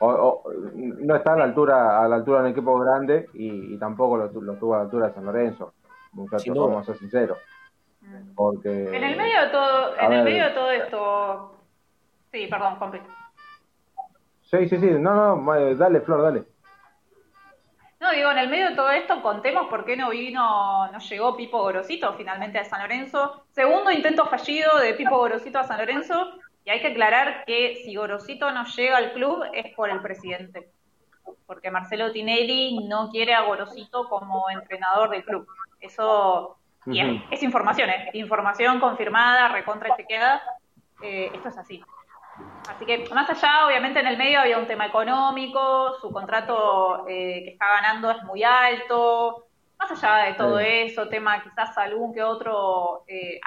no 0.00 1.14
está 1.14 1.34
a 1.34 1.36
la 1.36 1.44
altura 1.44 2.02
a 2.02 2.08
la 2.08 2.16
altura 2.16 2.38
de 2.38 2.46
un 2.46 2.50
equipo 2.50 2.78
grande 2.80 3.28
y, 3.34 3.78
tampoco 3.78 4.16
lo, 4.16 4.28
tuvo 4.30 4.74
a 4.74 4.78
la 4.78 4.82
altura 4.84 5.08
de 5.08 5.14
San 5.14 5.24
Lorenzo. 5.24 5.74
Muchachos, 6.12 6.56
vamos 6.58 6.82
a 6.82 6.86
ser 6.86 6.96
sinceros. 6.96 7.38
Porque, 8.34 8.68
en 8.68 9.04
el 9.04 9.16
medio 9.16 9.42
de 9.42 9.48
todo, 9.50 9.96
en 9.96 10.12
el 10.12 10.24
medio 10.24 10.44
de 10.46 10.50
todo 10.50 10.70
esto. 10.70 11.54
Sí, 12.32 12.48
perdón, 12.48 12.76
completo. 12.76 13.19
Sí, 14.50 14.68
sí, 14.68 14.78
sí. 14.78 14.90
No, 14.98 15.36
no, 15.36 15.74
dale, 15.76 16.00
Flor, 16.00 16.22
dale. 16.22 16.44
No, 18.00 18.10
digo, 18.12 18.30
en 18.30 18.38
el 18.38 18.48
medio 18.48 18.70
de 18.70 18.76
todo 18.76 18.90
esto, 18.90 19.20
contemos 19.22 19.66
por 19.68 19.84
qué 19.84 19.96
no 19.96 20.10
vino, 20.10 20.90
no 20.90 20.98
llegó 20.98 21.36
Pipo 21.36 21.58
Gorosito 21.58 22.14
finalmente 22.14 22.58
a 22.58 22.64
San 22.64 22.80
Lorenzo. 22.80 23.44
Segundo 23.50 23.90
intento 23.90 24.26
fallido 24.26 24.78
de 24.78 24.94
Pipo 24.94 25.18
Gorosito 25.18 25.58
a 25.58 25.64
San 25.64 25.78
Lorenzo. 25.78 26.32
Y 26.64 26.70
hay 26.70 26.80
que 26.80 26.88
aclarar 26.88 27.44
que 27.44 27.82
si 27.84 27.94
Gorosito 27.94 28.50
no 28.50 28.64
llega 28.64 28.96
al 28.96 29.12
club 29.12 29.44
es 29.52 29.74
por 29.74 29.90
el 29.90 30.00
presidente. 30.00 30.70
Porque 31.46 31.70
Marcelo 31.70 32.10
Tinelli 32.10 32.88
no 32.88 33.10
quiere 33.10 33.34
a 33.34 33.42
Gorosito 33.42 34.08
como 34.08 34.48
entrenador 34.50 35.10
del 35.10 35.24
club. 35.24 35.46
Eso 35.80 36.56
y 36.86 37.00
es, 37.30 37.42
información, 37.42 37.90
¿eh? 37.90 38.10
Información 38.14 38.80
confirmada, 38.80 39.48
recontra 39.48 39.94
chequeada. 39.96 40.42
Eh, 41.02 41.30
esto 41.34 41.50
es 41.50 41.58
así. 41.58 41.84
Así 42.68 42.86
que 42.86 43.08
más 43.12 43.28
allá, 43.28 43.66
obviamente 43.66 44.00
en 44.00 44.06
el 44.06 44.16
medio 44.16 44.40
había 44.40 44.58
un 44.58 44.66
tema 44.66 44.86
económico, 44.86 45.96
su 46.00 46.10
contrato 46.10 47.04
eh, 47.08 47.42
que 47.44 47.50
está 47.50 47.66
ganando 47.66 48.10
es 48.10 48.22
muy 48.24 48.44
alto, 48.44 49.46
más 49.78 49.90
allá 49.90 50.26
de 50.26 50.34
todo 50.34 50.58
eso, 50.58 51.08
tema 51.08 51.42
quizás 51.42 51.76
algún 51.78 52.14
que 52.14 52.22
otro 52.22 53.04
eh, 53.08 53.40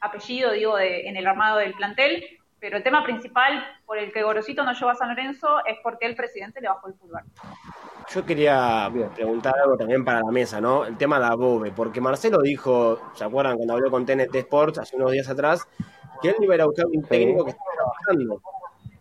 apellido, 0.00 0.52
digo, 0.52 0.76
de, 0.76 1.08
en 1.08 1.16
el 1.16 1.26
armado 1.26 1.58
del 1.58 1.74
plantel, 1.74 2.24
pero 2.58 2.78
el 2.78 2.82
tema 2.82 3.04
principal 3.04 3.64
por 3.84 3.98
el 3.98 4.12
que 4.12 4.22
Gorosito 4.22 4.64
no 4.64 4.72
lleva 4.72 4.92
a 4.92 4.94
San 4.96 5.08
Lorenzo 5.08 5.64
es 5.64 5.78
porque 5.82 6.06
el 6.06 6.16
presidente 6.16 6.60
le 6.60 6.68
bajó 6.68 6.88
el 6.88 6.94
fútbol. 6.94 7.22
Yo 8.12 8.24
quería 8.24 8.90
preguntar 9.14 9.54
algo 9.62 9.76
también 9.76 10.04
para 10.04 10.20
la 10.20 10.30
mesa, 10.30 10.60
¿no? 10.60 10.84
El 10.84 10.96
tema 10.96 11.18
de 11.18 11.26
Abobe, 11.26 11.72
porque 11.72 12.00
Marcelo 12.00 12.40
dijo, 12.40 13.00
¿se 13.14 13.24
acuerdan 13.24 13.56
cuando 13.56 13.74
habló 13.74 13.90
con 13.90 14.06
TNT 14.06 14.34
Sports 14.36 14.78
hace 14.78 14.96
unos 14.96 15.12
días 15.12 15.28
atrás? 15.28 15.68
Que 16.20 16.28
él 16.28 16.36
iba 16.40 16.54
a 16.54 16.56
ir 16.56 16.62
a 16.62 16.66
buscar 16.66 16.86
un 16.86 17.02
técnico 17.02 17.44
que 17.44 17.50
estaba 17.50 17.70
trabajando. 17.74 18.40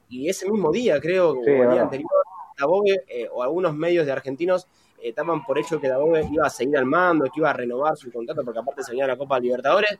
Y 0.10 0.30
ese 0.30 0.50
mismo 0.50 0.72
día, 0.72 1.00
creo, 1.00 1.32
o 1.32 1.44
el 1.46 1.72
día 1.72 1.82
anterior, 1.82 2.10
Dabobe 2.58 3.04
eh, 3.08 3.28
o 3.32 3.44
algunos 3.44 3.76
medios 3.76 4.06
de 4.06 4.12
argentinos 4.12 4.68
eh, 4.98 5.10
estaban 5.10 5.44
por 5.44 5.58
hecho 5.60 5.80
que 5.80 5.90
Dabobe 5.90 6.28
iba 6.32 6.46
a 6.46 6.50
seguir 6.50 6.78
al 6.78 6.86
mando, 6.86 7.26
que 7.26 7.40
iba 7.40 7.50
a 7.50 7.54
renovar 7.54 7.98
su 7.98 8.12
contrato, 8.12 8.44
porque 8.44 8.60
aparte 8.60 8.84
se 8.84 8.92
venía 8.92 9.08
la 9.08 9.18
Copa 9.18 9.40
Libertadores. 9.40 10.00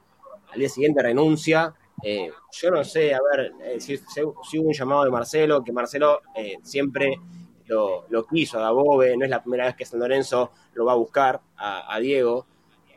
Al 0.52 0.60
día 0.60 0.70
siguiente 0.70 1.02
renuncia. 1.02 1.74
Eh, 2.04 2.30
yo 2.52 2.72
no 2.72 2.84
sé, 2.84 3.14
a 3.14 3.20
ver, 3.32 3.54
si, 3.80 4.00
hubo 4.24 4.68
un 4.68 4.74
llamado 4.74 5.06
de 5.06 5.12
Marcelo, 5.12 5.64
que 5.64 5.72
Marcelo 5.72 6.22
siempre 6.62 7.20
lo, 7.68 8.06
quiso 8.30 8.58
a 8.58 8.62
Dabobe, 8.62 9.18
no 9.18 9.26
es 9.26 9.32
la 9.32 9.42
primera 9.42 9.66
vez 9.66 9.76
que 9.76 9.86
San 9.86 10.00
Lorenzo 10.00 10.52
lo 10.74 10.86
va 10.86 10.92
a 10.92 10.96
buscar 10.96 11.42
a, 11.58 11.94
a 11.94 12.00
Diego 12.00 12.46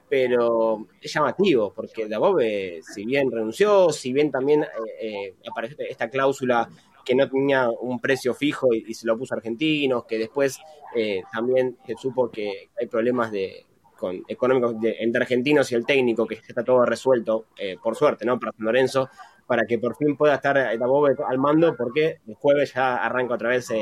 pero 0.09 0.87
es 1.01 1.13
llamativo, 1.13 1.73
porque 1.75 2.09
Dabove, 2.09 2.81
si 2.83 3.05
bien 3.05 3.31
renunció, 3.31 3.91
si 3.91 4.13
bien 4.13 4.31
también 4.31 4.63
eh, 4.63 4.67
eh, 5.01 5.35
apareció 5.49 5.77
esta 5.89 6.09
cláusula 6.09 6.69
que 7.05 7.15
no 7.15 7.29
tenía 7.29 7.69
un 7.69 8.01
precio 8.01 8.35
fijo 8.35 8.75
y, 8.75 8.93
se 8.95 9.07
lo 9.07 9.17
puso 9.17 9.35
a 9.35 9.39
argentinos, 9.39 10.05
que 10.05 10.19
después 10.19 10.59
eh, 10.95 11.23
también 11.33 11.79
se 11.87 11.95
supo 11.97 12.31
que 12.31 12.71
hay 12.79 12.87
problemas 12.87 13.33
de 13.33 13.65
con, 13.97 14.23
económicos 14.29 14.77
entre 14.83 15.23
argentinos 15.23 15.73
y 15.73 15.75
el 15.75 15.87
técnico, 15.87 16.27
que 16.27 16.35
está 16.35 16.63
todo 16.63 16.85
resuelto, 16.85 17.47
por 17.83 17.97
suerte, 17.97 18.25
¿no? 18.25 18.39
Para 18.39 18.53
San 18.53 18.65
Lorenzo, 18.65 19.09
para 19.47 19.65
que 19.67 19.79
por 19.79 19.97
fin 19.97 20.17
pueda 20.17 20.37
estar 20.37 20.79
Dabove 20.79 21.17
al 21.27 21.39
mando, 21.39 21.75
porque 21.77 22.19
el 22.27 22.35
jueves 22.35 22.75
ya 22.75 22.97
arranca 22.97 23.35
otra 23.35 23.49
vez 23.49 23.73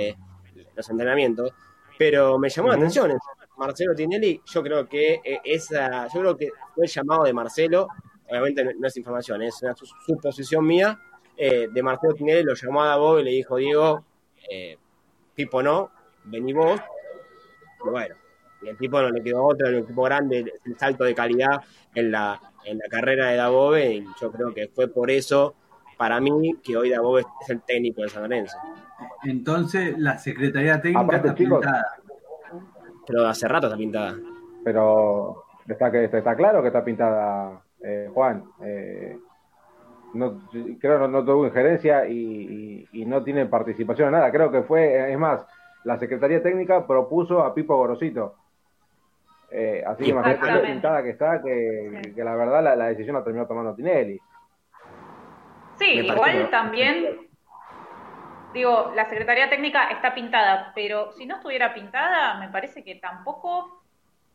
los 0.75 0.89
entrenamientos. 0.89 1.53
Pero 1.99 2.39
me 2.39 2.49
llamó 2.49 2.69
la 2.69 2.77
atención 2.77 3.11
Marcelo 3.57 3.95
Tinelli, 3.95 4.41
yo 4.45 4.63
creo 4.63 4.89
que 4.89 5.21
eh, 5.25 5.41
esa, 5.45 6.09
yo 6.09 6.21
creo 6.21 6.37
que 6.37 6.51
fue 6.75 6.85
el 6.85 6.91
llamado 6.91 7.25
de 7.25 7.33
Marcelo, 7.33 7.89
obviamente 8.29 8.65
no, 8.65 8.87
es 8.87 8.97
información, 8.97 9.43
es 9.43 9.63
una 9.63 9.75
suposición 9.75 10.67
mía, 10.67 10.99
eh, 11.37 11.69
de 11.71 11.83
Marcelo 11.83 12.15
Tinelli, 12.15 12.43
lo 12.43 12.55
llamó 12.55 12.83
a 12.83 12.89
Davo 12.89 13.19
y 13.21 13.25
le 13.25 13.31
dijo, 13.31 13.57
Diego, 13.57 14.05
eh, 14.51 14.79
Pipo 15.35 15.63
no, 15.63 15.91
vení 16.25 16.53
vos, 16.53 16.81
y 17.85 17.89
bueno, 17.91 18.15
Y 18.63 18.69
el 18.69 18.77
tipo 18.77 19.01
no 19.01 19.11
le 19.11 19.23
quedó 19.23 19.45
otro, 19.45 19.69
el 19.69 19.77
equipo 19.77 20.03
grande, 20.03 20.53
el 20.65 20.79
salto 20.79 21.05
de 21.05 21.15
calidad 21.15 21.63
en 21.95 22.11
la, 22.11 22.41
en 22.65 22.79
la 22.79 22.89
carrera 22.89 23.29
de 23.29 23.37
Dabove, 23.37 23.95
y 23.95 24.05
yo 24.21 24.33
creo 24.33 24.53
que 24.55 24.69
fue 24.69 24.89
por 24.89 25.11
eso, 25.11 25.55
para 25.97 26.21
mí, 26.21 26.57
que 26.63 26.77
hoy 26.77 26.91
Dabove 26.91 27.23
es 27.43 27.51
el 27.51 27.63
técnico 27.63 28.03
de 28.03 28.09
San 28.09 28.23
Lorenzo. 28.23 28.57
Entonces, 29.25 29.99
la 29.99 30.19
Secretaría 30.19 30.81
Técnica 30.81 31.01
Aparte, 31.01 31.29
está 31.29 31.39
chicos, 31.39 31.61
pintada. 31.61 31.87
Pero 33.07 33.27
hace 33.27 33.47
rato 33.49 33.67
está 33.67 33.77
pintada. 33.77 34.15
Pero 34.65 35.45
está, 35.69 35.91
que, 35.91 36.05
está 36.05 36.35
claro 36.35 36.61
que 36.61 36.69
está 36.69 36.85
pintada, 36.85 37.61
eh, 37.83 38.11
Juan. 38.13 38.45
Eh, 38.63 39.17
no, 40.15 40.41
creo 40.51 40.79
que 40.81 40.89
no, 41.01 41.09
no 41.09 41.25
tuvo 41.25 41.47
injerencia 41.47 42.07
y, 42.09 42.87
y- 42.93 43.03
y 43.03 43.05
no 43.05 43.23
tiene 43.23 43.47
participación 43.47 44.09
en 44.09 44.13
nada. 44.15 44.31
Creo 44.33 44.51
que 44.51 44.63
fue, 44.63 45.13
es 45.13 45.19
más, 45.19 45.45
la 45.85 45.99
Secretaría 45.99 46.43
Técnica 46.43 46.87
propuso 46.87 47.43
a 47.43 47.55
Pipo 47.55 47.77
Gorosito. 47.77 48.35
Eh, 49.51 49.85
así 49.87 50.05
que 50.05 50.11
imagínate 50.11 50.41
Exactamente. 50.41 50.73
pintada 50.73 51.03
que 51.03 51.11
está, 51.11 51.43
que, 51.43 52.01
Sí. 52.05 52.15
que 52.15 52.25
la 52.25 52.35
verdad 52.35 52.63
la, 52.65 52.75
la 52.77 52.87
decisión 52.87 53.15
la 53.15 53.23
terminó 53.23 53.47
tomando 53.47 53.75
Tinelli. 53.75 54.19
Sí, 55.79 55.85
igual 56.01 56.33
que- 56.33 56.45
también, 56.47 57.26
digo, 58.57 58.93
la 58.95 59.09
Secretaría 59.09 59.49
Técnica 59.49 59.89
está 59.91 60.15
pintada, 60.15 60.73
pero 60.75 61.13
si 61.13 61.27
no 61.27 61.37
estuviera 61.37 61.75
pintada, 61.75 62.35
me 62.39 62.49
parece 62.49 62.83
que 62.83 62.97
tampoco... 62.97 63.83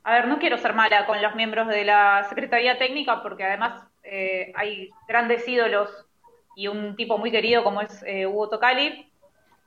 A 0.04 0.14
ver, 0.14 0.28
no 0.28 0.40
quiero 0.40 0.58
ser 0.58 0.74
mala 0.74 1.06
con 1.06 1.22
los 1.22 1.36
miembros 1.36 1.68
de 1.68 1.84
la 1.86 2.26
Secretaría 2.30 2.78
Técnica, 2.78 3.22
porque 3.22 3.44
además 3.44 3.84
eh, 4.04 4.52
hay 4.56 4.90
grandes 5.08 5.48
ídolos 5.48 5.90
y 6.56 6.68
un 6.68 6.96
tipo 6.96 7.18
muy 7.18 7.30
querido 7.32 7.64
como 7.64 7.82
es 7.82 8.04
eh, 8.04 8.26
Hugo 8.26 8.50
Tocali. 8.50 9.12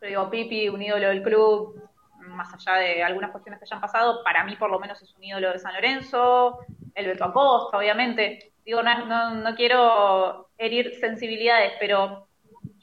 Yo 0.01 0.09
digo, 0.09 0.31
Pipi, 0.31 0.69
un 0.69 0.83
ídolo 0.83 1.09
del 1.09 1.23
club, 1.23 1.81
más 2.19 2.53
allá 2.53 2.79
de 2.81 3.03
algunas 3.03 3.31
cuestiones 3.31 3.61
que 3.61 3.65
hayan 3.65 3.81
pasado, 3.81 4.25
para 4.25 4.45
mí 4.45 4.57
por 4.57 4.71
lo 4.71 4.81
menos 4.81 5.01
es 5.03 5.15
un 5.15 5.23
ídolo 5.23 5.53
de 5.53 5.59
San 5.59 5.75
Lorenzo, 5.75 6.59
el 6.95 7.07
Beto 7.07 7.25
Acosta, 7.25 7.79
obviamente. 7.79 8.53
Digo, 8.65 8.83
no, 8.83 9.07
no, 9.07 9.35
no 9.35 9.55
quiero 9.55 10.49
herir 10.59 10.95
sensibilidades, 10.99 11.75
pero 11.79 12.27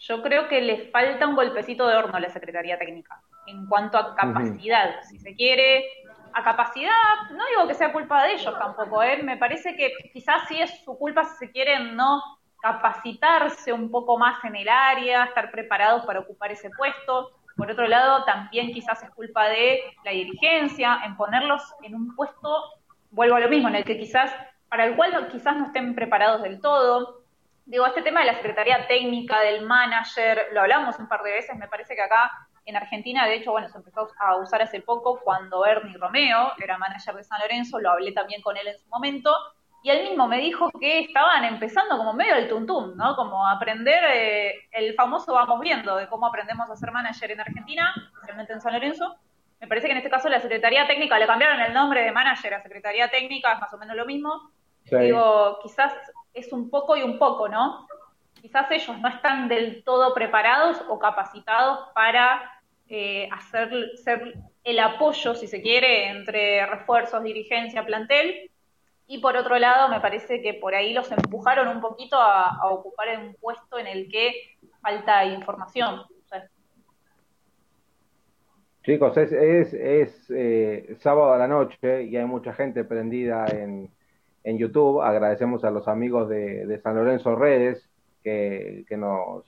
yo 0.01 0.21
creo 0.23 0.47
que 0.47 0.61
le 0.61 0.89
falta 0.89 1.27
un 1.27 1.35
golpecito 1.35 1.87
de 1.87 1.95
horno 1.95 2.17
a 2.17 2.19
la 2.19 2.29
Secretaría 2.29 2.77
Técnica 2.77 3.21
en 3.45 3.67
cuanto 3.67 3.97
a 3.97 4.15
capacidad, 4.15 5.01
si 5.03 5.19
se 5.19 5.35
quiere. 5.35 5.85
A 6.33 6.45
capacidad, 6.45 6.91
no 7.31 7.43
digo 7.47 7.67
que 7.67 7.73
sea 7.73 7.91
culpa 7.91 8.23
de 8.23 8.35
ellos 8.35 8.57
tampoco, 8.57 9.03
¿eh? 9.03 9.21
me 9.21 9.35
parece 9.35 9.75
que 9.75 9.91
quizás 10.13 10.47
sí 10.47 10.61
es 10.61 10.81
su 10.85 10.97
culpa 10.97 11.25
si 11.25 11.35
se 11.35 11.51
quiere 11.51 11.73
en 11.73 11.97
no 11.97 12.23
capacitarse 12.61 13.73
un 13.73 13.91
poco 13.91 14.17
más 14.17 14.41
en 14.45 14.55
el 14.55 14.69
área, 14.69 15.25
estar 15.25 15.51
preparados 15.51 16.05
para 16.05 16.21
ocupar 16.21 16.53
ese 16.53 16.69
puesto. 16.69 17.31
Por 17.57 17.69
otro 17.69 17.85
lado, 17.85 18.23
también 18.23 18.71
quizás 18.71 19.03
es 19.03 19.09
culpa 19.09 19.49
de 19.49 19.81
la 20.05 20.11
dirigencia 20.11 21.01
en 21.03 21.17
ponerlos 21.17 21.61
en 21.83 21.95
un 21.95 22.15
puesto, 22.15 22.63
vuelvo 23.09 23.35
a 23.35 23.41
lo 23.41 23.49
mismo, 23.49 23.67
en 23.67 23.75
el 23.75 23.83
que 23.83 23.99
quizás, 23.99 24.33
para 24.69 24.85
el 24.85 24.95
cual 24.95 25.27
quizás 25.29 25.57
no 25.57 25.65
estén 25.65 25.95
preparados 25.95 26.43
del 26.43 26.61
todo. 26.61 27.20
Digo, 27.71 27.85
este 27.85 28.01
tema 28.01 28.19
de 28.19 28.25
la 28.25 28.35
Secretaría 28.35 28.85
Técnica, 28.85 29.39
del 29.39 29.61
manager, 29.65 30.47
lo 30.51 30.59
hablamos 30.59 30.99
un 30.99 31.07
par 31.07 31.23
de 31.23 31.31
veces, 31.31 31.55
me 31.55 31.69
parece 31.69 31.95
que 31.95 32.01
acá 32.01 32.29
en 32.65 32.75
Argentina, 32.75 33.25
de 33.25 33.35
hecho, 33.35 33.51
bueno, 33.51 33.69
se 33.69 33.77
empezó 33.77 34.09
a 34.19 34.35
usar 34.35 34.61
hace 34.61 34.81
poco 34.81 35.21
cuando 35.23 35.61
Bernie 35.61 35.95
Romeo 35.97 36.51
era 36.61 36.77
manager 36.77 37.15
de 37.15 37.23
San 37.23 37.39
Lorenzo, 37.39 37.79
lo 37.79 37.91
hablé 37.91 38.11
también 38.11 38.41
con 38.41 38.57
él 38.57 38.67
en 38.67 38.77
su 38.77 38.89
momento, 38.89 39.33
y 39.83 39.89
él 39.89 40.03
mismo 40.09 40.27
me 40.27 40.39
dijo 40.39 40.69
que 40.81 40.99
estaban 40.99 41.45
empezando 41.45 41.97
como 41.97 42.11
medio 42.11 42.35
del 42.35 42.49
tuntum, 42.49 42.97
¿no? 42.97 43.15
Como 43.15 43.47
aprender 43.47 44.03
eh, 44.15 44.53
el 44.71 44.93
famoso 44.95 45.33
vamos 45.33 45.61
viendo 45.61 45.95
de 45.95 46.09
cómo 46.09 46.27
aprendemos 46.27 46.69
a 46.69 46.75
ser 46.75 46.91
manager 46.91 47.31
en 47.31 47.39
Argentina, 47.39 47.93
especialmente 48.15 48.51
en 48.51 48.59
San 48.59 48.73
Lorenzo. 48.73 49.15
Me 49.61 49.67
parece 49.67 49.87
que 49.87 49.93
en 49.93 49.99
este 49.99 50.09
caso 50.09 50.27
la 50.27 50.41
Secretaría 50.41 50.87
Técnica, 50.87 51.17
le 51.17 51.25
cambiaron 51.25 51.61
el 51.61 51.73
nombre 51.73 52.03
de 52.03 52.11
manager 52.11 52.53
a 52.53 52.61
Secretaría 52.61 53.09
Técnica, 53.09 53.53
es 53.53 53.61
más 53.61 53.73
o 53.73 53.77
menos 53.77 53.95
lo 53.95 54.05
mismo. 54.05 54.51
Sí. 54.83 54.97
Digo, 54.97 55.59
quizás 55.63 55.93
es 56.33 56.51
un 56.53 56.69
poco 56.69 56.95
y 56.95 57.03
un 57.03 57.17
poco, 57.17 57.47
¿no? 57.49 57.87
Quizás 58.41 58.69
ellos 58.71 58.99
no 58.99 59.09
están 59.09 59.47
del 59.47 59.83
todo 59.83 60.13
preparados 60.13 60.83
o 60.89 60.97
capacitados 60.97 61.89
para 61.93 62.41
eh, 62.87 63.29
hacer 63.31 63.69
ser 64.03 64.33
el 64.63 64.79
apoyo, 64.79 65.35
si 65.35 65.47
se 65.47 65.61
quiere, 65.61 66.09
entre 66.09 66.65
refuerzos, 66.65 67.23
dirigencia, 67.23 67.85
plantel. 67.85 68.51
Y 69.07 69.19
por 69.19 69.35
otro 69.35 69.57
lado, 69.59 69.89
me 69.89 69.99
parece 69.99 70.41
que 70.41 70.53
por 70.53 70.73
ahí 70.73 70.93
los 70.93 71.11
empujaron 71.11 71.67
un 71.67 71.81
poquito 71.81 72.17
a, 72.17 72.59
ocupar 72.69 73.07
un 73.19 73.35
puesto 73.35 73.77
en 73.77 73.87
el 73.87 74.09
que 74.09 74.57
falta 74.81 75.25
información. 75.25 76.03
Chicos, 78.83 79.15
es, 79.17 79.31
es, 79.31 79.73
es 79.75 80.31
eh, 80.35 80.95
sábado 80.99 81.33
a 81.33 81.37
la 81.37 81.47
noche 81.47 82.03
y 82.03 82.17
hay 82.17 82.25
mucha 82.25 82.51
gente 82.51 82.83
prendida 82.83 83.45
en, 83.45 83.91
en 84.43 84.57
YouTube. 84.57 85.01
Agradecemos 85.01 85.63
a 85.63 85.71
los 85.71 85.87
amigos 85.87 86.29
de, 86.29 86.79
San 86.83 86.95
Lorenzo 86.95 87.35
Redes 87.35 87.89
que, 88.23 88.85
nos, 88.97 89.45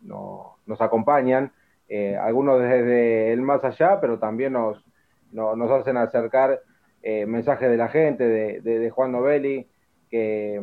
no- 0.00 0.56
nos 0.66 0.80
acompañan. 0.80 1.52
Eh, 1.88 2.16
algunos 2.16 2.60
desde 2.60 3.32
el 3.32 3.42
más 3.42 3.62
allá, 3.64 4.00
pero 4.00 4.18
también 4.18 4.52
nos, 4.52 4.84
no- 5.32 5.54
nos 5.56 5.70
hacen 5.70 5.96
acercar 5.96 6.60
eh, 7.02 7.26
mensajes 7.26 7.70
de 7.70 7.76
la 7.76 7.88
gente, 7.88 8.26
de, 8.26 8.90
Juan 8.90 9.12
Novelli, 9.12 9.68
que, 10.10 10.60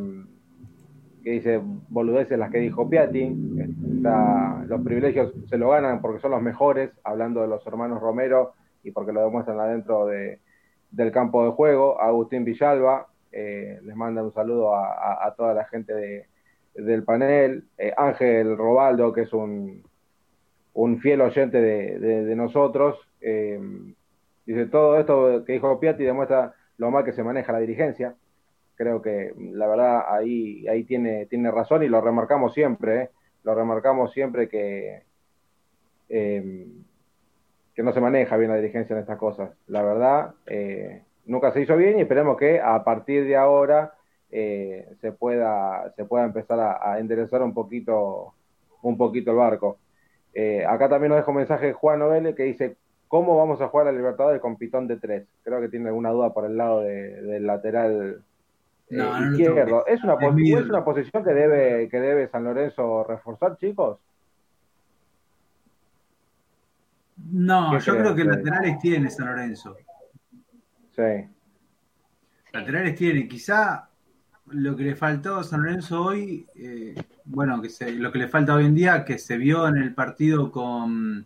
dice 1.22 1.61
boludeces 1.88 2.38
las 2.38 2.51
que 2.51 2.57
dijo 2.57 2.89
Piatti. 2.89 3.34
Los 4.68 4.82
privilegios 4.82 5.34
se 5.49 5.57
lo 5.57 5.70
ganan 5.70 6.01
porque 6.01 6.20
son 6.20 6.32
los 6.32 6.41
mejores, 6.41 6.91
hablando 7.03 7.41
de 7.41 7.47
los 7.47 7.66
hermanos 7.66 8.01
Romero 8.01 8.53
y 8.84 8.91
porque 8.91 9.14
lo 9.14 9.24
demuestran 9.24 9.59
adentro 9.59 10.05
de, 10.05 10.39
del 10.91 11.14
campo 11.14 11.45
de 11.45 11.51
juego. 11.51 12.01
Agustín 12.01 12.43
Villalba 12.43 13.07
eh, 13.34 13.79
les 13.84 13.95
manda 13.95 14.23
un 14.23 14.31
saludo 14.31 14.75
a, 14.75 15.34
toda 15.36 15.53
la 15.55 15.65
gente 15.65 15.93
de- 15.93 16.27
del 16.75 17.03
panel. 17.03 17.65
Eh, 17.77 17.93
Ángel 17.97 18.55
Robaldo, 18.55 19.11
que 19.11 19.21
es 19.21 19.34
un, 19.34 19.84
fiel 21.01 21.21
oyente 21.21 21.59
de, 21.59 22.36
nosotros. 22.36 22.99
eh, 23.21 23.59
dice, 24.45 24.65
todo 24.67 24.99
esto 24.99 25.43
que 25.45 25.53
dijo 25.53 25.79
Piatti 25.79 26.03
demuestra 26.03 26.53
lo 26.77 26.91
mal 26.91 27.03
que 27.03 27.13
se 27.13 27.23
maneja 27.23 27.51
la 27.51 27.59
dirigencia. 27.59 28.15
Creo 28.75 29.01
que 29.01 29.34
la 29.38 29.67
verdad 29.67 30.05
ahí, 30.07 30.67
ahí 30.67 30.84
tiene, 30.84 31.25
tiene 31.27 31.51
razón 31.51 31.84
y 31.84 31.88
lo 31.89 32.01
remarcamos 32.01 32.53
siempre, 32.53 33.09
lo 33.43 33.55
remarcamos 33.55 34.11
siempre 34.13 34.47
que, 34.49 35.03
que 36.07 37.84
no 37.84 37.93
se 37.93 38.01
maneja 38.01 38.38
bien 38.38 38.51
la 38.51 38.57
dirigencia 38.57 38.93
en 38.95 39.01
estas 39.01 39.17
cosas. 39.17 39.51
La 39.67 39.84
verdad, 39.84 40.34
nunca 41.26 41.51
se 41.51 41.61
hizo 41.61 41.76
bien 41.78 41.97
y 41.97 42.01
esperemos 42.01 42.38
que 42.38 42.59
a 42.59 42.84
partir 42.84 43.26
de 43.26 43.36
ahora 43.36 43.93
eh, 44.32 44.88
se 45.01 45.11
pueda 45.11 45.91
se 45.95 46.05
pueda 46.05 46.26
empezar 46.26 46.59
a, 46.59 46.93
a 46.93 46.99
enderezar 46.99 47.41
un 47.41 47.53
poquito 47.53 48.34
un 48.82 48.97
poquito 48.97 49.32
el 49.32 49.38
barco. 49.38 49.78
Eh, 50.34 50.65
acá 50.65 50.89
también 50.89 51.09
nos 51.11 51.17
deja 51.19 51.30
un 51.32 51.38
mensaje 51.38 51.74
Juan 51.74 51.99
Novelle 51.99 52.34
que 52.36 52.43
dice 52.43 52.76
¿Cómo 53.07 53.38
vamos 53.38 53.61
a 53.61 53.67
jugar 53.67 53.88
a 53.88 53.91
Libertadores 53.91 54.41
con 54.41 54.55
Pitón 54.57 54.88
de 54.88 54.97
3? 54.97 55.24
Creo 55.43 55.61
que 55.61 55.69
tiene 55.69 55.89
alguna 55.89 56.09
duda 56.09 56.34
por 56.34 56.45
el 56.45 56.57
lado 56.57 56.82
de- 56.82 57.21
del 57.21 57.45
lateral 57.45 58.24
eh, 58.89 58.95
No, 58.97 59.19
no 59.19 59.26
lo 59.28 59.32
izquierdo. 59.38 59.86
¿Es 59.86 60.03
una, 60.03 60.13
Es 60.13 60.19
pos- 60.19 60.34
mi 60.34 60.41
¿Es 60.41 60.49
ídolo. 60.49 60.69
una 60.74 60.84
posición 60.84 61.24
que 61.24 61.32
debe, 61.32 61.89
que 61.89 61.99
debe 61.99 62.28
San 62.30 62.43
Lorenzo 62.43 63.03
reforzar, 63.03 63.55
chicos? 63.57 63.99
No, 67.32 67.69
¿Qué 67.71 67.80
yo 67.80 67.95
creo 67.97 68.15
que 68.15 68.24
laterales 68.24 68.80
tiene 68.80 69.09
San 69.11 69.28
Lorenzo. 69.28 69.78
Sí. 70.95 71.27
Laterales 72.53 72.95
tiene. 72.95 73.27
Quizá 73.27 73.89
lo 74.47 74.75
que 74.75 74.83
le 74.83 74.95
faltó 74.95 75.37
a 75.37 75.43
San 75.43 75.63
Lorenzo 75.63 76.03
hoy, 76.03 76.45
eh, 76.55 76.95
bueno, 77.25 77.61
que 77.61 77.69
se, 77.69 77.91
lo 77.91 78.11
que 78.11 78.19
le 78.19 78.27
falta 78.27 78.55
hoy 78.55 78.65
en 78.65 78.75
día, 78.75 79.03
que 79.05 79.17
se 79.17 79.37
vio 79.37 79.67
en 79.67 79.77
el 79.77 79.93
partido 79.93 80.51
con. 80.51 81.25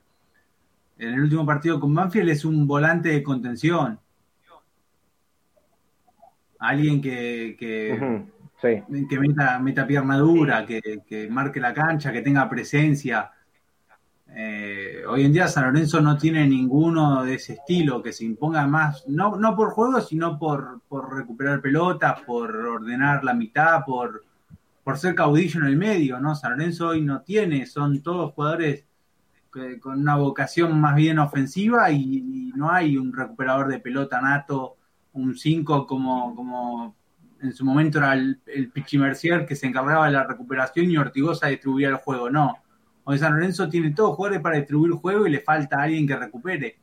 En 1.00 1.14
el 1.14 1.22
último 1.22 1.46
partido 1.46 1.80
con 1.80 1.94
Banfield, 1.94 2.30
es 2.30 2.44
un 2.44 2.66
volante 2.66 3.10
de 3.10 3.22
contención. 3.22 4.00
Alguien 6.60 7.02
que, 7.02 7.56
que, 7.60 8.24
sí. 8.60 9.06
que 9.08 9.20
meta, 9.20 9.60
meta 9.60 9.86
pierna 9.86 10.18
dura, 10.18 10.66
que, 10.66 11.04
que 11.06 11.30
marque 11.30 11.60
la 11.60 11.72
cancha, 11.72 12.12
que 12.12 12.24
tenga 12.24 12.50
presencia. 12.50 13.32
Eh, 14.30 15.04
hoy 15.08 15.26
en 15.26 15.34
día 15.34 15.48
San 15.48 15.66
Lorenzo 15.66 16.02
no 16.02 16.18
tiene 16.18 16.46
ninguno 16.48 17.24
de 17.24 17.36
ese 17.36 17.54
estilo 17.54 18.04
que 18.04 18.14
se 18.14 18.26
imponga 18.26 18.68
más, 18.68 19.08
no, 19.08 19.36
no 19.38 19.56
por 19.56 19.72
juego, 19.72 20.02
sino 20.02 20.38
por, 20.38 20.82
por 20.88 21.16
recuperar 21.16 21.62
pelotas, 21.62 22.22
por 22.22 22.56
ordenar 22.56 23.24
la 23.24 23.34
mitad, 23.34 23.84
por, 23.86 24.26
por 24.84 24.98
ser 24.98 25.16
caudillo 25.16 25.62
en 25.62 25.68
el 25.68 25.78
medio, 25.78 26.20
¿no? 26.20 26.36
San 26.36 26.52
Lorenzo 26.52 26.90
hoy 26.90 27.02
no 27.02 27.22
tiene, 27.22 27.66
son 27.66 28.02
todos 28.02 28.34
jugadores 28.34 28.86
que- 29.52 29.80
con 29.80 30.00
una 30.00 30.16
vocación 30.18 30.80
más 30.80 30.96
bien 30.96 31.20
ofensiva 31.20 31.92
y, 31.92 32.52
no 32.56 32.72
hay 32.72 32.98
un 32.98 33.14
recuperador 33.14 33.68
de 33.68 33.80
pelota 33.80 34.20
nato, 34.20 34.78
un 35.14 35.36
5 35.38 35.86
como, 35.86 36.36
como 36.36 36.96
en 37.42 37.54
su 37.54 37.64
momento 37.64 38.00
era 38.00 38.14
el, 38.14 38.42
el 38.48 38.72
Pichi 38.72 38.98
Mercier 38.98 39.46
que 39.46 39.56
se 39.56 39.68
encargaba 39.68 40.08
de 40.08 40.14
la 40.14 40.24
recuperación 40.24 40.90
y 40.90 40.98
Ortigosa 40.98 41.48
distribuía 41.48 41.90
el 41.90 41.96
juego, 41.98 42.30
no. 42.32 42.58
Hoy 43.10 43.18
San 43.18 43.36
Lorenzo 43.36 43.70
tiene 43.70 43.92
todos 43.92 44.18
jugadores 44.18 44.42
para 44.42 44.58
distribuir 44.58 44.92
juego 44.92 45.26
y 45.26 45.30
le 45.30 45.40
falta 45.40 45.82
alguien 45.82 46.06
que 46.06 46.18
recupere. 46.18 46.76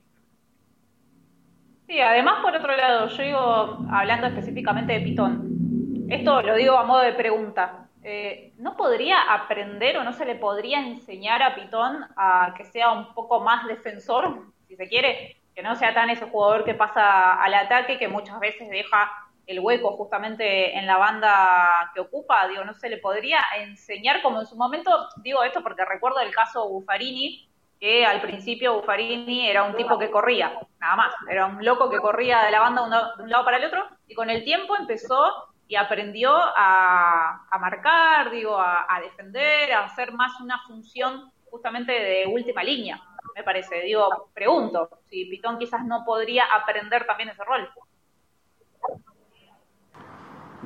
Sí, 1.87 2.01
además, 2.01 2.37
por 2.43 2.57
otro 2.57 2.75
lado, 2.75 3.09
yo 3.09 3.22
digo, 3.22 3.87
hablando 3.91 4.29
específicamente 4.29 4.95
de 4.95 5.01
Pitón, 5.01 6.07
esto 6.09 6.41
lo 6.41 6.55
digo 6.55 6.79
a 6.79 6.85
modo 6.85 7.03
de 7.03 7.12
pregunta. 7.12 7.91
Eh, 8.03 8.55
¿No 8.57 8.75
podría 8.75 9.35
aprender 9.35 9.99
o 9.99 10.05
no 10.05 10.14
se 10.14 10.25
le 10.25 10.37
podría 10.37 10.81
enseñar 10.81 11.43
a 11.43 11.55
Pitón 11.55 12.07
a 12.16 12.55
que 12.57 12.64
sea 12.64 12.91
un 12.93 13.12
poco 13.12 13.41
más 13.41 13.66
defensor, 13.66 14.47
si 14.66 14.77
se 14.77 14.89
quiere? 14.89 15.37
Que 15.55 15.62
no 15.62 15.77
sea 15.77 15.93
tan 15.93 16.09
ese 16.09 16.25
jugador 16.25 16.64
que 16.64 16.72
pasa 16.72 17.35
al 17.35 17.53
ataque, 17.53 17.99
que 17.99 18.09
muchas 18.09 18.41
veces 18.41 18.70
deja 18.70 19.11
el 19.47 19.61
hueco 19.61 19.97
justamente 19.97 20.77
en 20.77 20.87
la 20.87 20.97
banda 20.97 21.91
que 21.95 22.01
ocupa, 22.01 22.49
digo, 22.49 22.65
no 22.65 22.75
se 22.75 22.89
le 22.89 22.99
podría 22.99 23.41
enseñar 23.59 24.23
como 24.23 24.41
en 24.41 24.47
su 24.47 24.57
momento, 24.57 25.09
digo 25.17 25.43
esto 25.43 25.63
porque 25.63 25.85
recuerdo 25.85 26.21
el 26.21 26.35
caso 26.35 26.69
Buffarini, 26.69 27.49
que 27.79 28.07
al 28.07 28.21
principio 28.21 28.75
Buffarini 28.75 29.49
era 29.49 29.65
un 29.65 29.77
tipo 29.77 29.99
que 29.99 30.11
corría, 30.11 30.59
nada 30.81 30.97
más, 30.97 31.15
era 31.31 31.47
un 31.47 31.65
loco 31.65 31.91
que 31.91 31.99
corría 31.99 32.43
de 32.43 32.51
la 32.51 32.61
banda 32.61 33.15
de 33.17 33.23
un 33.23 33.31
lado 33.31 33.45
para 33.45 33.59
el 33.59 33.65
otro, 33.65 33.87
y 34.07 34.15
con 34.15 34.31
el 34.31 34.45
tiempo 34.45 34.77
empezó 34.77 35.55
y 35.67 35.77
aprendió 35.77 36.33
a, 36.35 37.47
marcar, 37.61 38.31
digo, 38.31 38.59
a, 38.59 39.01
defender, 39.03 39.73
a 39.73 39.85
hacer 39.85 40.13
más 40.13 40.41
una 40.41 40.61
función 40.67 41.33
justamente 41.51 41.93
de 41.93 42.27
última 42.27 42.63
línea, 42.63 43.01
me 43.35 43.43
parece. 43.43 43.81
Digo, 43.83 44.31
pregunto 44.35 44.89
si 45.09 45.25
Pitón 45.27 45.59
quizás 45.59 45.85
no 45.85 46.05
podría 46.05 46.45
aprender 46.45 47.07
también 47.07 47.31
ese 47.31 47.45
rol. 47.45 47.69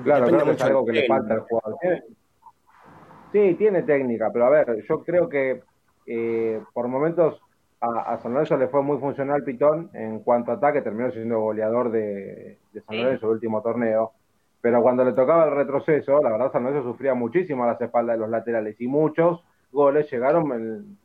Claro, 0.05 0.27
creo 0.27 0.45
que 0.45 0.51
es 0.53 0.63
algo 0.63 0.87
que 0.87 0.93
le 0.93 1.07
falta 1.07 1.35
al 1.35 1.41
jugador. 1.41 1.79
Sí, 3.33 3.55
tiene 3.55 3.83
técnica, 3.83 4.31
pero 4.33 4.47
a 4.47 4.51
ver, 4.51 4.85
yo 4.89 5.05
creo 5.05 5.29
que 5.29 5.63
eh, 6.07 6.63
por 6.73 6.89
momentos 6.89 7.43
a, 7.81 8.19
San 8.19 8.33
Lorenzo 8.33 8.57
le 8.57 8.69
fue 8.69 8.83
muy 8.83 8.99
funcional 8.99 9.45
Pitón 9.45 9.91
en 9.93 10.21
cuanto 10.21 10.51
a 10.51 10.55
ataque, 10.55 10.81
terminó 10.81 11.11
siendo 11.11 11.41
goleador 11.41 11.91
de, 11.91 12.59
San 12.87 12.97
Lorenzo 12.97 13.27
el 13.27 13.33
último 13.33 13.63
torneo, 13.63 14.13
pero 14.61 14.83
cuando 14.83 15.05
le 15.05 15.13
tocaba 15.13 15.45
el 15.45 15.55
retroceso, 15.55 16.23
la 16.23 16.31
verdad 16.31 16.51
San 16.51 16.65
Lorenzo 16.65 16.91
sufría 16.91 17.15
muchísimo 17.15 17.65
a 17.65 17.69
las 17.69 17.81
espaldas 17.81 18.17
de 18.17 18.21
los 18.21 18.31
laterales 18.31 18.81
y 18.81 18.89
muchos 18.89 19.45
goles 19.71 20.11
llegaron 20.11 20.51
en, 20.53 20.99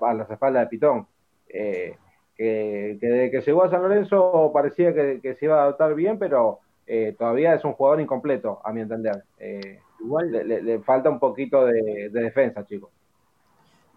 a 0.00 0.14
las 0.14 0.30
espaldas 0.30 0.62
de 0.62 0.68
Pitón. 0.68 1.06
Eh, 1.48 1.96
que, 2.36 2.98
que 3.00 3.06
desde 3.06 3.30
que 3.30 3.40
llegó 3.42 3.62
a 3.64 3.70
San 3.70 3.82
Lorenzo 3.82 4.50
parecía 4.52 4.92
que, 4.92 5.20
que 5.20 5.34
se 5.34 5.44
iba 5.44 5.56
a 5.56 5.62
adaptar 5.64 5.94
bien, 5.94 6.18
pero 6.18 6.60
eh, 6.86 7.14
todavía 7.18 7.54
es 7.54 7.64
un 7.64 7.72
jugador 7.72 8.00
incompleto, 8.00 8.60
a 8.62 8.72
mi 8.72 8.82
entender. 8.82 9.24
Eh, 9.38 9.80
igual 10.00 10.30
le, 10.30 10.78
falta 10.80 11.08
un 11.08 11.18
poquito 11.18 11.64
de, 11.64 12.10
defensa, 12.10 12.64
chicos. 12.66 12.90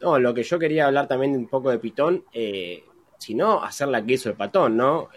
No, 0.01 0.19
lo 0.19 0.33
que 0.33 0.43
yo 0.43 0.59
quería 0.59 0.87
hablar 0.87 1.07
también 1.07 1.35
un 1.35 1.47
poco 1.47 1.69
de 1.69 1.79
Pitón, 1.79 2.23
eh, 2.31 2.83
si 3.17 3.33
no, 3.33 3.63
hacer 3.63 3.87
la 3.87 4.05
que 4.05 4.13
hizo 4.13 4.29
el 4.29 4.35
Patón, 4.35 4.77
¿no? 4.77 5.09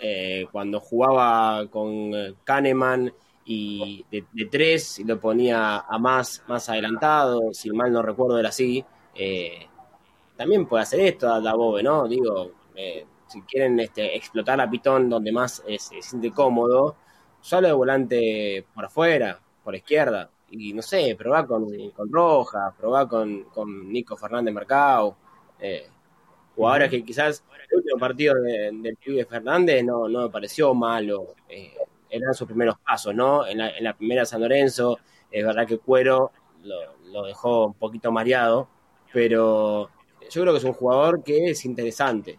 cuando 0.50 0.80
jugaba 0.80 1.66
con 1.68 2.12
Kahneman 2.44 3.12
y 3.44 4.04
de, 4.10 4.46
tres 4.46 4.98
y 4.98 5.04
lo 5.04 5.20
ponía 5.20 5.80
a 5.80 5.98
más, 5.98 6.42
más 6.48 6.68
adelantado, 6.70 7.52
si 7.52 7.70
mal 7.70 7.92
no 7.92 8.00
recuerdo 8.00 8.38
era 8.38 8.48
así, 8.48 8.82
también 10.34 10.66
puede 10.66 10.82
hacer 10.82 11.00
esto 11.00 11.30
a 11.30 11.40
la 11.40 11.54
Bobe, 11.54 11.82
¿no? 11.82 12.08
Digo, 12.08 12.52
si 13.26 13.42
quieren 13.42 13.78
este, 13.80 14.16
explotar 14.16 14.58
a 14.62 14.70
Pitón 14.70 15.10
donde 15.10 15.30
más 15.30 15.62
se 15.78 16.00
siente 16.00 16.30
cómodo, 16.30 16.96
solo 17.40 17.68
de 17.68 17.72
volante 17.72 18.64
por 18.74 18.84
afuera, 18.84 19.40
por 19.64 19.74
izquierda. 19.74 20.30
Y 20.50 20.72
no 20.72 20.82
sé, 20.82 21.14
probá 21.16 21.46
con, 21.46 21.66
con 21.90 22.12
Rojas, 22.12 22.74
probá 22.78 23.08
con, 23.08 23.44
con 23.44 23.92
Nico 23.92 24.16
Fernández 24.16 24.52
Mercado. 24.52 25.16
Eh, 25.60 25.86
jugadores 26.56 26.90
que 26.90 27.04
quizás 27.04 27.44
el 27.70 27.78
último 27.78 27.98
partido 27.98 28.34
del 28.34 28.96
pibe 28.96 29.24
Fernández 29.24 29.84
no, 29.84 30.08
no 30.08 30.22
me 30.22 30.30
pareció 30.30 30.74
malo. 30.74 31.34
Eh, 31.48 31.72
eran 32.10 32.34
sus 32.34 32.48
primeros 32.48 32.76
pasos, 32.78 33.14
¿no? 33.14 33.46
En 33.46 33.58
la, 33.58 33.70
en 33.70 33.84
la 33.84 33.96
primera 33.96 34.24
San 34.24 34.40
Lorenzo, 34.40 34.98
es 35.30 35.44
verdad 35.44 35.66
que 35.66 35.78
Cuero 35.78 36.32
lo, 36.64 36.96
lo 37.12 37.24
dejó 37.24 37.66
un 37.66 37.74
poquito 37.74 38.10
mareado, 38.10 38.68
pero 39.12 39.88
yo 40.28 40.42
creo 40.42 40.52
que 40.52 40.58
es 40.58 40.64
un 40.64 40.72
jugador 40.72 41.22
que 41.22 41.50
es 41.50 41.64
interesante 41.64 42.38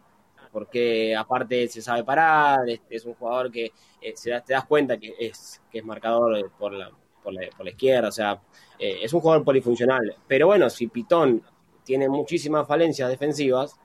porque 0.52 1.16
aparte 1.16 1.68
se 1.68 1.82
sabe 1.82 2.04
parar, 2.04 2.60
es, 2.90 3.06
un 3.06 3.14
jugador 3.14 3.52
que 3.52 3.72
eh, 4.02 4.14
se 4.16 4.30
te 4.42 4.54
das 4.54 4.66
cuenta 4.66 4.98
que 4.98 5.14
es, 5.20 5.62
que 5.72 5.80
es 5.80 5.86
marcador 5.86 6.52
por 6.58 6.74
la, 6.74 6.92
por 7.24 7.34
la, 7.34 7.50
por 7.56 7.66
la 7.66 7.72
izquierda, 7.72 8.10
o 8.10 8.12
sea, 8.12 8.42
eh, 8.78 9.00
es 9.02 9.14
un 9.14 9.22
jugador 9.22 9.44
polifuncional. 9.44 10.16
Pero 10.28 10.48
bueno, 10.48 10.70
si 10.70 10.88
Pitón 10.88 11.42
tiene 11.84 12.10
muchísimas 12.10 12.68
falencias 12.68 13.10
defensivas, 13.10 13.76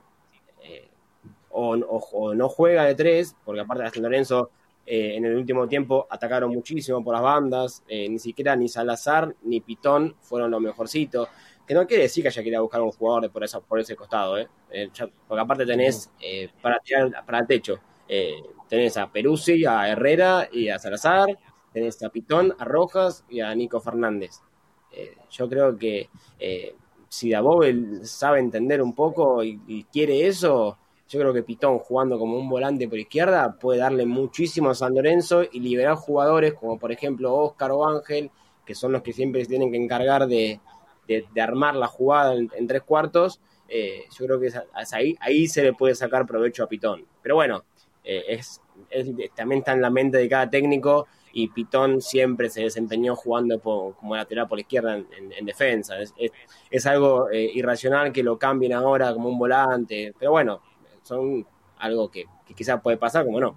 eh, 0.62 0.88
o, 1.50 1.76
no 2.34 2.48
juega 2.48 2.84
de 2.84 2.94
tres, 2.94 3.34
porque 3.44 3.60
aparte 3.60 3.84
de 3.84 3.90
San 3.90 4.02
Lorenzo 4.02 4.50
en 4.88 5.24
el 5.24 5.34
último 5.34 5.66
tiempo 5.66 6.06
atacaron 6.08 6.52
muchísimo 6.52 7.02
por 7.02 7.14
las 7.14 7.22
bandas, 7.22 7.82
ni 7.88 8.20
siquiera 8.20 8.54
ni 8.54 8.68
Salazar 8.68 9.34
ni 9.42 9.60
Pitón 9.60 10.14
fueron 10.20 10.52
los 10.52 10.60
mejorcitos 10.60 11.28
que 11.66 11.74
no 11.74 11.86
quiere 11.86 12.04
decir 12.04 12.22
que 12.22 12.28
haya 12.28 12.42
que 12.42 12.48
ir 12.48 12.56
a 12.56 12.60
buscar 12.60 12.80
un 12.80 12.92
jugador 12.92 13.30
por, 13.30 13.42
esa, 13.42 13.60
por 13.60 13.80
ese 13.80 13.96
costado, 13.96 14.38
¿eh? 14.38 14.48
eh 14.70 14.88
porque 15.26 15.40
aparte 15.40 15.66
tenés 15.66 16.10
eh, 16.20 16.48
para 16.62 16.78
tirar 16.78 17.24
para 17.26 17.40
el 17.40 17.46
techo, 17.46 17.80
eh, 18.08 18.42
tenés 18.68 18.96
a 18.96 19.10
Peruzzi, 19.10 19.64
a 19.64 19.88
Herrera 19.88 20.48
y 20.52 20.68
a 20.68 20.78
Salazar, 20.78 21.26
tenés 21.72 22.02
a 22.02 22.08
Pitón, 22.08 22.54
a 22.58 22.64
Rojas 22.64 23.24
y 23.28 23.40
a 23.40 23.54
Nico 23.54 23.80
Fernández. 23.80 24.40
yo 25.30 25.48
creo 25.48 25.76
que 25.76 26.08
si 27.08 27.30
Dabove 27.30 28.04
sabe 28.04 28.38
entender 28.38 28.80
un 28.80 28.94
poco 28.94 29.42
y, 29.42 29.84
quiere 29.92 30.26
eso, 30.26 30.78
yo 31.08 31.20
creo 31.20 31.32
que 31.32 31.42
Pitón 31.42 31.78
jugando 31.80 32.18
como 32.18 32.38
un 32.38 32.48
volante 32.48 32.88
por 32.88 32.98
izquierda 32.98 33.58
puede 33.58 33.80
darle 33.80 34.06
muchísimo 34.06 34.70
a 34.70 34.74
San 34.74 34.94
Lorenzo 34.94 35.42
y 35.50 35.60
liberar 35.60 35.96
jugadores 35.96 36.54
como 36.54 36.78
por 36.78 36.92
ejemplo 36.92 37.34
Oscar 37.34 37.72
o 37.72 37.86
Ángel, 37.86 38.30
que 38.64 38.74
son 38.74 38.92
los 38.92 39.02
que 39.02 39.12
siempre 39.12 39.42
se 39.42 39.50
tienen 39.50 39.70
que 39.70 39.78
encargar 39.78 40.26
de, 40.26 40.60
de, 41.06 41.40
armar 41.40 41.76
la 41.76 41.86
jugada 41.86 42.34
en, 42.34 42.66
tres 42.66 42.82
cuartos, 42.82 43.40
eh, 43.68 44.04
yo 44.18 44.26
creo 44.26 44.40
que 44.40 44.50
ahí, 44.92 45.16
ahí 45.20 45.46
se 45.48 45.62
le 45.62 45.72
puede 45.72 45.94
sacar 45.94 46.26
provecho 46.26 46.64
a 46.64 46.68
Pitón. 46.68 47.04
Pero 47.22 47.34
bueno, 47.34 47.64
eh, 48.04 48.24
es, 48.28 48.62
también 49.34 49.58
está 49.58 49.72
en 49.72 49.82
la 49.82 49.90
mente 49.90 50.18
de 50.18 50.28
cada 50.28 50.48
técnico 50.48 51.08
y 51.32 51.48
Pitón 51.48 52.00
siempre 52.00 52.48
se 52.48 52.62
desempeñó 52.62 53.16
jugando 53.16 53.60
como 53.60 54.16
lateral 54.16 54.48
por 54.48 54.56
la 54.56 54.62
izquierda 54.62 54.96
en, 54.96 55.44
defensa. 55.44 55.96
Es, 56.70 56.86
algo 56.86 57.28
eh, 57.30 57.50
irracional 57.52 58.12
que 58.12 58.22
lo 58.22 58.38
cambien 58.38 58.72
ahora 58.72 59.12
como 59.12 59.28
un 59.28 59.38
volante, 59.38 60.14
pero 60.18 60.30
bueno, 60.30 60.62
son 61.02 61.46
algo 61.78 62.10
que, 62.10 62.24
quizás 62.54 62.80
puede 62.80 62.96
pasar, 62.96 63.26
como 63.26 63.40
no. 63.40 63.54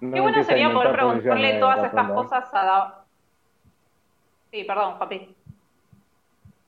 Qué 0.00 0.20
bueno 0.20 0.42
sería 0.42 0.72
poder 0.72 0.92
preguntarle 0.92 1.58
todas 1.60 1.84
estas 1.84 2.10
cosas 2.10 2.48
a... 2.52 3.04
Sí, 4.50 4.64
perdón, 4.64 4.98
papi. 4.98 5.36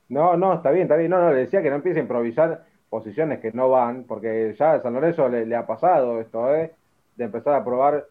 No, 0.09 0.37
no, 0.37 0.53
está 0.53 0.71
bien, 0.71 0.83
está 0.83 0.95
bien. 0.95 1.11
No, 1.11 1.19
no, 1.19 1.31
le 1.31 1.41
decía 1.41 1.61
que 1.61 1.69
no 1.69 1.77
empiece 1.77 1.99
a 1.99 2.03
improvisar 2.03 2.65
posiciones 2.89 3.39
que 3.39 3.51
no 3.51 3.69
van, 3.69 4.03
porque 4.03 4.55
ya 4.57 4.73
a 4.73 4.81
San 4.81 4.93
Lorenzo 4.93 5.27
le, 5.27 5.55
ha 5.55 5.65
pasado 5.65 6.21
esto, 6.21 6.53
¿eh? 6.55 6.73
De 7.15 7.25
empezar 7.25 7.53
a 7.55 7.65
probar 7.65 8.05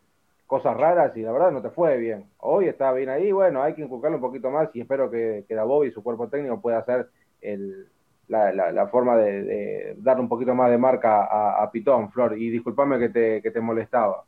cosas 0.47 0.77
raras 0.77 1.17
y 1.17 1.23
la 1.23 1.33
verdad 1.33 1.53
no 1.53 1.63
te 1.63 1.71
fue 1.71 1.97
bien. 1.97 2.27
Hoy 2.39 2.69
está 2.69 2.93
bien 2.93 3.09
ahí, 3.09 3.33
bueno, 3.33 3.63
hay 3.63 3.75
que 3.75 3.83
inculcarlo 3.83 4.19
un 4.19 4.23
poquito 4.23 4.51
más 4.51 4.69
y 4.75 4.81
espero 4.81 5.11
que, 5.11 5.45
que 5.49 5.57
Bob 5.57 5.85
y 5.85 5.91
su 5.91 6.03
cuerpo 6.03 6.29
técnico 6.29 6.61
pueda 6.61 6.79
hacer 6.79 7.09
el, 7.41 7.89
la, 8.29 8.53
la, 8.53 8.87
forma 8.89 9.17
de, 9.17 9.95
darle 9.99 10.23
un 10.23 10.29
poquito 10.29 10.55
más 10.55 10.71
de 10.71 10.79
marca 10.79 11.25
a, 11.63 11.71
Pitón, 11.71 12.11
Flor. 12.11 12.39
Y 12.39 12.51
discúlpame 12.51 12.99
que 12.99 13.09
te, 13.09 13.43
que 13.43 13.51
te 13.51 13.61
molestaba. 13.61 14.25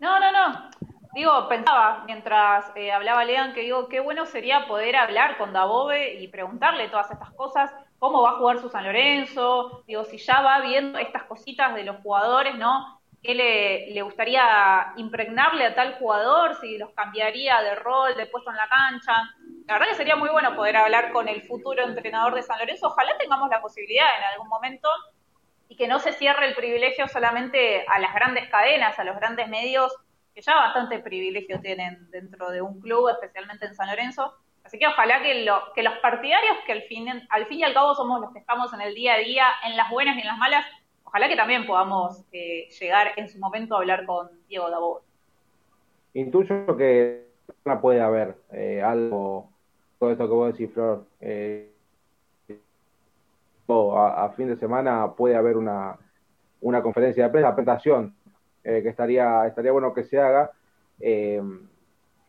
No, 0.00 0.20
no, 0.20 0.32
no. 0.32 0.97
Digo, 1.14 1.48
pensaba 1.48 2.02
mientras 2.06 2.70
eh, 2.76 2.92
hablaba 2.92 3.24
Lean 3.24 3.54
que 3.54 3.62
digo, 3.62 3.88
qué 3.88 4.00
bueno 4.00 4.26
sería 4.26 4.66
poder 4.66 4.96
hablar 4.96 5.38
con 5.38 5.52
Dabove 5.52 6.14
y 6.20 6.28
preguntarle 6.28 6.88
todas 6.88 7.10
estas 7.10 7.30
cosas, 7.32 7.72
cómo 7.98 8.22
va 8.22 8.30
a 8.30 8.36
jugar 8.36 8.58
su 8.58 8.68
San 8.68 8.84
Lorenzo, 8.84 9.84
digo, 9.86 10.04
si 10.04 10.18
ya 10.18 10.42
va 10.42 10.60
viendo 10.60 10.98
estas 10.98 11.24
cositas 11.24 11.74
de 11.74 11.84
los 11.84 11.96
jugadores, 12.02 12.54
¿no? 12.56 13.00
¿Qué 13.22 13.34
le, 13.34 13.90
le 13.90 14.02
gustaría 14.02 14.92
impregnarle 14.96 15.66
a 15.66 15.74
tal 15.74 15.94
jugador? 15.94 16.54
Si 16.60 16.78
los 16.78 16.90
cambiaría 16.90 17.60
de 17.62 17.74
rol, 17.74 18.14
de 18.16 18.26
puesto 18.26 18.50
en 18.50 18.56
la 18.56 18.68
cancha. 18.68 19.12
La 19.66 19.74
verdad 19.74 19.88
que 19.88 19.96
sería 19.96 20.14
muy 20.14 20.28
bueno 20.28 20.54
poder 20.54 20.76
hablar 20.76 21.10
con 21.10 21.26
el 21.26 21.42
futuro 21.42 21.82
entrenador 21.82 22.36
de 22.36 22.42
San 22.42 22.58
Lorenzo. 22.60 22.86
Ojalá 22.86 23.18
tengamos 23.18 23.50
la 23.50 23.60
posibilidad 23.60 24.06
en 24.18 24.24
algún 24.34 24.48
momento 24.48 24.88
y 25.68 25.76
que 25.76 25.88
no 25.88 25.98
se 25.98 26.12
cierre 26.12 26.46
el 26.46 26.54
privilegio 26.54 27.08
solamente 27.08 27.84
a 27.88 27.98
las 27.98 28.14
grandes 28.14 28.48
cadenas, 28.50 28.96
a 29.00 29.04
los 29.04 29.16
grandes 29.16 29.48
medios 29.48 29.92
que 30.34 30.42
ya 30.42 30.54
bastante 30.54 30.98
privilegio 31.00 31.60
tienen 31.60 32.10
dentro 32.10 32.50
de 32.50 32.62
un 32.62 32.80
club, 32.80 33.08
especialmente 33.10 33.66
en 33.66 33.74
San 33.74 33.88
Lorenzo. 33.88 34.34
Así 34.64 34.78
que 34.78 34.86
ojalá 34.86 35.22
que, 35.22 35.44
lo, 35.44 35.60
que 35.74 35.82
los 35.82 35.96
partidarios, 35.98 36.56
que 36.66 36.72
al 36.72 36.82
fin, 36.82 37.06
al 37.30 37.46
fin 37.46 37.60
y 37.60 37.64
al 37.64 37.74
cabo 37.74 37.94
somos 37.94 38.20
los 38.20 38.32
que 38.32 38.38
estamos 38.38 38.72
en 38.74 38.82
el 38.82 38.94
día 38.94 39.14
a 39.14 39.18
día, 39.18 39.46
en 39.66 39.76
las 39.76 39.90
buenas 39.90 40.16
y 40.16 40.20
en 40.20 40.26
las 40.26 40.38
malas, 40.38 40.66
ojalá 41.04 41.28
que 41.28 41.36
también 41.36 41.66
podamos 41.66 42.22
eh, 42.32 42.68
llegar 42.78 43.12
en 43.16 43.28
su 43.28 43.38
momento 43.38 43.74
a 43.74 43.78
hablar 43.78 44.04
con 44.04 44.28
Diego 44.46 44.68
Dabo. 44.68 45.00
Intuyo 46.12 46.76
que 46.76 47.28
puede 47.80 48.00
haber 48.00 48.36
eh, 48.52 48.82
algo, 48.82 49.50
todo 49.98 50.12
esto 50.12 50.28
que 50.28 50.34
vos 50.34 50.52
decís, 50.52 50.72
Flor. 50.72 51.06
Eh, 51.20 51.72
a, 53.70 54.32
fin 54.36 54.48
de 54.48 54.56
semana 54.56 55.12
puede 55.14 55.36
haber 55.36 55.56
una, 55.56 55.96
una 56.60 56.82
conferencia 56.82 57.24
de 57.24 57.30
prensa, 57.30 57.54
presentación 57.54 58.14
eh, 58.64 58.82
que 58.82 58.88
estaría, 58.88 59.46
estaría 59.46 59.72
bueno 59.72 59.92
que 59.94 60.04
se 60.04 60.18
haga. 60.18 60.50
Eh, 61.00 61.40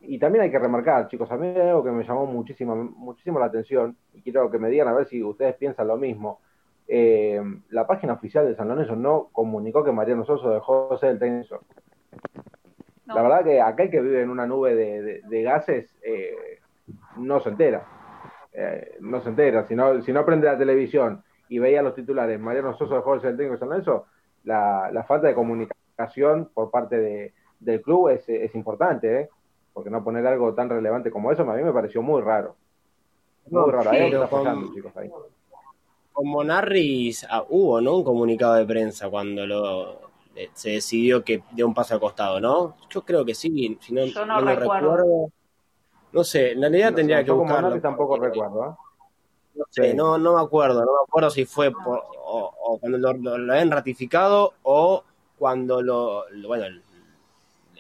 y 0.02 0.18
también 0.18 0.44
hay 0.44 0.52
que 0.52 0.60
remarcar, 0.60 1.08
chicos, 1.08 1.30
a 1.32 1.38
mí 1.38 1.48
hay 1.48 1.68
algo 1.68 1.84
que 1.84 1.92
me 1.92 2.04
llamó 2.04 2.26
muchísimo, 2.26 2.76
muchísimo 2.76 3.40
la 3.40 3.48
atención 3.48 3.98
y 4.14 4.22
quiero 4.22 4.50
que 4.50 4.58
me 4.58 4.70
digan 4.70 4.88
a 4.88 4.94
ver 4.94 5.08
si 5.08 5.22
ustedes 5.22 5.56
piensan 5.56 5.88
lo 5.88 5.98
mismo. 5.98 6.40
Eh, 6.88 7.42
la 7.70 7.86
página 7.86 8.14
oficial 8.14 8.48
de 8.48 8.56
San 8.56 8.68
Lorenzo 8.68 8.96
no 8.96 9.30
comunicó 9.32 9.84
que 9.84 9.92
Mariano 9.92 10.26
Soso 10.26 10.50
dejó 10.50 10.90
de 10.92 10.98
ser 10.98 11.10
el 11.12 11.20
técnico. 11.20 11.64
La 13.06 13.22
verdad 13.22 13.44
que 13.44 13.62
aquel 13.62 13.90
que 13.90 14.02
vive 14.02 14.22
en 14.22 14.30
una 14.30 14.46
nube 14.46 14.76
de, 14.76 15.44
gases 15.44 15.96
eh, 16.02 16.60
no 17.18 17.40
se 17.42 17.50
entera. 17.50 17.84
Eh, 18.54 18.98
no 19.02 19.22
se 19.22 19.30
entera. 19.30 19.68
Si 19.68 19.76
no, 19.76 20.02
si 20.02 20.14
no 20.14 20.26
prende 20.26 20.48
la 20.48 20.58
televisión 20.58 21.24
y 21.50 21.60
veía 21.60 21.82
los 21.82 21.96
titulares, 21.96 22.40
Mariano 22.40 22.76
Soso 22.76 22.96
dejó 22.96 23.16
de 23.16 23.22
ser 23.22 23.32
el 23.32 23.38
técnico 23.38 23.56
de 23.56 23.60
San 23.60 23.70
Lorenzo, 23.70 24.06
la, 24.44 24.90
la 24.92 25.04
falta 25.04 25.28
de 25.28 25.36
comunicación 25.36 25.79
por 26.54 26.72
parte 26.72 27.34
del 27.60 27.82
club 27.82 28.10
es, 28.10 28.28
es 28.30 28.56
importante, 28.56 29.22
¿eh? 29.22 29.30
porque 29.74 29.90
no 29.90 30.04
poner 30.04 30.26
algo 30.28 30.54
tan 30.54 30.70
relevante 30.70 31.12
como 31.12 31.32
eso, 31.32 31.44
a 31.44 31.56
mí 31.56 31.64
me 31.64 31.72
pareció 31.72 32.02
muy 32.02 32.22
raro. 32.22 32.56
Muy 33.50 33.72
raro, 33.72 33.90
ahí 33.90 34.12
está 34.12 34.28
con, 34.28 34.74
chicos, 34.74 34.96
ahí. 34.98 35.10
Con 36.12 36.28
Monarris 36.28 37.26
ah, 37.30 37.46
hubo, 37.48 37.82
¿no? 37.82 37.96
Un 37.98 38.04
comunicado 38.04 38.56
de 38.56 38.66
prensa 38.66 39.10
cuando 39.10 39.48
lo 39.48 40.10
eh, 40.36 40.50
se 40.54 40.72
decidió 40.72 41.24
que 41.24 41.44
dio 41.52 41.66
un 41.66 41.74
paso 41.74 41.94
al 41.94 42.00
costado, 42.00 42.40
¿no? 42.40 42.76
Yo 42.90 43.04
creo 43.04 43.26
que 43.26 43.34
sí, 43.34 43.78
si 43.82 43.94
no, 43.94 44.06
Yo 44.06 44.26
no, 44.26 44.42
recuerdo. 44.42 45.32
No 46.12 46.24
sé, 46.24 46.52
en 46.52 46.62
realidad 46.62 46.94
tendría 46.94 47.24
que 47.24 47.32
buscarlo. 47.32 47.80
tampoco 47.80 48.18
recuerdo, 48.18 48.66
¿eh? 48.66 48.76
No 49.56 49.66
sé, 49.70 49.94
no, 49.94 50.18
no 50.18 50.36
me 50.36 50.42
acuerdo, 50.42 50.80
no 50.86 50.92
me 50.92 51.04
acuerdo 51.08 51.30
si 51.30 51.46
fue 51.46 51.72
por, 51.72 52.04
o, 52.24 52.78
cuando 52.80 52.98
lo, 52.98 53.38
lo, 53.38 53.54
han 53.54 53.72
ratificado 53.72 54.54
o 54.64 55.04
cuando 55.40 55.82
lo, 55.82 56.26
bueno, 56.46 56.66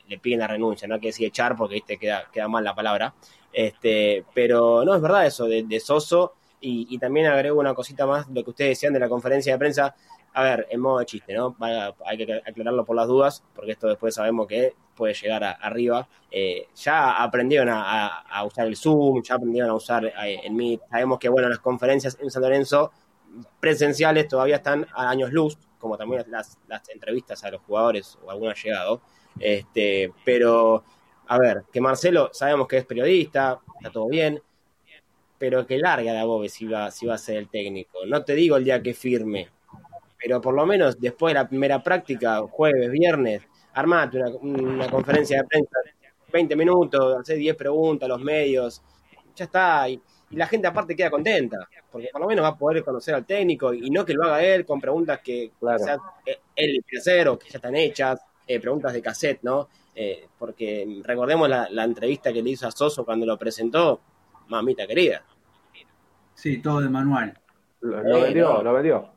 le 0.07 0.17
piden 0.17 0.39
la 0.39 0.47
renuncia, 0.47 0.87
no 0.87 0.95
hay 0.95 1.01
que 1.01 1.07
decir 1.07 1.27
echar 1.27 1.55
porque 1.55 1.75
viste 1.75 1.97
queda, 1.97 2.25
queda 2.31 2.47
mal 2.47 2.63
la 2.63 2.73
palabra. 2.73 3.13
Este, 3.51 4.25
pero 4.33 4.83
no 4.85 4.95
es 4.95 5.01
verdad 5.01 5.25
eso 5.25 5.45
de, 5.45 5.79
Soso. 5.79 6.33
Y, 6.61 6.97
también 6.97 7.27
agrego 7.27 7.59
una 7.59 7.73
cosita 7.73 8.05
más, 8.05 8.27
lo 8.27 8.43
que 8.43 8.49
ustedes 8.49 8.71
decían 8.71 8.93
de 8.93 8.99
la 8.99 9.07
conferencia 9.07 9.53
de 9.53 9.59
prensa. 9.59 9.95
A 10.33 10.43
ver, 10.43 10.67
en 10.69 10.79
modo 10.79 10.99
de 10.99 11.05
chiste, 11.05 11.33
¿no? 11.33 11.55
hay 11.59 12.17
que 12.17 12.41
aclararlo 12.45 12.85
por 12.85 12.95
las 12.95 13.07
dudas, 13.07 13.43
porque 13.55 13.71
esto 13.71 13.87
después 13.87 14.13
sabemos 14.13 14.45
que 14.47 14.73
puede 14.95 15.13
llegar 15.13 15.43
arriba. 15.43 16.07
Eh, 16.29 16.67
ya 16.75 17.23
aprendieron 17.23 17.69
a, 17.71 18.43
usar 18.45 18.67
el 18.67 18.75
Zoom, 18.75 19.23
ya 19.23 19.35
aprendieron 19.35 19.71
a 19.71 19.73
usar 19.73 20.05
eh, 20.05 20.41
el 20.43 20.53
Meet. 20.53 20.81
Sabemos 20.89 21.17
que, 21.17 21.29
bueno, 21.29 21.49
las 21.49 21.59
conferencias 21.59 22.17
en 22.21 22.29
San 22.29 22.43
Lorenzo 22.43 22.91
presenciales 23.59 24.27
todavía 24.27 24.57
están 24.57 24.85
a 24.93 25.09
años 25.09 25.31
luz, 25.31 25.57
como 25.79 25.97
también 25.97 26.25
las, 26.29 26.57
entrevistas 26.93 27.43
a 27.43 27.51
los 27.51 27.61
jugadores 27.61 28.17
o 28.23 28.29
algún 28.29 28.53
llegado. 28.53 29.01
Este, 29.39 30.13
pero, 30.23 30.83
a 31.27 31.37
ver, 31.39 31.63
que 31.71 31.81
Marcelo 31.81 32.29
sabemos 32.33 32.67
que 32.67 32.77
es 32.77 32.85
periodista, 32.85 33.59
está 33.77 33.91
todo 33.91 34.07
bien, 34.07 34.41
pero 35.37 35.65
que 35.65 35.77
larga 35.79 36.13
la 36.13 36.25
Bobe 36.25 36.49
si 36.49 36.67
va, 36.67 36.91
si 36.91 37.07
va 37.07 37.15
a 37.15 37.17
ser 37.17 37.37
el 37.37 37.49
técnico. 37.49 38.05
No 38.05 38.23
te 38.23 38.35
digo 38.35 38.57
el 38.57 38.65
día 38.65 38.83
que 38.83 38.93
firme, 38.93 39.49
pero 40.21 40.41
por 40.41 40.53
lo 40.53 40.65
menos 40.65 40.99
después 40.99 41.33
de 41.33 41.39
la 41.39 41.47
primera 41.47 41.81
práctica, 41.81 42.41
jueves, 42.41 42.91
viernes, 42.91 43.41
armate 43.73 44.21
una, 44.41 44.89
conferencia 44.89 45.37
de 45.37 45.47
prensa, 45.47 45.77
20 46.31 46.55
minutos, 46.55 47.17
hacer 47.21 47.37
10 47.37 47.55
preguntas 47.55 48.05
a 48.05 48.09
los 48.09 48.21
medios, 48.21 48.81
ya 49.35 49.45
está. 49.45 49.89
Y, 49.89 50.01
la 50.31 50.47
gente 50.47 50.67
aparte 50.67 50.95
queda 50.95 51.09
contenta, 51.09 51.57
porque 51.91 52.09
por 52.11 52.21
lo 52.21 52.27
menos 52.27 52.43
va 52.43 52.49
a 52.49 52.57
poder 52.57 52.83
conocer 52.83 53.15
al 53.15 53.25
técnico 53.25 53.73
y 53.73 53.89
no 53.89 54.05
que 54.05 54.13
lo 54.13 54.23
haga 54.23 54.43
él 54.43 54.65
con 54.65 54.79
preguntas 54.79 55.19
que 55.23 55.51
él 56.55 56.73
le 56.73 56.81
quiere 56.81 56.99
hacer 56.99 57.27
o 57.27 57.39
que 57.39 57.49
ya 57.49 57.57
están 57.57 57.75
hechas. 57.75 58.21
Eh, 58.49 58.59
preguntas 58.59 58.93
de 58.93 59.01
cassette, 59.03 59.43
¿no? 59.43 59.69
Eh, 59.93 60.27
porque 60.39 61.01
recordemos 61.03 61.47
la, 61.47 61.83
entrevista 61.83 62.33
que 62.33 62.41
le 62.41 62.49
hizo 62.49 62.67
a 62.67 62.71
Soso 62.71 63.05
cuando 63.05 63.23
lo 63.23 63.37
presentó, 63.37 64.01
mamita 64.47 64.87
querida. 64.87 65.23
Sí, 66.33 66.59
todo 66.59 66.81
de 66.81 66.89
manual. 66.89 67.39
Lo, 67.81 68.21
vendió, 68.21 68.63
lo 68.63 68.73
vendió. 68.73 69.11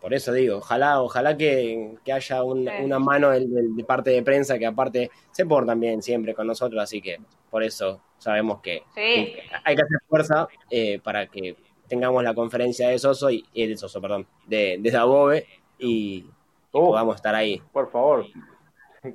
Por 0.00 0.14
eso 0.14 0.32
digo, 0.32 0.56
ojalá, 0.58 1.02
ojalá 1.02 1.36
que, 1.36 1.96
haya 2.12 2.42
una 2.42 2.98
mano 2.98 3.30
de, 3.30 3.84
parte 3.86 4.10
de 4.10 4.22
prensa 4.22 4.58
que 4.58 4.66
aparte 4.66 5.10
se 5.30 5.44
portan 5.44 5.78
bien 5.78 6.02
siempre 6.02 6.34
con 6.34 6.46
nosotros, 6.46 6.82
así 6.82 7.02
que 7.02 7.18
por 7.50 7.62
eso 7.62 8.00
sabemos 8.16 8.60
que, 8.60 8.82
hay 8.96 9.76
que 9.76 9.82
hacer 9.82 9.98
fuerza 10.08 10.48
eh, 10.70 11.00
para 11.02 11.26
que 11.26 11.56
tengamos 11.86 12.24
la 12.24 12.34
conferencia 12.34 12.88
de 12.88 12.98
Soso 12.98 13.30
y, 13.30 13.44
de 13.54 13.76
Soso, 13.76 14.00
perdón, 14.00 14.26
de, 14.46 14.78
de 14.80 14.90
Dabobe 14.90 15.46
y, 15.78 16.24
podamos 16.70 17.16
estar 17.16 17.34
ahí. 17.34 17.60
Por 17.72 17.90
favor, 17.90 18.24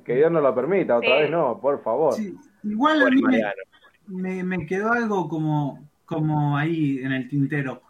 que 0.04 0.14
Dios 0.14 0.30
nos 0.30 0.42
lo 0.42 0.54
permita, 0.54 0.98
otra 0.98 1.16
vez 1.16 1.30
no, 1.30 1.58
por 1.60 1.82
favor. 1.82 2.14
igual 2.62 3.02
a 3.02 3.10
mí 3.10 3.22
me, 4.06 4.44
me, 4.44 4.66
quedó 4.66 4.92
algo 4.92 5.28
como, 5.28 5.88
como 6.04 6.56
ahí 6.56 6.98
en 6.98 7.12
el 7.12 7.28
tintero. 7.28 7.82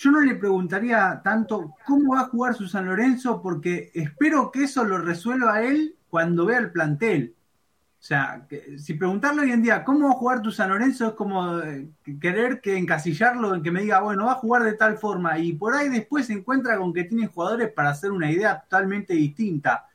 Yo 0.00 0.10
no 0.10 0.22
le 0.22 0.34
preguntaría 0.34 1.20
tanto 1.22 1.74
cómo 1.84 2.14
va 2.14 2.22
a 2.22 2.28
jugar 2.28 2.54
su 2.54 2.66
San 2.66 2.86
Lorenzo, 2.86 3.42
porque 3.42 3.90
espero 3.92 4.50
que 4.50 4.64
eso 4.64 4.82
lo 4.82 4.96
resuelva 4.96 5.60
él 5.60 5.94
cuando 6.08 6.46
vea 6.46 6.58
el 6.58 6.72
plantel. 6.72 7.34
O 7.36 8.02
sea, 8.02 8.46
si 8.78 8.94
preguntarle 8.94 9.42
hoy 9.42 9.52
en 9.52 9.60
día 9.60 9.84
cómo 9.84 10.06
va 10.06 10.14
a 10.14 10.16
jugar 10.16 10.40
tu 10.40 10.50
San 10.50 10.70
Lorenzo 10.70 11.08
es 11.08 11.12
como 11.12 11.58
eh, 11.58 11.90
querer 12.18 12.62
que 12.62 12.78
encasillarlo 12.78 13.54
en 13.54 13.62
que 13.62 13.70
me 13.70 13.82
diga, 13.82 14.00
bueno, 14.00 14.24
va 14.24 14.32
a 14.32 14.36
jugar 14.36 14.62
de 14.62 14.72
tal 14.72 14.96
forma 14.96 15.38
y 15.38 15.52
por 15.52 15.74
ahí 15.74 15.90
después 15.90 16.24
se 16.24 16.32
encuentra 16.32 16.78
con 16.78 16.94
que 16.94 17.04
tiene 17.04 17.26
jugadores 17.26 17.70
para 17.70 17.90
hacer 17.90 18.10
una 18.10 18.30
idea 18.32 18.58
totalmente 18.58 19.12
distinta. 19.12 19.86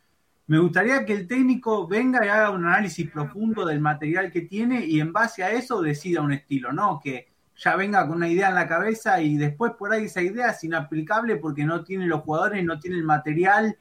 Me 0.46 0.60
gustaría 0.60 1.04
que 1.04 1.14
el 1.14 1.28
técnico 1.28 1.88
venga 1.88 2.24
y 2.24 2.30
haga 2.30 2.52
un 2.52 2.64
análisis 2.68 3.10
profundo 3.10 3.66
del 3.66 3.82
material 3.82 4.32
que 4.32 4.42
tiene 4.42 4.86
y 4.86 5.00
en 5.00 5.12
base 5.12 5.44
a 5.44 5.50
eso 5.50 5.82
decida 5.82 6.22
un 6.22 6.32
estilo, 6.32 6.72
¿no? 6.72 7.00
Que 7.04 7.34
ya 7.58 7.76
venga 7.76 8.08
con 8.08 8.18
una 8.18 8.28
idea 8.28 8.50
en 8.50 8.56
la 8.56 8.68
cabeza 8.68 9.22
y 9.22 9.38
después 9.38 9.74
por 9.78 9.94
ahí 9.94 10.06
esa 10.06 10.22
idea 10.22 10.50
es 10.50 10.64
inaplicable 10.64 11.38
porque 11.38 11.66
no 11.66 11.84
tiene 11.84 12.08
los 12.08 12.22
jugadores, 12.22 12.64
no 12.64 12.80
tiene 12.80 12.98
el 12.98 13.04
material 13.04 13.78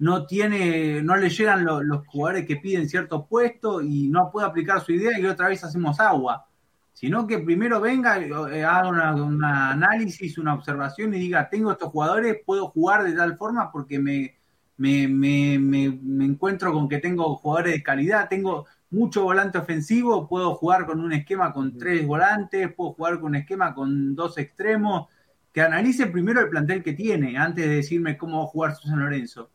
no 0.00 0.24
tiene, 0.24 1.02
no 1.02 1.14
le 1.14 1.28
llegan 1.28 1.62
los 1.64 2.06
jugadores 2.06 2.46
que 2.46 2.56
piden 2.56 2.88
cierto 2.88 3.26
puesto 3.26 3.82
y 3.82 4.08
no 4.08 4.30
puede 4.30 4.46
aplicar 4.46 4.80
su 4.80 4.92
idea 4.92 5.20
y 5.20 5.26
otra 5.26 5.48
vez 5.48 5.62
hacemos 5.62 6.00
agua. 6.00 6.46
Sino 6.94 7.26
que 7.26 7.38
primero 7.38 7.80
venga, 7.82 8.18
eh, 8.18 8.64
haga 8.64 9.14
un 9.14 9.44
análisis, 9.44 10.38
una 10.38 10.54
observación 10.54 11.14
y 11.14 11.18
diga, 11.18 11.48
tengo 11.50 11.70
estos 11.72 11.90
jugadores, 11.90 12.38
puedo 12.44 12.68
jugar 12.68 13.04
de 13.04 13.12
tal 13.12 13.36
forma 13.36 13.70
porque 13.70 13.98
me, 13.98 14.38
me, 14.78 15.06
me, 15.06 15.58
me, 15.58 16.24
encuentro 16.24 16.72
con 16.72 16.88
que 16.88 16.98
tengo 16.98 17.36
jugadores 17.36 17.74
de 17.74 17.82
calidad, 17.82 18.28
tengo 18.28 18.66
mucho 18.90 19.22
volante 19.22 19.58
ofensivo, 19.58 20.28
puedo 20.28 20.54
jugar 20.54 20.86
con 20.86 21.00
un 21.00 21.12
esquema 21.12 21.52
con 21.52 21.78
tres 21.78 22.06
volantes, 22.06 22.72
puedo 22.74 22.92
jugar 22.92 23.20
con 23.20 23.30
un 23.30 23.36
esquema 23.36 23.74
con 23.74 24.14
dos 24.14 24.36
extremos, 24.38 25.08
que 25.52 25.60
analice 25.60 26.06
primero 26.06 26.40
el 26.40 26.48
plantel 26.48 26.82
que 26.82 26.92
tiene 26.92 27.36
antes 27.36 27.66
de 27.66 27.76
decirme 27.76 28.16
cómo 28.16 28.38
va 28.38 28.44
a 28.44 28.48
jugar 28.48 28.74
San 28.74 28.98
Lorenzo. 28.98 29.50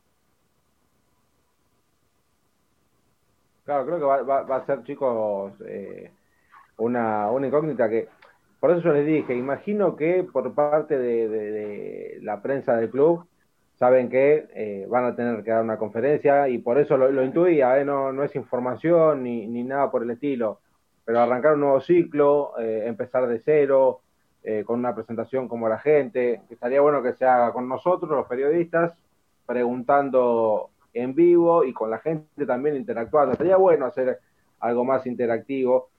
Claro, 3.66 3.86
creo 3.86 3.98
que 4.00 4.24
va, 4.24 4.44
va, 4.44 4.56
a 4.58 4.66
ser, 4.66 4.84
chicos, 4.84 5.54
eh, 5.66 6.12
una, 6.78 7.32
una 7.32 7.48
incógnita 7.48 7.90
que, 7.90 8.08
por 8.60 8.72
eso 8.72 8.82
yo 8.82 8.94
les 8.94 9.06
dije, 9.06 9.36
imagino 9.36 9.96
que 9.96 10.24
por 10.24 10.54
parte 10.54 10.98
de, 10.98 12.20
la 12.22 12.42
prensa 12.42 12.76
del 12.76 12.90
club 12.90 13.28
saben 13.76 14.10
que 14.10 14.48
eh, 14.54 14.86
van 14.90 15.06
a 15.06 15.16
tener 15.16 15.44
que 15.44 15.52
dar 15.52 15.64
una 15.64 15.78
conferencia 15.78 16.48
y 16.48 16.60
por 16.60 16.78
eso 16.78 16.98
lo, 16.98 17.12
lo 17.12 17.24
intuía, 17.24 17.80
eh, 17.80 17.86
no, 17.86 18.12
no 18.12 18.24
es 18.24 18.36
información 18.36 19.24
ni, 19.24 19.48
ni 19.48 19.64
nada 19.64 19.92
por 19.92 20.04
el 20.04 20.12
estilo, 20.12 20.60
pero 21.04 21.20
arrancar 21.20 21.54
un 21.54 21.62
nuevo 21.62 21.82
ciclo, 21.82 22.54
empezar 22.58 23.28
de 23.28 23.40
cero, 23.40 24.02
con 24.66 24.80
una 24.80 24.96
presentación 24.96 25.48
como 25.48 25.70
la 25.70 25.78
gente, 25.78 26.42
estaría 26.50 26.82
bueno 26.82 27.04
que 27.04 27.14
se 27.14 27.26
haga 27.26 27.52
con 27.54 27.68
nosotros, 27.70 28.10
los 28.10 28.28
periodistas, 28.28 28.94
preguntando 29.46 30.72
en 30.96 31.14
vivo 31.14 31.64
y 31.64 31.74
con 31.74 31.92
la 31.92 32.00
gente 32.00 32.46
también 32.46 32.76
interactuando. 32.76 33.34
Estaría 33.34 33.58
bueno 33.58 33.86
hacer 33.86 34.20
algo 34.60 34.84
más 34.84 35.06
interactivo, 35.06 35.90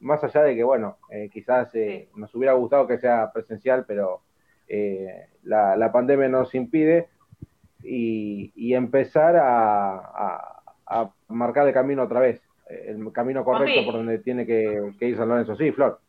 más 0.00 0.22
allá 0.24 0.42
de 0.42 0.54
que, 0.54 0.64
bueno, 0.64 0.98
eh, 1.10 1.28
quizás 1.30 1.74
eh, 1.74 2.08
nos 2.16 2.34
hubiera 2.34 2.54
gustado 2.54 2.86
que 2.86 2.98
sea 2.98 3.30
presencial, 3.32 3.84
pero 3.86 4.22
eh, 4.68 5.26
la, 5.42 5.90
pandemia 5.92 6.28
nos 6.28 6.54
impide 6.54 7.08
y, 7.86 8.74
empezar 8.74 9.36
a, 9.38 10.62
marcar 11.28 11.66
el 11.66 11.74
camino 11.74 12.02
otra 12.02 12.20
vez, 12.20 12.40
el 12.68 13.12
camino 13.12 13.44
correcto 13.44 13.84
por 13.84 13.94
donde 13.94 14.18
tiene 14.18 14.46
que, 14.46 14.92
que 14.98 15.08
ir 15.08 15.16
San 15.16 15.28
Lorenzo. 15.28 15.56
Sí, 15.56 15.72
Flor. 15.72 16.00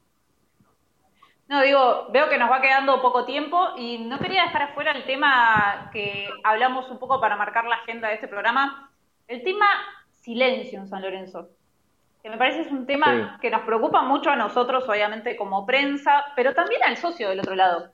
No, 1.48 1.62
digo, 1.62 2.08
veo 2.12 2.28
que 2.28 2.38
nos 2.38 2.52
va 2.52 2.62
quedando 2.62 3.02
poco 3.02 3.26
tiempo 3.26 3.70
y 3.78 4.00
no 4.00 4.20
quería 4.20 4.44
dejar 4.44 4.64
afuera 4.64 4.92
el 4.92 5.06
tema 5.06 5.90
que 5.94 6.28
hablamos 6.44 6.90
un 6.92 7.00
poco 7.00 7.22
para 7.22 7.38
marcar 7.38 7.66
la 7.66 7.76
agenda 7.78 8.10
de 8.10 8.16
este 8.16 8.28
programa, 8.28 8.92
el 9.28 9.44
tema 9.44 9.66
silencio 10.12 10.80
en 10.80 10.90
San 10.90 11.02
Lorenzo, 11.02 11.50
que 12.22 12.30
me 12.30 12.38
parece 12.38 12.62
es 12.62 12.72
un 12.72 12.86
tema 12.86 13.38
que 13.42 13.50
nos 13.50 13.62
preocupa 13.62 14.02
mucho 14.02 14.30
a 14.30 14.36
nosotros, 14.36 14.90
obviamente 14.90 15.38
como 15.38 15.66
prensa, 15.66 16.26
pero 16.36 16.54
también 16.54 16.82
al 16.84 16.98
socio 16.98 17.30
del 17.30 17.40
otro 17.40 17.56
lado. 17.56 17.94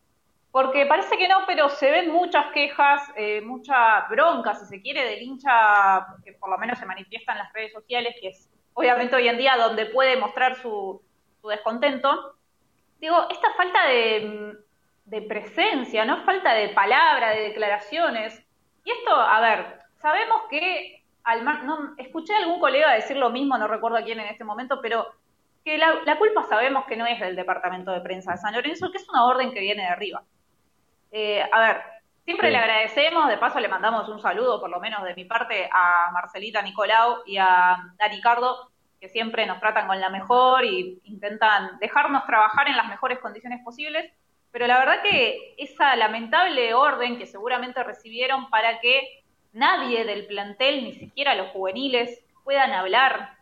Porque 0.54 0.86
parece 0.86 1.18
que 1.18 1.28
no, 1.28 1.48
pero 1.48 1.68
se 1.68 1.90
ven 1.90 2.12
muchas 2.12 2.52
quejas, 2.52 3.02
eh, 3.16 3.42
mucha 3.42 4.02
bronca, 4.08 4.54
si 4.54 4.68
se 4.68 4.84
quiere, 4.84 5.04
del 5.04 5.24
hincha, 5.24 6.06
que 6.24 6.34
por 6.34 6.48
lo 6.48 6.60
menos 6.60 6.78
se 6.78 6.86
manifiesta 6.86 7.32
en 7.32 7.40
las 7.40 7.52
redes 7.54 7.74
sociales, 7.74 8.16
que 8.22 8.28
es 8.28 8.52
obviamente 8.76 9.16
hoy 9.16 9.28
en 9.28 9.40
día 9.40 9.58
donde 9.58 9.88
puede 9.88 10.16
mostrar 10.16 10.56
su, 10.62 11.02
descontento. 11.50 12.36
Digo, 13.00 13.18
esta 13.32 13.52
falta 13.56 13.88
de, 13.88 15.22
presencia, 15.28 16.06
no 16.06 16.24
falta 16.24 16.54
de 16.54 16.70
palabra, 16.70 17.32
de 17.32 17.50
declaraciones. 17.50 18.40
Y 18.86 18.92
esto, 18.92 19.12
a 19.12 19.42
ver, 19.42 19.80
sabemos 20.04 20.44
que 20.52 21.04
al 21.24 21.44
no, 21.44 21.96
escuché 21.98 22.36
a 22.36 22.38
algún 22.38 22.60
colega 22.60 22.94
decir 22.94 23.18
lo 23.18 23.32
mismo, 23.32 23.58
no 23.58 23.68
recuerdo 23.68 23.98
a 23.98 24.04
quién 24.04 24.20
en 24.20 24.28
este 24.28 24.44
momento, 24.44 24.82
pero 24.84 25.08
que 25.66 25.80
la, 25.80 26.20
culpa 26.20 26.44
sabemos 26.44 26.86
que 26.86 26.96
no 26.96 27.08
es 27.08 27.20
del 27.20 27.36
departamento 27.36 27.92
de 27.92 28.02
prensa 28.02 28.34
de 28.34 28.38
San 28.38 28.54
Lorenzo, 28.54 28.92
que 28.92 29.00
es 29.00 29.10
una 29.10 29.26
orden 29.26 29.52
que 29.52 29.60
viene 29.60 29.82
de 29.82 29.90
arriba. 29.90 30.24
Eh, 31.16 31.48
a 31.52 31.60
ver, 31.60 31.84
siempre 32.26 32.50
le 32.50 32.58
agradecemos, 32.58 33.30
de 33.30 33.38
paso 33.38 33.60
le 33.60 33.68
mandamos 33.68 34.10
un 34.10 34.20
saludo, 34.20 34.60
por 34.60 34.72
lo 34.72 34.80
menos 34.80 35.04
de 35.04 35.14
mi 35.14 35.26
parte, 35.26 35.70
a 35.72 36.10
Marcelita 36.12 36.60
Nicolau 36.64 37.18
y 37.28 37.38
a 37.38 37.78
Dani 38.00 38.20
Cardo, 38.20 38.72
que 39.00 39.10
siempre 39.10 39.46
nos 39.46 39.60
tratan 39.60 39.86
con 39.86 40.02
la 40.02 40.10
mejor 40.10 40.66
y 40.66 41.00
intentan 41.04 41.78
dejarnos 41.78 42.26
trabajar 42.26 42.68
en 42.68 42.78
las 42.78 42.88
mejores 42.88 43.20
condiciones 43.20 43.64
posibles. 43.64 44.12
Pero 44.52 44.66
la 44.66 44.80
verdad 44.80 45.04
que 45.04 45.54
esa 45.60 45.96
lamentable 45.96 46.74
orden 46.74 47.20
que 47.20 47.28
seguramente 47.28 47.84
recibieron 47.84 48.50
para 48.50 48.80
que 48.80 49.24
nadie 49.52 50.06
del 50.06 50.26
plantel, 50.26 50.84
ni 50.84 50.94
siquiera 50.94 51.36
los 51.36 51.52
juveniles, 51.52 52.26
puedan 52.44 52.72
hablar, 52.72 53.36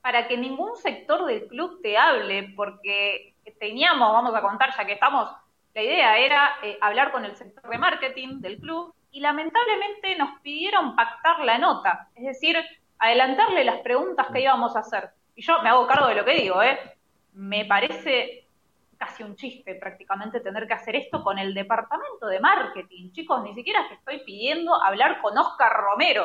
para 0.00 0.26
que 0.26 0.38
ningún 0.38 0.74
sector 0.76 1.26
del 1.26 1.48
club 1.48 1.80
te 1.82 1.98
hable, 1.98 2.54
porque 2.56 3.34
teníamos, 3.58 4.10
vamos 4.10 4.34
a 4.34 4.40
contar, 4.40 4.74
ya 4.74 4.86
que 4.86 4.94
estamos 4.94 5.28
la 5.74 5.82
idea 5.82 6.18
era 6.18 6.50
eh, 6.62 6.78
hablar 6.80 7.10
con 7.10 7.24
el 7.24 7.36
sector 7.36 7.68
de 7.68 7.78
marketing 7.78 8.40
del 8.40 8.58
club 8.58 8.94
y 9.10 9.20
lamentablemente 9.20 10.16
nos 10.16 10.40
pidieron 10.40 10.94
pactar 10.94 11.40
la 11.40 11.58
nota, 11.58 12.08
es 12.14 12.24
decir, 12.24 12.56
adelantarle 12.98 13.64
las 13.64 13.80
preguntas 13.80 14.28
que 14.32 14.40
íbamos 14.40 14.76
a 14.76 14.80
hacer. 14.80 15.10
Y 15.34 15.42
yo 15.42 15.60
me 15.62 15.68
hago 15.68 15.86
cargo 15.86 16.06
de 16.08 16.14
lo 16.14 16.24
que 16.24 16.34
digo, 16.34 16.62
¿eh? 16.62 16.78
Me 17.32 17.64
parece 17.64 18.46
casi 18.96 19.24
un 19.24 19.34
chiste 19.34 19.74
prácticamente 19.74 20.40
tener 20.40 20.66
que 20.66 20.74
hacer 20.74 20.96
esto 20.96 21.22
con 21.22 21.38
el 21.38 21.52
departamento 21.52 22.26
de 22.26 22.40
marketing. 22.40 23.10
Chicos, 23.12 23.42
ni 23.42 23.54
siquiera 23.54 23.86
que 23.88 23.94
estoy 23.94 24.18
pidiendo 24.24 24.80
hablar 24.82 25.20
con 25.20 25.36
Oscar 25.36 25.72
Romero. 25.72 26.24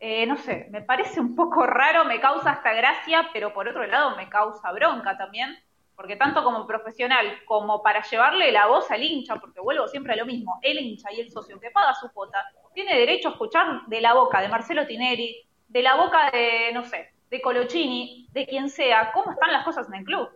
Eh, 0.00 0.26
no 0.26 0.36
sé, 0.36 0.68
me 0.70 0.82
parece 0.82 1.20
un 1.20 1.34
poco 1.34 1.66
raro, 1.66 2.04
me 2.04 2.20
causa 2.20 2.50
hasta 2.50 2.72
gracia, 2.72 3.28
pero 3.32 3.52
por 3.54 3.68
otro 3.68 3.86
lado 3.86 4.16
me 4.16 4.28
causa 4.28 4.72
bronca 4.72 5.16
también, 5.16 5.58
porque 5.96 6.16
tanto 6.16 6.44
como 6.44 6.66
profesional 6.66 7.38
como 7.46 7.82
para 7.82 8.02
llevarle 8.02 8.52
la 8.52 8.66
voz 8.66 8.90
al 8.90 9.02
hincha, 9.02 9.36
porque 9.36 9.60
vuelvo 9.60 9.88
siempre 9.88 10.12
a 10.12 10.16
lo 10.16 10.26
mismo, 10.26 10.58
el 10.62 10.78
hincha 10.78 11.10
y 11.12 11.20
el 11.20 11.30
socio 11.30 11.58
que 11.58 11.70
paga 11.70 11.94
su 11.94 12.12
cuota, 12.12 12.38
tiene 12.74 12.96
derecho 12.96 13.28
a 13.28 13.32
escuchar 13.32 13.86
de 13.86 14.00
la 14.02 14.12
boca 14.12 14.40
de 14.42 14.48
Marcelo 14.48 14.86
Tineri, 14.86 15.48
de 15.66 15.82
la 15.82 15.96
boca 15.96 16.30
de, 16.30 16.70
no 16.72 16.84
sé, 16.84 17.12
de 17.30 17.40
Colochini, 17.40 18.28
de 18.30 18.46
quien 18.46 18.68
sea, 18.68 19.10
cómo 19.12 19.32
están 19.32 19.52
las 19.52 19.64
cosas 19.64 19.88
en 19.88 19.94
el 19.94 20.04
club. 20.04 20.28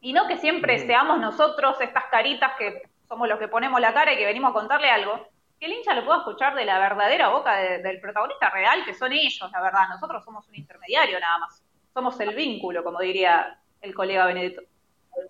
Y 0.00 0.12
no 0.12 0.26
que 0.28 0.36
siempre 0.36 0.78
seamos 0.78 1.18
nosotros 1.18 1.80
estas 1.80 2.04
caritas 2.04 2.52
que 2.56 2.82
somos 3.08 3.28
los 3.28 3.38
que 3.38 3.48
ponemos 3.48 3.80
la 3.80 3.92
cara 3.92 4.12
y 4.12 4.16
que 4.16 4.24
venimos 4.24 4.50
a 4.50 4.54
contarle 4.54 4.88
algo, 4.88 5.28
que 5.58 5.66
el 5.66 5.72
hincha 5.72 5.94
lo 5.94 6.04
pueda 6.04 6.18
escuchar 6.18 6.54
de 6.54 6.64
la 6.64 6.78
verdadera 6.78 7.28
boca 7.28 7.56
del 7.56 8.00
protagonista 8.00 8.50
real, 8.50 8.84
que 8.84 8.94
son 8.94 9.12
ellos, 9.12 9.50
la 9.52 9.60
verdad. 9.60 9.88
Nosotros 9.90 10.24
somos 10.24 10.48
un 10.48 10.54
intermediario 10.54 11.20
nada 11.20 11.38
más. 11.38 11.62
Somos 11.92 12.18
el 12.20 12.34
vínculo, 12.34 12.82
como 12.82 13.00
diría 13.00 13.58
el 13.80 13.94
colega 13.94 14.26
Benedetto. 14.26 14.62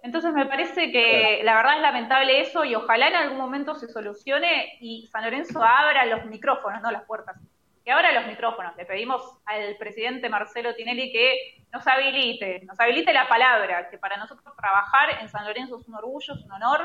Entonces 0.03 0.33
me 0.33 0.47
parece 0.47 0.93
que 0.93 1.41
la 1.45 1.55
verdad 1.57 1.77
es 1.77 1.83
lamentable 1.83 2.41
eso 2.41 2.65
y 2.65 2.75
ojalá 2.75 3.09
en 3.09 3.15
algún 3.15 3.39
momento 3.39 3.75
se 3.75 3.89
solucione 3.89 4.77
y 4.81 5.07
San 5.07 5.25
Lorenzo 5.25 5.63
abra 5.63 6.07
los 6.07 6.25
micrófonos, 6.27 6.83
no 6.83 6.91
las 6.91 7.05
puertas. 7.05 7.37
Que 7.85 7.91
abra 7.91 8.13
los 8.13 8.27
micrófonos. 8.27 8.77
Le 8.77 8.85
pedimos 8.85 9.41
al 9.45 9.77
presidente 9.77 10.29
Marcelo 10.29 10.75
Tinelli 10.75 11.11
que 11.13 11.65
nos 11.73 11.87
habilite, 11.87 12.63
nos 12.65 12.79
habilite 12.79 13.13
la 13.13 13.29
palabra, 13.29 13.91
que 13.91 13.99
para 13.99 14.17
nosotros 14.17 14.55
trabajar 14.57 15.21
en 15.21 15.29
San 15.29 15.45
Lorenzo 15.47 15.81
es 15.81 15.89
un 15.89 15.97
orgullo, 15.97 16.35
es 16.35 16.45
un 16.45 16.53
honor, 16.53 16.81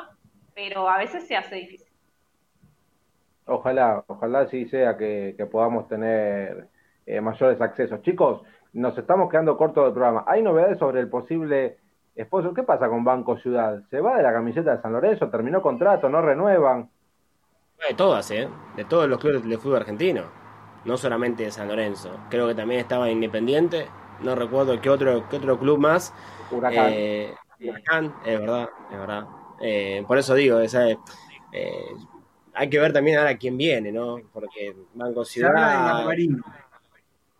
pero 0.55 0.89
a 0.89 0.97
veces 0.97 1.27
se 1.27 1.35
hace 1.35 1.55
difícil. 1.55 1.87
Ojalá, 3.45 4.03
ojalá 4.07 4.47
sí 4.47 4.65
sea 4.65 4.97
que, 4.97 5.35
podamos 5.51 5.87
tener 5.87 6.67
eh, 7.05 7.21
mayores 7.21 7.61
accesos. 7.61 8.01
Chicos, 8.01 8.41
nos 8.73 8.97
estamos 8.97 9.29
quedando 9.29 9.55
cortos 9.55 9.85
del 9.85 9.93
programa. 9.93 10.25
¿Hay 10.27 10.41
novedades 10.41 10.79
sobre 10.79 10.99
el 10.99 11.09
posible 11.09 11.77
Esposo, 12.17 12.51
¿qué 12.51 12.63
pasa 12.63 12.89
con 12.89 13.03
Banco 13.03 13.37
Ciudad? 13.37 13.83
¿Se 13.91 14.01
va 14.01 14.17
de 14.17 14.23
la 14.23 14.33
camiseta 14.33 14.75
de 14.75 14.81
San 14.81 14.91
Lorenzo? 14.91 15.29
¿Terminó 15.29 15.61
contrato? 15.61 16.09
¿No 16.09 16.19
renuevan? 16.19 16.89
De 17.87 17.93
todas, 17.93 18.31
¿eh? 18.31 18.49
De 18.75 18.85
todos 18.85 19.07
los 19.07 19.19
clubes 19.19 19.47
de 19.47 19.57
fútbol 19.59 19.77
argentino. 19.77 20.23
No 20.83 20.97
solamente 20.97 21.43
de 21.43 21.51
San 21.51 21.67
Lorenzo. 21.67 22.09
Creo 22.31 22.47
que 22.47 22.55
también 22.55 22.81
estaba 22.81 23.11
Independiente. 23.11 23.87
No 24.23 24.33
recuerdo 24.33 24.81
qué 24.81 24.89
otro, 24.89 25.29
qué 25.29 25.37
otro 25.37 25.59
club 25.59 25.77
más. 25.77 26.11
Huracán. 26.49 26.87
Eh, 26.89 27.35
Huracán, 27.59 28.15
es 28.25 28.39
verdad, 28.39 28.69
es 28.91 28.97
verdad. 28.97 29.27
Eh, 29.61 30.03
por 30.07 30.17
eso 30.17 30.33
digo, 30.33 30.59
esa, 30.59 30.89
eh, 30.89 30.97
hay 32.55 32.67
que 32.67 32.79
ver 32.79 32.93
también 32.93 33.19
ahora 33.19 33.37
quién 33.37 33.57
viene, 33.57 33.91
¿no? 33.91 34.19
Porque 34.33 34.75
Banco 34.95 35.23
Ciudad. 35.23 36.03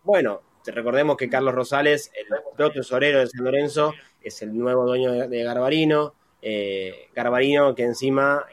Bueno, 0.04 0.40
recordemos 0.64 1.16
que 1.16 1.28
Carlos 1.28 1.52
Rosales, 1.52 2.12
el 2.14 2.26
propio 2.56 2.70
tesorero 2.70 3.18
de 3.18 3.26
San 3.26 3.44
Lorenzo, 3.44 3.92
es 4.22 4.42
el 4.42 4.56
nuevo 4.56 4.84
dueño 4.86 5.12
de, 5.12 5.42
Garbarino. 5.42 6.14
Eh, 6.40 7.08
Garbarino, 7.14 7.74
que 7.74 7.84
encima 7.84 8.46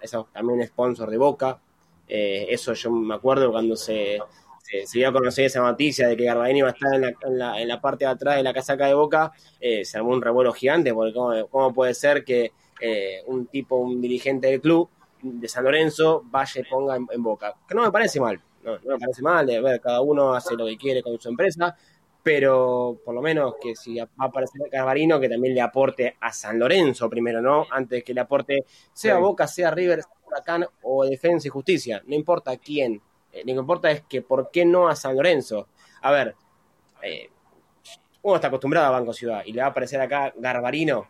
es 0.00 0.16
también 0.32 0.66
sponsor 0.66 1.10
de 1.10 1.18
Boca. 1.18 1.60
Eh, 2.08 2.46
eso 2.50 2.74
yo 2.74 2.90
me 2.90 3.14
acuerdo 3.14 3.50
cuando 3.50 3.76
se, 3.76 4.18
se, 4.62 4.98
dio 4.98 5.08
a 5.08 5.12
conocer 5.12 5.46
esa 5.46 5.60
noticia 5.60 6.08
de 6.08 6.16
que 6.16 6.24
Garbarino 6.24 6.58
iba 6.58 6.68
a 6.68 6.72
estar 6.72 6.94
en 6.94 7.38
la, 7.38 7.60
en 7.60 7.68
la, 7.68 7.80
parte 7.80 8.04
de 8.04 8.10
atrás 8.10 8.36
de 8.36 8.42
la 8.42 8.52
casaca 8.52 8.86
de 8.86 8.94
Boca. 8.94 9.32
Eh, 9.60 9.84
se 9.84 9.98
armó 9.98 10.10
un 10.10 10.22
revuelo 10.22 10.52
gigante, 10.52 10.92
porque 10.92 11.14
cómo, 11.50 11.72
puede 11.72 11.94
ser 11.94 12.24
que 12.24 12.52
un 13.26 13.46
tipo, 13.46 13.76
un 13.76 14.00
dirigente 14.00 14.48
del 14.48 14.60
club 14.60 14.88
de 15.22 15.48
San 15.48 15.62
Lorenzo 15.62 16.24
vaya 16.26 16.60
y 16.60 16.64
ponga 16.64 16.96
en, 16.96 17.22
Boca. 17.22 17.54
Que 17.66 17.74
no 17.74 17.82
me 17.82 17.92
parece 17.92 18.20
mal. 18.20 18.40
No, 18.62 18.72
no 18.78 18.92
me 18.92 18.98
parece 18.98 19.22
mal, 19.22 19.46
de 19.46 19.60
ver, 19.60 19.80
cada 19.80 20.00
uno 20.00 20.34
hace 20.34 20.56
lo 20.56 20.66
que 20.66 20.76
quiere 20.76 21.02
con 21.02 21.18
su 21.20 21.28
empresa, 21.28 21.76
pero 22.22 23.00
por 23.04 23.14
lo 23.14 23.20
menos 23.20 23.54
que 23.60 23.74
si 23.74 23.98
va 23.98 24.08
a 24.18 24.26
aparecer 24.26 24.60
Carvarino, 24.70 25.18
que 25.18 25.28
también 25.28 25.54
le 25.54 25.60
aporte 25.60 26.16
a 26.20 26.32
San 26.32 26.58
Lorenzo 26.58 27.10
primero, 27.10 27.42
¿no? 27.42 27.66
Antes 27.70 28.04
que 28.04 28.14
le 28.14 28.20
aporte, 28.20 28.64
sea 28.92 29.18
Boca, 29.18 29.46
sea 29.48 29.70
River, 29.70 30.02
sea 30.02 30.12
Huracán 30.24 30.66
o 30.82 31.04
Defensa 31.04 31.48
y 31.48 31.50
Justicia, 31.50 32.02
no 32.06 32.14
importa 32.14 32.56
quién, 32.56 33.02
eh, 33.32 33.40
lo 33.40 33.46
que 33.46 33.60
importa 33.60 33.90
es 33.90 34.02
que 34.02 34.22
por 34.22 34.50
qué 34.50 34.64
no 34.64 34.88
a 34.88 34.94
San 34.94 35.16
Lorenzo. 35.16 35.68
A 36.02 36.12
ver, 36.12 36.36
eh, 37.02 37.28
uno 38.22 38.36
está 38.36 38.48
acostumbrado 38.48 38.86
a 38.86 38.90
Banco 38.90 39.12
Ciudad 39.12 39.42
y 39.44 39.52
le 39.52 39.60
va 39.60 39.68
a 39.68 39.70
aparecer 39.70 40.00
acá 40.00 40.32
Garbarino, 40.36 41.08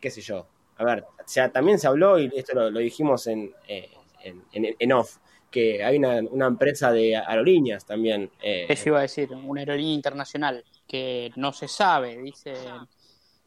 qué 0.00 0.10
sé 0.10 0.20
yo. 0.20 0.46
A 0.76 0.84
ver, 0.84 1.04
o 1.04 1.28
sea, 1.28 1.50
también 1.50 1.78
se 1.78 1.86
habló 1.86 2.18
y 2.18 2.30
esto 2.34 2.70
lo, 2.70 2.78
dijimos 2.78 3.26
en, 3.26 3.54
eh, 3.68 3.90
en, 4.22 4.44
en 4.52 4.92
off 4.92 5.18
que 5.52 5.84
hay 5.84 5.98
una, 5.98 6.20
una 6.30 6.46
empresa 6.46 6.90
de 6.90 7.16
aerolíneas 7.16 7.84
también. 7.84 8.28
Eh, 8.42 8.66
Eso 8.68 8.88
iba 8.88 8.98
a 8.98 9.02
decir, 9.02 9.30
una 9.30 9.60
aerolínea 9.60 9.94
internacional 9.94 10.64
que 10.88 11.30
no 11.36 11.52
se 11.52 11.68
sabe, 11.68 12.20
dice, 12.20 12.54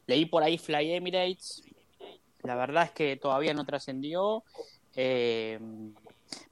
leí 0.06 0.24
por 0.24 0.42
ahí 0.42 0.56
Fly 0.56 0.92
Emirates, 0.92 1.62
la 2.42 2.54
verdad 2.54 2.84
es 2.84 2.90
que 2.92 3.16
todavía 3.16 3.52
no 3.52 3.66
trascendió, 3.66 4.44
eh, 4.94 5.58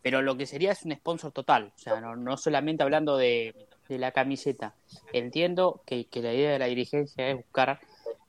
pero 0.02 0.22
lo 0.22 0.36
que 0.36 0.46
sería 0.46 0.72
es 0.72 0.84
un 0.84 0.92
sponsor 0.92 1.32
total, 1.32 1.72
o 1.74 1.78
sea, 1.78 2.00
no, 2.00 2.36
solamente 2.36 2.82
hablando 2.82 3.16
de, 3.16 3.54
la 3.88 4.12
camiseta. 4.12 4.74
Entiendo 5.12 5.82
que, 5.86 6.08
la 6.14 6.32
idea 6.32 6.52
de 6.52 6.58
la 6.58 6.66
dirigencia 6.66 7.28
es 7.28 7.36
buscar 7.36 7.80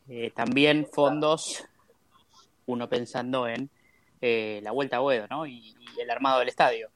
eh, 0.09 0.31
también 0.35 0.85
fondos, 0.91 1.63
uno 2.67 2.87
pensando 2.87 3.47
en 3.47 3.69
eh, 4.21 4.59
la 4.63 4.71
vuelta 4.71 4.97
a 4.97 4.99
Boedo, 4.99 5.27
¿no? 5.29 5.47
y, 5.47 5.73
el 5.97 6.11
armado 6.11 6.39
del 6.39 6.49
estadio 6.49 6.89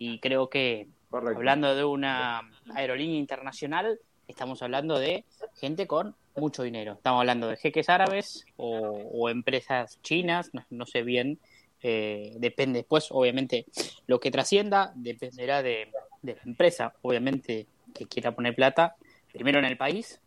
y 0.00 0.18
creo 0.18 0.48
que 0.48 0.88
hablando 1.12 1.74
de 1.74 1.84
una 1.84 2.50
aerolínea 2.74 3.18
internacional, 3.18 4.00
estamos 4.26 4.62
hablando 4.62 4.98
de 4.98 5.26
gente 5.60 5.86
con 5.86 6.16
mucho 6.36 6.62
dinero. 6.62 6.94
Estamos 6.94 7.20
hablando 7.20 7.48
de 7.48 7.56
jeques 7.56 7.90
árabes 7.90 8.46
o, 8.56 9.28
empresas 9.28 10.00
chinas, 10.02 10.50
no, 10.70 10.86
sé 10.86 11.02
bien, 11.02 11.38
eh, 11.82 12.32
depende 12.38 12.78
después, 12.78 13.08
obviamente, 13.10 13.66
lo 14.06 14.20
que 14.20 14.30
trascienda 14.30 14.92
dependerá 14.96 15.62
de, 15.62 15.92
la 16.22 16.34
empresa, 16.46 16.94
obviamente, 17.02 17.66
que 17.94 18.06
quiera 18.06 18.34
poner 18.34 18.54
plata, 18.54 18.96
primero 19.32 19.58
en 19.58 19.66
el 19.66 19.76
país, 19.76 20.18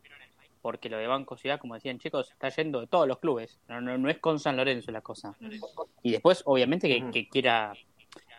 porque 0.62 0.88
lo 0.88 0.98
de 0.98 1.08
Banco 1.08 1.36
Ciudad, 1.36 1.60
como 1.60 1.74
decían 1.74 1.98
chicos, 1.98 2.30
está 2.30 2.50
yendo 2.50 2.80
de 2.80 2.88
todos 2.88 3.08
los 3.08 3.18
clubes, 3.18 3.60
no, 3.68 3.82
no, 3.82 4.08
es 4.08 4.20
con 4.20 4.40
San 4.40 4.56
Lorenzo 4.56 4.92
la 4.92 5.02
cosa. 5.02 5.36
Y 6.04 6.12
después, 6.12 6.44
obviamente, 6.46 6.88
que, 6.88 7.10
que 7.10 7.28
quiera 7.28 7.74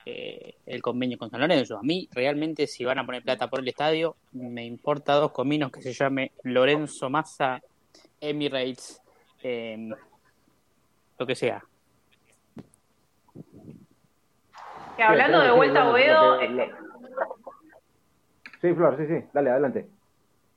eh, 0.07 0.57
el 0.67 0.83
convenio 0.83 1.17
con 1.19 1.31
San 1.31 1.41
Lorenzo. 1.41 1.79
A 1.79 1.83
mí, 1.83 2.09
realmente, 2.13 2.67
si 2.67 2.85
van 2.85 2.99
a 2.99 3.07
poner 3.07 3.23
plata 3.23 3.49
por 3.49 3.61
el 3.61 3.69
estadio, 3.69 4.17
me 4.33 4.65
importa 4.65 5.15
dos 5.15 5.33
cominos 5.33 5.73
que 5.73 5.81
se 5.81 5.93
llame 5.93 6.33
Lorenzo 6.43 7.09
Massa 7.09 7.63
Emirates, 8.21 9.01
em, 9.43 9.91
lo 11.19 11.27
que 11.27 11.35
sea. 11.35 11.65
Que 14.97 15.03
hablando 15.03 15.41
de 15.41 15.51
vuelta 15.51 15.83
a 15.83 15.91
Boedo... 15.91 16.41
Eh, 16.41 16.71
sí, 18.61 18.75
Flor, 18.75 18.97
sí, 18.99 19.07
sí, 19.07 19.27
dale, 19.33 19.51
adelante. 19.51 19.89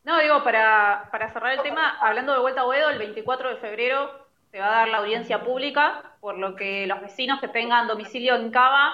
No, 0.03 0.19
digo, 0.19 0.43
para, 0.43 1.09
para 1.11 1.31
cerrar 1.31 1.53
el 1.53 1.61
tema, 1.61 1.97
hablando 1.99 2.33
de 2.33 2.39
vuelta 2.39 2.61
a 2.61 2.65
Boedo, 2.65 2.89
el 2.89 2.97
24 2.97 3.49
de 3.49 3.55
febrero 3.57 4.27
se 4.51 4.59
va 4.59 4.67
a 4.67 4.79
dar 4.79 4.87
la 4.87 4.97
audiencia 4.99 5.43
pública, 5.43 6.15
por 6.21 6.37
lo 6.37 6.55
que 6.55 6.87
los 6.87 7.01
vecinos 7.01 7.39
que 7.39 7.47
tengan 7.47 7.87
domicilio 7.87 8.35
en 8.35 8.49
Cava, 8.51 8.93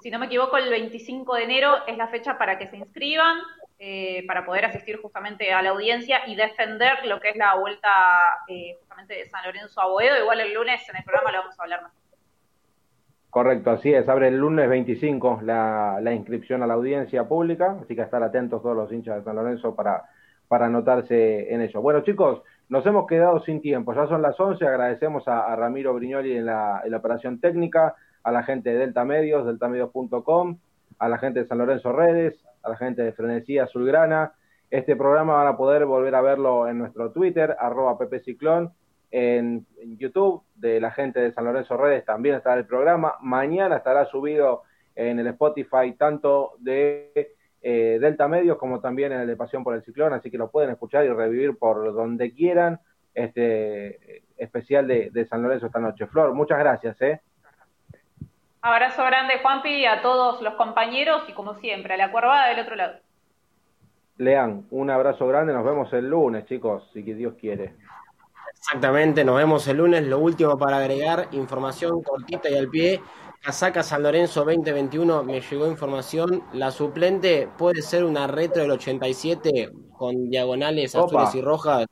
si 0.00 0.10
no 0.10 0.18
me 0.18 0.26
equivoco, 0.26 0.56
el 0.56 0.70
25 0.70 1.34
de 1.34 1.44
enero 1.44 1.74
es 1.86 1.96
la 1.96 2.08
fecha 2.08 2.38
para 2.38 2.58
que 2.58 2.66
se 2.66 2.76
inscriban, 2.76 3.38
eh, 3.78 4.24
para 4.26 4.44
poder 4.44 4.64
asistir 4.64 5.00
justamente 5.00 5.52
a 5.52 5.62
la 5.62 5.70
audiencia 5.70 6.20
y 6.26 6.34
defender 6.34 7.06
lo 7.06 7.20
que 7.20 7.30
es 7.30 7.36
la 7.36 7.54
vuelta 7.56 7.88
eh, 8.48 8.74
justamente 8.80 9.14
de 9.14 9.26
San 9.26 9.44
Lorenzo 9.44 9.80
a 9.80 9.86
Boedo. 9.88 10.20
Igual 10.20 10.40
el 10.40 10.54
lunes 10.54 10.88
en 10.88 10.96
el 10.96 11.04
programa 11.04 11.32
lo 11.32 11.38
vamos 11.38 11.58
a 11.58 11.62
hablar 11.62 11.82
más. 11.82 11.92
Correcto, 13.30 13.70
así 13.70 13.92
es. 13.92 14.08
Abre 14.08 14.28
el 14.28 14.38
lunes 14.38 14.68
25 14.68 15.40
la, 15.42 16.00
inscripción 16.12 16.62
a 16.62 16.66
la 16.66 16.74
audiencia 16.74 17.28
pública, 17.28 17.78
así 17.82 17.94
que 17.94 18.02
estar 18.02 18.22
atentos 18.22 18.62
todos 18.62 18.76
los 18.76 18.90
hinchas 18.90 19.16
de 19.16 19.22
San 19.22 19.36
Lorenzo 19.36 19.76
para, 19.76 20.04
para 20.48 20.66
anotarse 20.66 21.52
en 21.52 21.60
ello. 21.60 21.82
Bueno, 21.82 22.00
chicos, 22.00 22.42
nos 22.68 22.84
hemos 22.86 23.06
quedado 23.06 23.40
sin 23.44 23.60
tiempo. 23.60 23.94
Ya 23.94 24.06
son 24.06 24.22
las 24.22 24.38
11. 24.40 24.66
Agradecemos 24.66 25.28
a, 25.28 25.54
Ramiro 25.56 25.94
Brignoli 25.94 26.36
en 26.36 26.46
la, 26.46 26.80
en 26.84 26.90
la, 26.90 26.96
operación 26.96 27.38
técnica, 27.38 27.94
a 28.28 28.30
la 28.30 28.42
gente 28.42 28.70
de 28.70 28.78
Delta 28.78 29.06
Medios, 29.06 29.46
deltamedios.com, 29.46 30.58
a 30.98 31.08
la 31.08 31.16
gente 31.16 31.40
de 31.40 31.46
San 31.46 31.56
Lorenzo 31.56 31.92
Redes, 31.92 32.44
a 32.62 32.68
la 32.68 32.76
gente 32.76 33.00
de 33.02 33.12
Frenesía 33.12 33.64
Azulgrana. 33.64 34.34
Este 34.70 34.96
programa 34.96 35.32
van 35.32 35.46
a 35.46 35.56
poder 35.56 35.86
volver 35.86 36.14
a 36.14 36.20
verlo 36.20 36.68
en 36.68 36.76
nuestro 36.76 37.10
Twitter, 37.10 37.56
arroba 37.58 37.96
Ciclón, 38.22 38.72
en, 39.10 39.66
YouTube 39.96 40.42
de 40.54 40.78
la 40.78 40.90
gente 40.90 41.20
de 41.20 41.32
San 41.32 41.46
Lorenzo 41.46 41.78
Redes 41.78 42.04
también 42.04 42.34
estará 42.34 42.58
el 42.58 42.66
programa. 42.66 43.14
Mañana 43.22 43.78
estará 43.78 44.04
subido 44.04 44.64
en 44.94 45.18
el 45.18 45.28
Spotify 45.28 45.94
tanto 45.96 46.52
de 46.58 47.32
eh, 47.62 47.96
Delta 47.98 48.28
Medios 48.28 48.58
como 48.58 48.80
también 48.80 49.12
en 49.12 49.20
el 49.20 49.26
de 49.26 49.36
Pasión 49.36 49.64
por 49.64 49.74
el 49.74 49.82
Ciclón, 49.82 50.12
así 50.12 50.30
que 50.30 50.36
lo 50.36 50.50
pueden 50.50 50.68
escuchar 50.68 51.06
y 51.06 51.08
revivir 51.08 51.56
por 51.56 51.94
donde 51.94 52.34
quieran. 52.34 52.78
Este 53.14 54.22
especial 54.36 54.86
de, 54.86 55.10
de 55.10 55.26
San 55.26 55.42
Lorenzo 55.42 55.66
esta 55.66 55.80
noche. 55.80 56.06
Flor, 56.06 56.34
muchas 56.34 56.58
gracias. 56.58 57.00
¿eh? 57.00 57.22
Abrazo 58.60 59.04
grande, 59.04 59.38
Juanpi, 59.40 59.86
a 59.86 60.02
todos 60.02 60.42
los 60.42 60.54
compañeros 60.54 61.22
y 61.28 61.32
como 61.32 61.54
siempre, 61.54 61.94
a 61.94 61.96
la 61.96 62.10
cuervada 62.10 62.48
del 62.48 62.60
otro 62.60 62.76
lado. 62.76 62.98
Lean, 64.16 64.66
un 64.70 64.90
abrazo 64.90 65.26
grande, 65.28 65.52
nos 65.52 65.64
vemos 65.64 65.92
el 65.92 66.10
lunes, 66.10 66.44
chicos, 66.46 66.90
si 66.92 67.04
que 67.04 67.14
Dios 67.14 67.34
quiere. 67.40 67.76
Exactamente, 68.52 69.24
nos 69.24 69.36
vemos 69.36 69.68
el 69.68 69.76
lunes. 69.76 70.04
Lo 70.04 70.18
último 70.18 70.58
para 70.58 70.78
agregar, 70.78 71.28
información 71.30 72.02
cortita 72.02 72.50
y 72.50 72.56
al 72.56 72.68
pie. 72.68 73.00
Casaca 73.40 73.84
San 73.84 74.02
Lorenzo 74.02 74.44
2021, 74.44 75.22
me 75.22 75.40
llegó 75.40 75.68
información. 75.68 76.42
La 76.52 76.72
suplente 76.72 77.48
puede 77.56 77.82
ser 77.82 78.04
una 78.04 78.26
retro 78.26 78.62
del 78.62 78.72
87 78.72 79.70
con 79.96 80.28
diagonales 80.28 80.96
azules 80.96 81.34
y 81.36 81.40
rojas. 81.40 81.86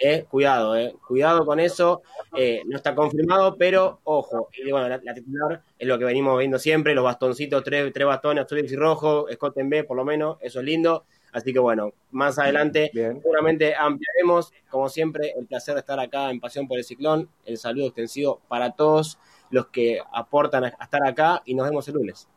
Eh, 0.00 0.24
cuidado, 0.28 0.76
eh, 0.76 0.94
cuidado 1.06 1.44
con 1.44 1.58
eso. 1.58 2.02
Eh, 2.36 2.62
no 2.66 2.76
está 2.76 2.94
confirmado, 2.94 3.56
pero 3.56 4.00
ojo. 4.04 4.48
Y 4.56 4.70
bueno, 4.70 4.88
la, 4.88 5.14
titular 5.14 5.62
es 5.78 5.88
lo 5.88 5.98
que 5.98 6.04
venimos 6.04 6.38
viendo 6.38 6.58
siempre: 6.58 6.94
los 6.94 7.04
bastoncitos, 7.04 7.64
tres, 7.64 7.92
tres 7.92 8.06
bastones 8.06 8.44
azules 8.44 8.70
y 8.70 8.76
rojos, 8.76 9.26
Scott 9.34 9.58
en 9.58 9.70
B, 9.70 9.84
por 9.84 9.96
lo 9.96 10.04
menos. 10.04 10.38
Eso 10.40 10.60
es 10.60 10.66
lindo. 10.66 11.04
Así 11.32 11.52
que 11.52 11.58
bueno, 11.58 11.92
más 12.10 12.38
adelante 12.38 12.90
seguramente 12.92 13.74
ampliaremos, 13.74 14.52
como 14.70 14.88
siempre, 14.88 15.34
el 15.36 15.46
placer 15.46 15.74
de 15.74 15.80
estar 15.80 16.00
acá 16.00 16.30
en 16.30 16.40
Pasión 16.40 16.66
por 16.66 16.78
el 16.78 16.84
Ciclón. 16.84 17.28
El 17.44 17.58
saludo 17.58 17.86
extensivo 17.86 18.40
para 18.48 18.70
todos 18.72 19.18
los 19.50 19.66
que 19.66 20.00
aportan 20.12 20.64
a 20.64 20.68
estar 20.68 21.06
acá 21.06 21.42
y 21.44 21.54
nos 21.54 21.68
vemos 21.68 21.86
el 21.88 21.94
lunes. 21.94 22.28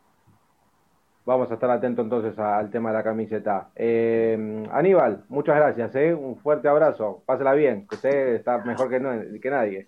Vamos 1.32 1.49
a 1.49 1.53
estar 1.53 1.71
atentos 1.71 2.03
entonces 2.03 2.38
al 2.38 2.69
tema 2.69 2.89
de 2.91 2.97
la 2.97 3.03
camiseta. 3.05 3.69
Eh, 3.73 4.65
Aníbal, 4.69 5.23
muchas 5.29 5.55
gracias, 5.55 5.95
¿eh? 5.95 6.13
un 6.13 6.36
fuerte 6.36 6.67
abrazo, 6.67 7.23
pásela 7.25 7.53
bien, 7.53 7.88
que 7.88 7.95
usted 7.95 8.36
está 8.36 8.57
mejor 8.57 8.89
que, 8.89 9.49
nadie. 9.49 9.88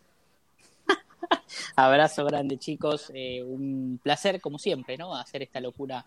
abrazo 1.75 2.23
grande 2.23 2.57
chicos, 2.57 3.11
eh, 3.13 3.43
un 3.43 3.99
placer 4.01 4.39
como 4.39 4.57
siempre, 4.57 4.97
¿no? 4.97 5.13
Hacer 5.13 5.41
esta 5.41 5.59
locura 5.59 6.05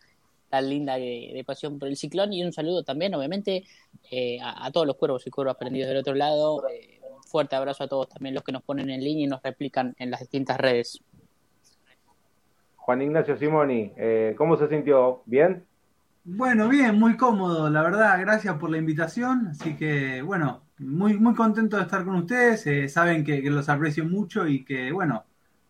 tan 0.49 0.71
linda 0.71 0.97
de, 0.97 1.45
pasión 1.47 1.79
por 1.79 1.89
el 1.89 1.99
ciclón 1.99 2.33
y 2.33 2.43
un 2.43 2.55
saludo 2.55 2.83
también, 2.83 3.15
obviamente, 3.15 3.63
eh, 4.11 4.39
a, 4.43 4.71
todos 4.71 4.87
los 4.87 4.97
cuervos 4.97 5.27
y 5.27 5.31
cuervos 5.31 5.57
aprendidos 5.57 5.89
del 5.91 5.99
otro 5.99 6.15
lado. 6.15 6.63
Un 6.63 7.23
fuerte 7.25 7.57
abrazo 7.57 7.85
a 7.85 7.89
todos 7.89 8.09
también 8.09 8.35
los 8.35 8.43
que 8.43 8.53
nos 8.53 8.63
ponen 8.63 8.89
en 8.89 9.05
línea 9.05 9.25
y 9.25 9.29
nos 9.29 9.43
replican 9.43 9.95
en 9.99 10.11
las 10.11 10.21
distintas 10.21 10.57
redes. 10.57 11.03
Juan 12.87 13.03
Ignacio 13.03 13.37
Simoni, 13.37 13.93
eh, 13.97 14.37
¿cómo 14.39 14.57
se 14.57 14.69
sintió? 14.69 15.23
¿Bien? 15.27 15.67
Bueno, 16.23 16.69
bien, 16.69 16.97
muy 16.97 17.17
cómodo, 17.17 17.69
la 17.69 17.83
verdad, 17.83 18.17
gracias 18.21 18.57
por 18.59 18.71
la 18.71 18.79
invitación, 18.79 19.49
así 19.49 19.77
que 19.77 20.23
bueno, 20.23 20.63
muy, 20.79 21.19
muy 21.19 21.35
contento 21.35 21.77
de 21.77 21.83
estar 21.83 22.05
con 22.05 22.15
ustedes, 22.15 22.93
saben 22.93 23.25
que 23.25 23.43
los 23.51 23.69
aprecio 23.69 24.05
mucho 24.05 24.47
y 24.47 24.65
que 24.65 24.93
bueno, 24.93 25.25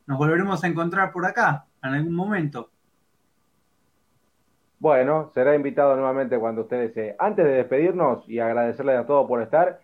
nos 0.07 0.19
volveremos 0.19 0.63
a 0.63 0.67
encontrar 0.67 1.11
por 1.11 1.25
acá 1.25 1.65
en 1.83 1.95
algún 1.95 2.15
momento. 2.15 2.69
Bueno, 4.79 5.31
será 5.33 5.55
invitado 5.55 5.97
nuevamente 5.97 6.39
cuando 6.39 6.63
ustedes 6.63 6.95
desee. 6.95 7.17
Antes 7.19 7.47
de 7.47 7.53
despedirnos 7.53 8.29
y 8.29 8.41
agradecerles 8.41 8.99
a 8.99 9.07
todos 9.07 9.27
por 9.27 9.41
estar, 9.41 9.81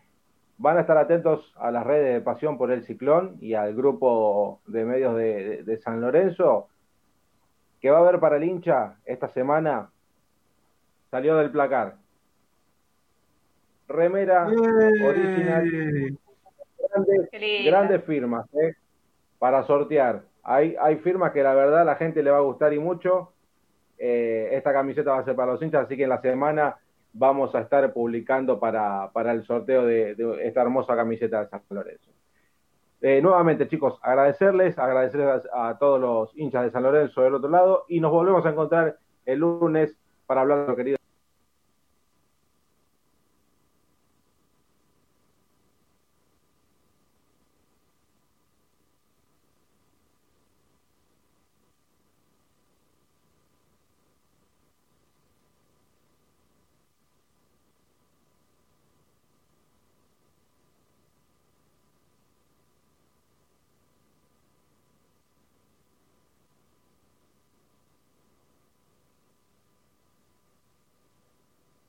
van 0.58 0.76
a 0.76 0.82
estar 0.82 0.98
atentos 0.98 1.50
a 1.56 1.70
las 1.70 1.86
redes 1.86 2.12
de 2.12 2.20
Pasión 2.20 2.58
por 2.58 2.70
el 2.70 2.84
Ciclón 2.84 3.38
y 3.40 3.54
al 3.54 3.74
grupo 3.74 4.60
de 4.66 4.84
medios 4.84 5.16
de, 5.16 5.80
San 5.82 6.02
Lorenzo, 6.02 6.68
que 7.82 7.90
va 7.90 7.98
a 7.98 8.00
haber 8.00 8.20
para 8.20 8.36
el 8.36 8.44
hincha 8.44 8.94
esta 9.04 9.28
semana. 9.28 9.90
Salió 11.10 11.36
del 11.36 11.50
placar. 11.50 11.96
Remera 13.88 14.46
original. 14.46 16.18
Grandes, 17.64 18.04
firmas 18.04 18.46
¿eh? 18.54 18.74
para 19.38 19.64
sortear. 19.64 20.22
Hay, 20.44 20.76
hay 20.80 20.96
firmas 20.96 21.32
que 21.32 21.42
la 21.42 21.54
verdad 21.54 21.82
a 21.82 21.84
la 21.84 21.96
gente 21.96 22.22
le 22.22 22.30
va 22.30 22.38
a 22.38 22.42
gustar 22.42 22.72
y 22.72 22.78
mucho 22.78 23.32
eh, 23.98 24.50
esta 24.52 24.72
camiseta 24.72 25.12
va 25.12 25.18
a 25.18 25.24
ser 25.24 25.36
para 25.36 25.52
los 25.52 25.62
hinchas, 25.62 25.84
así 25.84 25.96
que 25.96 26.04
en 26.04 26.08
la 26.08 26.20
semana 26.20 26.76
vamos 27.12 27.54
a 27.54 27.60
estar 27.60 27.92
publicando 27.92 28.58
para, 28.58 29.10
el 29.14 29.44
sorteo 29.44 29.84
de, 29.86 30.16
esta 30.42 30.62
hermosa 30.62 30.96
camiseta 30.96 31.44
de 31.44 31.48
San 31.50 31.62
Lorenzo. 31.70 32.11
Eh, 33.04 33.20
nuevamente, 33.20 33.66
chicos, 33.66 33.98
agradecerles, 34.00 34.78
agradecerles 34.78 35.48
a, 35.52 35.76
todos 35.76 36.00
los 36.00 36.38
hinchas 36.38 36.62
de 36.62 36.70
San 36.70 36.84
Lorenzo 36.84 37.22
del 37.22 37.34
otro 37.34 37.50
lado 37.50 37.84
y 37.88 37.98
nos 37.98 38.12
volvemos 38.12 38.46
a 38.46 38.50
encontrar 38.50 38.96
el 39.26 39.40
lunes 39.40 39.96
para 40.24 40.42
hablar 40.42 40.60
de 40.60 40.66
lo 40.68 40.76
querido. 40.76 41.01